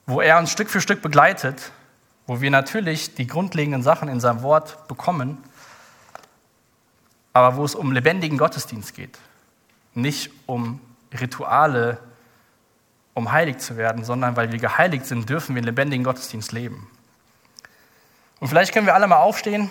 wo 0.05 0.21
er 0.21 0.37
uns 0.37 0.51
Stück 0.51 0.69
für 0.69 0.81
Stück 0.81 1.01
begleitet, 1.01 1.71
wo 2.27 2.41
wir 2.41 2.51
natürlich 2.51 3.15
die 3.15 3.27
grundlegenden 3.27 3.83
Sachen 3.83 4.07
in 4.07 4.19
seinem 4.19 4.41
Wort 4.41 4.87
bekommen, 4.87 5.43
aber 7.33 7.55
wo 7.55 7.65
es 7.65 7.75
um 7.75 7.91
lebendigen 7.91 8.37
Gottesdienst 8.37 8.93
geht, 8.93 9.17
nicht 9.93 10.31
um 10.45 10.79
Rituale, 11.19 11.99
um 13.13 13.31
heilig 13.31 13.57
zu 13.59 13.77
werden, 13.77 14.03
sondern 14.03 14.35
weil 14.35 14.51
wir 14.51 14.59
geheiligt 14.59 15.05
sind, 15.05 15.29
dürfen 15.29 15.55
wir 15.55 15.59
einen 15.59 15.65
lebendigen 15.65 16.03
Gottesdienst 16.03 16.51
leben. 16.51 16.89
Und 18.39 18.47
vielleicht 18.47 18.73
können 18.73 18.85
wir 18.85 18.95
alle 18.95 19.07
mal 19.07 19.17
aufstehen. 19.17 19.69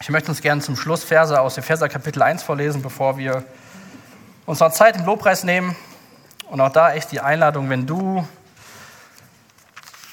Ich 0.00 0.08
möchte 0.10 0.30
uns 0.30 0.40
gerne 0.40 0.62
zum 0.62 0.76
Schluss 0.76 1.04
Verse 1.04 1.38
aus 1.38 1.58
Epheser 1.58 1.88
Kapitel 1.88 2.22
1 2.22 2.42
vorlesen, 2.42 2.82
bevor 2.82 3.18
wir 3.18 3.44
uns 4.46 4.60
noch 4.60 4.72
Zeit 4.72 4.96
im 4.96 5.04
Lobpreis 5.04 5.44
nehmen. 5.44 5.76
Und 6.48 6.60
auch 6.60 6.72
da 6.72 6.94
echt 6.94 7.12
die 7.12 7.20
Einladung, 7.20 7.68
wenn 7.68 7.86
du 7.86 8.26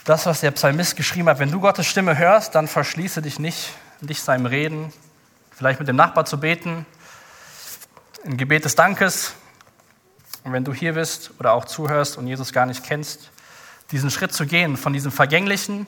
das, 0.04 0.26
was 0.26 0.42
der 0.42 0.52
Psalmist 0.52 0.96
geschrieben 0.98 1.30
hat, 1.30 1.40
wenn 1.40 1.52
du 1.52 1.60
Gottes 1.60 1.88
Stimme 1.88 2.18
hörst, 2.18 2.56
dann 2.56 2.68
verschließe 2.68 3.22
dich 3.22 3.40
nicht, 3.40 3.72
nicht 4.02 4.22
seinem 4.22 4.46
Reden, 4.46 4.92
vielleicht 5.52 5.80
mit 5.80 5.88
dem 5.88 5.96
Nachbar 5.96 6.26
zu 6.26 6.40
beten, 6.40 6.86
ein 8.26 8.38
Gebet 8.38 8.66
des 8.66 8.76
Dankes. 8.76 9.34
Und 10.44 10.52
wenn 10.52 10.66
du 10.66 10.74
hier 10.74 10.94
bist 10.94 11.32
oder 11.40 11.54
auch 11.54 11.66
zuhörst 11.66 12.18
und 12.18 12.28
Jesus 12.28 12.52
gar 12.52 12.66
nicht 12.66 12.84
kennst, 12.84 13.32
diesen 13.92 14.12
Schritt 14.12 14.34
zu 14.34 14.46
gehen, 14.46 14.78
von 14.78 14.94
diesem 14.94 15.12
Vergänglichen 15.12 15.88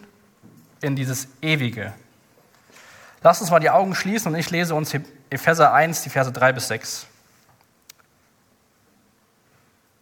in 0.81 0.95
dieses 0.95 1.27
Ewige. 1.41 1.93
Lass 3.21 3.41
uns 3.41 3.51
mal 3.51 3.59
die 3.59 3.69
Augen 3.69 3.95
schließen 3.95 4.31
und 4.31 4.39
ich 4.39 4.49
lese 4.49 4.75
uns 4.75 4.95
Epheser 5.29 5.73
1, 5.73 6.03
die 6.03 6.09
Verse 6.09 6.31
3 6.31 6.53
bis 6.53 6.69
6. 6.69 7.07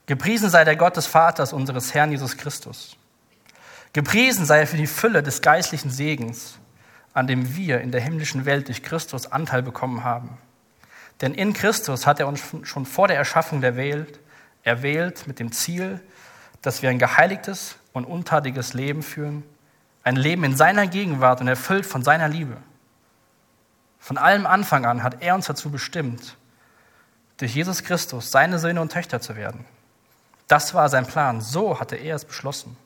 Gepriesen 0.05 0.49
sei 0.49 0.63
der 0.63 0.75
Gott 0.75 0.97
des 0.97 1.07
Vaters 1.07 1.53
unseres 1.53 1.93
Herrn 1.93 2.11
Jesus 2.11 2.37
Christus. 2.37 2.95
Gepriesen 3.93 4.45
sei 4.45 4.59
er 4.59 4.67
für 4.67 4.77
die 4.77 4.87
Fülle 4.87 5.23
des 5.23 5.41
geistlichen 5.41 5.89
Segens, 5.89 6.59
an 7.13 7.27
dem 7.27 7.55
wir 7.55 7.81
in 7.81 7.91
der 7.91 8.01
himmlischen 8.01 8.45
Welt 8.45 8.67
durch 8.67 8.83
Christus 8.83 9.31
Anteil 9.31 9.63
bekommen 9.63 10.03
haben. 10.03 10.37
Denn 11.21 11.33
in 11.33 11.53
Christus 11.53 12.05
hat 12.05 12.19
er 12.19 12.27
uns 12.27 12.41
schon 12.63 12.85
vor 12.85 13.07
der 13.07 13.17
Erschaffung 13.17 13.61
der 13.61 13.77
Welt 13.77 14.19
erwählt 14.63 15.27
mit 15.27 15.39
dem 15.39 15.51
Ziel, 15.51 16.01
dass 16.61 16.81
wir 16.81 16.89
ein 16.89 16.99
geheiligtes 16.99 17.77
und 17.93 18.05
untadiges 18.05 18.73
Leben 18.73 19.01
führen, 19.01 19.43
ein 20.03 20.17
Leben 20.17 20.43
in 20.43 20.55
seiner 20.55 20.87
Gegenwart 20.87 21.41
und 21.41 21.47
erfüllt 21.47 21.85
von 21.85 22.03
seiner 22.03 22.27
Liebe. 22.27 22.57
Von 23.99 24.17
allem 24.17 24.45
Anfang 24.45 24.85
an 24.85 25.01
hat 25.01 25.21
er 25.21 25.35
uns 25.35 25.47
dazu 25.47 25.71
bestimmt, 25.71 26.37
durch 27.37 27.55
Jesus 27.55 27.83
Christus 27.83 28.29
seine 28.29 28.59
Söhne 28.59 28.81
und 28.81 28.91
Töchter 28.91 29.21
zu 29.21 29.35
werden. 29.35 29.65
Das 30.47 30.73
war 30.73 30.89
sein 30.89 31.07
Plan, 31.07 31.41
so 31.41 31.79
hatte 31.79 31.95
er 31.95 32.15
es 32.15 32.25
beschlossen. 32.25 32.77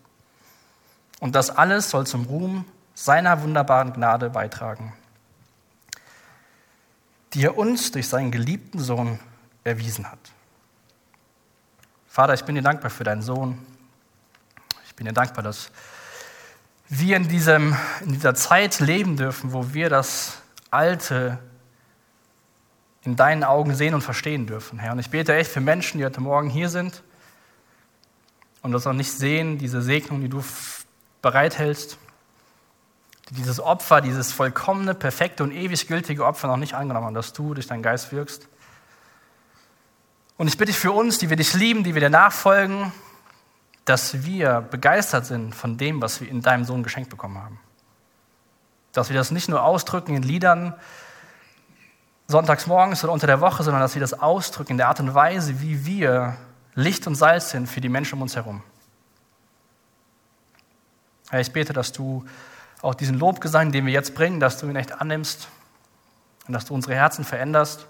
Und 1.19 1.35
das 1.35 1.49
alles 1.49 1.89
soll 1.89 2.07
zum 2.07 2.25
Ruhm 2.25 2.65
seiner 2.93 3.41
wunderbaren 3.41 3.93
Gnade 3.93 4.29
beitragen, 4.29 4.93
die 7.33 7.43
er 7.43 7.57
uns 7.57 7.91
durch 7.91 8.07
seinen 8.07 8.31
geliebten 8.31 8.79
Sohn 8.79 9.19
erwiesen 9.63 10.09
hat. 10.09 10.19
Vater, 12.07 12.33
ich 12.33 12.43
bin 12.43 12.55
dir 12.55 12.61
dankbar 12.61 12.89
für 12.89 13.03
deinen 13.03 13.21
Sohn. 13.21 13.59
Ich 14.85 14.95
bin 14.95 15.05
dir 15.05 15.13
dankbar, 15.13 15.43
dass 15.43 15.71
wir 16.87 17.17
in, 17.17 17.27
diesem, 17.27 17.75
in 18.01 18.13
dieser 18.13 18.33
Zeit 18.33 18.79
leben 18.79 19.15
dürfen, 19.15 19.53
wo 19.53 19.73
wir 19.73 19.89
das 19.89 20.37
Alte 20.71 21.37
in 23.03 23.15
deinen 23.15 23.43
Augen 23.43 23.75
sehen 23.75 23.93
und 23.93 24.01
verstehen 24.01 24.47
dürfen, 24.47 24.79
Herr. 24.79 24.93
Und 24.93 24.99
ich 24.99 25.09
bete 25.09 25.35
echt 25.35 25.51
für 25.51 25.61
Menschen, 25.61 25.99
die 25.99 26.05
heute 26.05 26.21
Morgen 26.21 26.49
hier 26.49 26.69
sind 26.69 27.03
und 28.61 28.71
das 28.71 28.85
noch 28.85 28.93
nicht 28.93 29.11
sehen, 29.11 29.57
diese 29.57 29.81
Segnung, 29.81 30.21
die 30.21 30.29
du 30.29 30.43
bereithältst, 31.21 31.97
die 33.29 33.35
dieses 33.35 33.59
Opfer, 33.59 34.01
dieses 34.01 34.31
vollkommene, 34.31 34.95
perfekte 34.95 35.43
und 35.43 35.51
ewig 35.51 35.87
gültige 35.87 36.25
Opfer 36.25 36.47
noch 36.47 36.57
nicht 36.57 36.73
angenommen 36.73 37.07
haben, 37.07 37.13
dass 37.13 37.33
du 37.33 37.53
durch 37.53 37.67
deinen 37.67 37.83
Geist 37.83 38.11
wirkst. 38.11 38.47
Und 40.37 40.47
ich 40.47 40.57
bitte 40.57 40.71
dich 40.71 40.79
für 40.79 40.91
uns, 40.91 41.17
die 41.17 41.29
wir 41.29 41.37
dich 41.37 41.53
lieben, 41.53 41.83
die 41.83 41.93
wir 41.93 42.01
dir 42.01 42.09
nachfolgen, 42.09 42.91
dass 43.85 44.23
wir 44.23 44.61
begeistert 44.61 45.25
sind 45.25 45.53
von 45.53 45.77
dem, 45.77 46.01
was 46.01 46.21
wir 46.21 46.29
in 46.29 46.41
deinem 46.41 46.63
Sohn 46.63 46.83
geschenkt 46.83 47.09
bekommen 47.09 47.37
haben. 47.37 47.59
Dass 48.93 49.09
wir 49.09 49.17
das 49.17 49.31
nicht 49.31 49.49
nur 49.49 49.63
ausdrücken 49.63 50.15
in 50.15 50.23
Liedern 50.23 50.73
sonntags 52.27 52.67
morgens 52.67 53.03
oder 53.03 53.11
unter 53.11 53.27
der 53.27 53.41
Woche, 53.41 53.63
sondern 53.63 53.81
dass 53.81 53.95
wir 53.95 53.99
das 53.99 54.13
ausdrücken 54.13 54.73
in 54.73 54.77
der 54.77 54.87
Art 54.87 54.99
und 54.99 55.13
Weise, 55.13 55.61
wie 55.61 55.85
wir 55.85 56.37
Licht 56.75 57.07
und 57.07 57.15
Salz 57.15 57.51
sind 57.51 57.67
für 57.67 57.81
die 57.81 57.89
Menschen 57.89 58.15
um 58.15 58.21
uns 58.21 58.35
herum. 58.35 58.63
Herr, 61.29 61.41
ich 61.41 61.51
bete, 61.51 61.73
dass 61.73 61.91
du 61.91 62.25
auch 62.81 62.95
diesen 62.95 63.19
Lobgesang, 63.19 63.71
den 63.71 63.85
wir 63.85 63.93
jetzt 63.93 64.15
bringen, 64.15 64.39
dass 64.39 64.57
du 64.59 64.67
ihn 64.67 64.75
echt 64.75 64.93
annimmst 64.93 65.47
und 66.47 66.53
dass 66.53 66.65
du 66.65 66.73
unsere 66.73 66.95
Herzen 66.95 67.25
veränderst. 67.25 67.87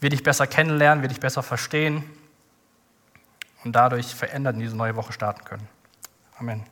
Wir 0.00 0.10
dich 0.10 0.22
besser 0.22 0.46
kennenlernen, 0.46 1.02
wir 1.02 1.08
dich 1.08 1.20
besser 1.20 1.42
verstehen 1.42 2.04
und 3.64 3.72
dadurch 3.72 4.14
verändert 4.14 4.54
in 4.54 4.60
diese 4.60 4.76
neue 4.76 4.96
Woche 4.96 5.12
starten 5.12 5.44
können. 5.44 5.68
Amen. 6.38 6.64